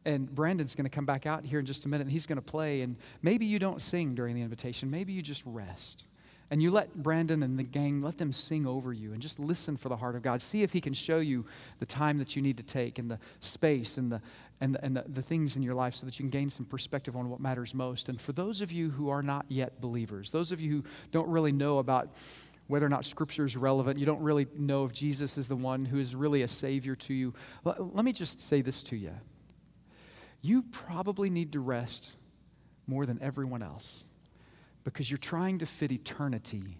And 0.04 0.32
Brandon's 0.34 0.74
going 0.74 0.84
to 0.84 0.90
come 0.90 1.06
back 1.06 1.24
out 1.24 1.44
here 1.44 1.58
in 1.58 1.64
just 1.64 1.86
a 1.86 1.88
minute, 1.88 2.02
and 2.02 2.12
he's 2.12 2.26
going 2.26 2.36
to 2.36 2.42
play. 2.42 2.82
And 2.82 2.96
maybe 3.22 3.46
you 3.46 3.58
don't 3.58 3.80
sing 3.80 4.14
during 4.14 4.34
the 4.34 4.42
invitation, 4.42 4.90
maybe 4.90 5.12
you 5.12 5.22
just 5.22 5.42
rest. 5.46 6.06
And 6.54 6.62
you 6.62 6.70
let 6.70 6.94
Brandon 6.94 7.42
and 7.42 7.58
the 7.58 7.64
gang, 7.64 8.00
let 8.00 8.16
them 8.16 8.32
sing 8.32 8.64
over 8.64 8.92
you 8.92 9.12
and 9.12 9.20
just 9.20 9.40
listen 9.40 9.76
for 9.76 9.88
the 9.88 9.96
heart 9.96 10.14
of 10.14 10.22
God. 10.22 10.40
See 10.40 10.62
if 10.62 10.72
he 10.72 10.80
can 10.80 10.94
show 10.94 11.18
you 11.18 11.44
the 11.80 11.84
time 11.84 12.16
that 12.18 12.36
you 12.36 12.42
need 12.42 12.58
to 12.58 12.62
take 12.62 13.00
and 13.00 13.10
the 13.10 13.18
space 13.40 13.98
and 13.98 14.12
the, 14.12 14.22
and 14.60 14.76
the, 14.76 14.84
and 14.84 14.96
the, 14.96 15.02
the 15.08 15.20
things 15.20 15.56
in 15.56 15.64
your 15.64 15.74
life 15.74 15.96
so 15.96 16.06
that 16.06 16.16
you 16.16 16.22
can 16.22 16.30
gain 16.30 16.48
some 16.48 16.64
perspective 16.64 17.16
on 17.16 17.28
what 17.28 17.40
matters 17.40 17.74
most. 17.74 18.08
And 18.08 18.20
for 18.20 18.30
those 18.30 18.60
of 18.60 18.70
you 18.70 18.90
who 18.90 19.08
are 19.08 19.20
not 19.20 19.46
yet 19.48 19.80
believers, 19.80 20.30
those 20.30 20.52
of 20.52 20.60
you 20.60 20.70
who 20.70 20.84
don't 21.10 21.26
really 21.26 21.50
know 21.50 21.78
about 21.78 22.14
whether 22.68 22.86
or 22.86 22.88
not 22.88 23.04
Scripture 23.04 23.44
is 23.44 23.56
relevant, 23.56 23.98
you 23.98 24.06
don't 24.06 24.22
really 24.22 24.46
know 24.56 24.84
if 24.84 24.92
Jesus 24.92 25.36
is 25.36 25.48
the 25.48 25.56
one 25.56 25.84
who 25.84 25.98
is 25.98 26.14
really 26.14 26.42
a 26.42 26.48
Savior 26.48 26.94
to 26.94 27.14
you, 27.14 27.34
let, 27.64 27.96
let 27.96 28.04
me 28.04 28.12
just 28.12 28.40
say 28.40 28.62
this 28.62 28.84
to 28.84 28.96
you. 28.96 29.10
You 30.40 30.62
probably 30.70 31.30
need 31.30 31.54
to 31.54 31.58
rest 31.58 32.12
more 32.86 33.06
than 33.06 33.20
everyone 33.20 33.64
else 33.64 34.04
because 34.84 35.10
you're 35.10 35.18
trying 35.18 35.58
to 35.58 35.66
fit 35.66 35.90
eternity 35.90 36.78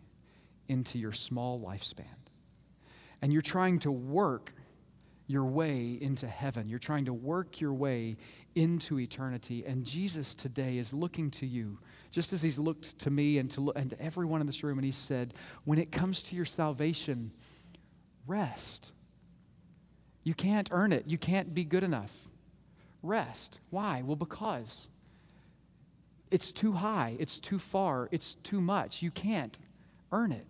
into 0.69 0.99
your 0.99 1.13
small 1.13 1.61
lifespan. 1.61 2.05
And 3.21 3.33
you're 3.33 3.43
trying 3.43 3.81
to 3.81 3.91
work 3.91 4.53
your 5.27 5.45
way 5.45 5.99
into 6.01 6.27
heaven. 6.27 6.69
You're 6.69 6.79
trying 6.79 7.07
to 7.07 7.15
work 7.15 7.61
your 7.61 7.73
way 7.73 8.17
into 8.55 9.01
eternity. 9.01 9.65
And 9.67 9.85
Jesus 9.85 10.35
today 10.35 10.77
is 10.77 10.93
looking 10.93 11.31
to 11.33 11.47
you, 11.47 11.79
just 12.11 12.33
as 12.33 12.43
he's 12.43 12.59
looked 12.59 12.99
to 13.01 13.11
me 13.11 13.39
and 13.39 13.51
to, 13.53 13.73
and 13.75 13.91
to 13.91 14.01
everyone 14.03 14.41
in 14.43 14.47
this 14.47 14.63
room, 14.63 14.79
and 14.79 14.85
he 14.85 14.93
said, 14.93 15.33
When 15.65 15.79
it 15.79 15.91
comes 15.91 16.23
to 16.25 16.37
your 16.37 16.45
salvation, 16.45 17.33
rest. 18.27 18.93
You 20.23 20.35
can't 20.35 20.69
earn 20.73 20.93
it, 20.93 21.07
you 21.07 21.19
can't 21.19 21.55
be 21.55 21.65
good 21.65 21.85
enough. 21.85 22.17
Rest. 23.03 23.61
Why? 23.71 24.03
Well, 24.03 24.17
because 24.17 24.89
it's 26.35 26.51
too 26.51 26.73
high, 26.73 27.17
it's 27.21 27.39
too 27.39 27.61
far, 27.61 28.09
it's 28.11 28.35
too 28.43 28.61
much. 28.61 29.03
You 29.03 29.13
can't 29.13 29.57
earn 30.11 30.33
it. 30.33 30.47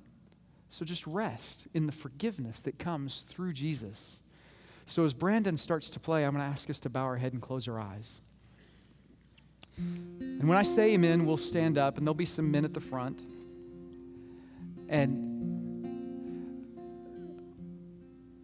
So 0.71 0.83
just 0.83 1.07
rest 1.07 1.67
in 1.75 1.85
the 1.85 1.93
forgiveness 1.93 2.61
that 2.61 2.79
comes 2.79 3.27
through 3.29 3.53
Jesus. 3.53 4.19
So 4.87 5.05
as 5.05 5.13
Brandon 5.13 5.59
starts 5.59 5.91
to 5.91 6.01
play, 6.01 6.25
I'm 6.25 6.33
going 6.33 6.43
to 6.43 6.51
ask 6.51 6.71
us 6.71 6.79
to 6.81 6.89
bow 6.89 7.03
our 7.03 7.17
head 7.17 7.35
and 7.35 7.43
close 7.43 7.69
our 7.69 7.79
eyes. 7.79 8.23
And 9.77 10.49
when 10.49 10.57
I 10.57 10.63
say 10.63 10.95
amen, 10.95 11.27
we'll 11.27 11.37
stand 11.37 11.77
up, 11.77 11.99
and 11.99 12.07
there'll 12.07 12.15
be 12.15 12.25
some 12.25 12.51
men 12.51 12.65
at 12.65 12.73
the 12.73 12.81
front. 12.81 13.21
And 14.89 15.87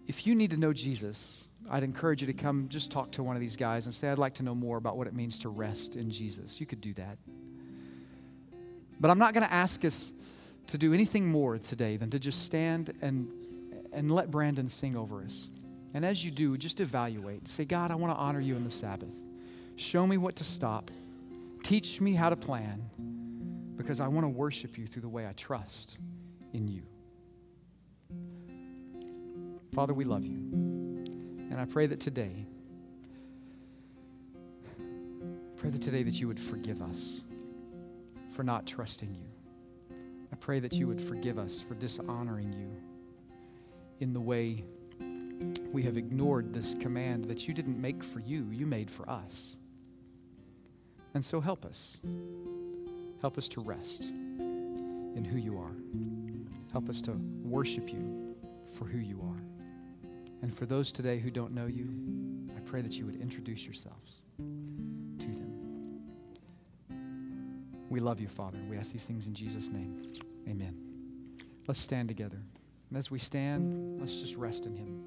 if 0.07 0.27
you 0.27 0.35
need 0.35 0.51
to 0.51 0.59
know 0.59 0.75
Jesus, 0.75 1.45
I'd 1.69 1.83
encourage 1.83 2.21
you 2.21 2.27
to 2.27 2.33
come 2.33 2.69
just 2.69 2.91
talk 2.91 3.13
to 3.13 3.23
one 3.23 3.37
of 3.37 3.41
these 3.41 3.57
guys 3.57 3.87
and 3.87 3.95
say, 3.95 4.09
I'd 4.09 4.19
like 4.19 4.35
to 4.35 4.43
know 4.43 4.55
more 4.55 4.77
about 4.77 4.97
what 4.97 5.07
it 5.07 5.15
means 5.15 5.39
to 5.41 5.49
rest 5.49 5.97
in 5.97 6.11
Jesus. 6.11 6.61
You 6.61 6.67
could 6.67 6.81
do 6.81 6.95
that. 6.95 7.19
But 8.99 9.11
I'm 9.11 9.19
not 9.19 9.35
going 9.35 9.47
to 9.47 9.53
ask 9.53 9.85
us 9.85 10.13
to 10.69 10.79
do 10.79 10.93
anything 10.93 11.27
more 11.27 11.59
today 11.59 11.97
than 11.97 12.11
to 12.11 12.19
just 12.19 12.45
stand 12.45 12.93
and, 13.03 13.29
and 13.93 14.11
let 14.11 14.31
Brandon 14.31 14.69
sing 14.69 14.97
over 14.97 15.23
us. 15.23 15.49
And 15.95 16.05
as 16.05 16.25
you 16.25 16.31
do, 16.31 16.57
just 16.57 16.81
evaluate. 16.81 17.49
Say, 17.49 17.65
God, 17.65 17.91
I 17.91 17.97
want 17.97 18.13
to 18.13 18.19
honor 18.19 18.41
you 18.41 18.57
in 18.57 18.65
the 18.65 18.71
Sabbath. 18.71 19.15
Show 19.77 20.07
me 20.07 20.17
what 20.17 20.37
to 20.37 20.45
stop. 20.45 20.91
Teach 21.63 22.01
me 22.01 22.15
how 22.15 22.31
to 22.31 22.37
plan 22.37 22.83
because 23.77 24.01
I 24.01 24.09
want 24.09 24.25
to 24.25 24.29
worship 24.29 24.79
you 24.79 24.87
through 24.87 25.03
the 25.03 25.09
way 25.09 25.27
I 25.27 25.33
trust 25.33 25.99
in 26.53 26.69
you. 26.69 26.83
Father, 29.73 29.95
we 29.95 30.05
love 30.05 30.25
you. 30.25 30.80
And 31.51 31.61
I 31.61 31.65
pray 31.65 31.87
that 31.87 32.01
today, 32.01 32.47
pray 35.57 35.71
that 35.71 35.83
today 35.83 36.03
that 36.05 36.21
you 36.21 36.29
would 36.29 36.41
forgive 36.41 36.81
us 36.81 37.23
for 38.31 38.45
not 38.45 38.67
trusting 38.67 39.13
you. 39.13 39.97
I 40.33 40.37
pray 40.37 40.61
that 40.61 40.75
you 40.75 40.87
would 40.87 41.03
forgive 41.03 41.39
us 41.39 41.61
for 41.61 41.75
dishonoring 41.75 42.53
you 42.53 42.71
in 43.99 44.13
the 44.13 44.21
way 44.21 44.65
we 45.73 45.83
have 45.83 45.97
ignored 45.97 46.53
this 46.55 46.75
command 46.81 47.25
that 47.25 47.49
you 47.49 47.55
didn't 47.55 47.81
make 47.81 48.05
for 48.05 48.21
you, 48.21 48.47
you 48.51 48.67
made 48.67 48.91
for 48.91 49.09
us. 49.11 49.57
And 51.15 51.25
so 51.25 51.41
help 51.41 51.65
us. 51.65 51.99
Help 53.21 53.37
us 53.37 53.49
to 53.49 53.61
rest 53.61 54.05
in 54.05 55.27
who 55.31 55.39
you 55.39 55.59
are. 55.59 55.73
Help 56.73 56.89
us 56.89 57.01
to 57.03 57.13
worship 57.43 57.93
you 57.93 58.37
for 58.73 58.85
who 58.85 58.99
you 58.99 59.21
are. 59.23 59.50
And 60.43 60.55
for 60.55 60.67
those 60.67 60.91
today 60.93 61.19
who 61.19 61.31
don't 61.31 61.53
know 61.53 61.67
you, 61.67 61.89
I 62.57 62.61
pray 62.61 62.83
that 62.83 62.95
you 62.97 63.07
would 63.07 63.17
introduce 63.17 63.65
yourselves 63.65 64.25
to 64.39 65.27
them. 65.27 65.51
We 67.91 68.01
love 68.01 68.21
you, 68.21 68.29
Father. 68.29 68.59
We 68.69 68.77
ask 68.77 68.93
these 68.93 69.05
things 69.05 69.27
in 69.27 69.35
Jesus' 69.35 69.69
name. 69.69 70.13
Amen. 70.49 70.77
Let's 71.67 71.81
stand 71.81 72.09
together. 72.09 72.39
And 72.89 72.99
as 72.99 73.11
we 73.11 73.19
stand, 73.19 74.01
let's 74.01 74.21
just 74.21 74.37
rest 74.37 74.67
in 74.67 74.75
Him. 74.75 75.05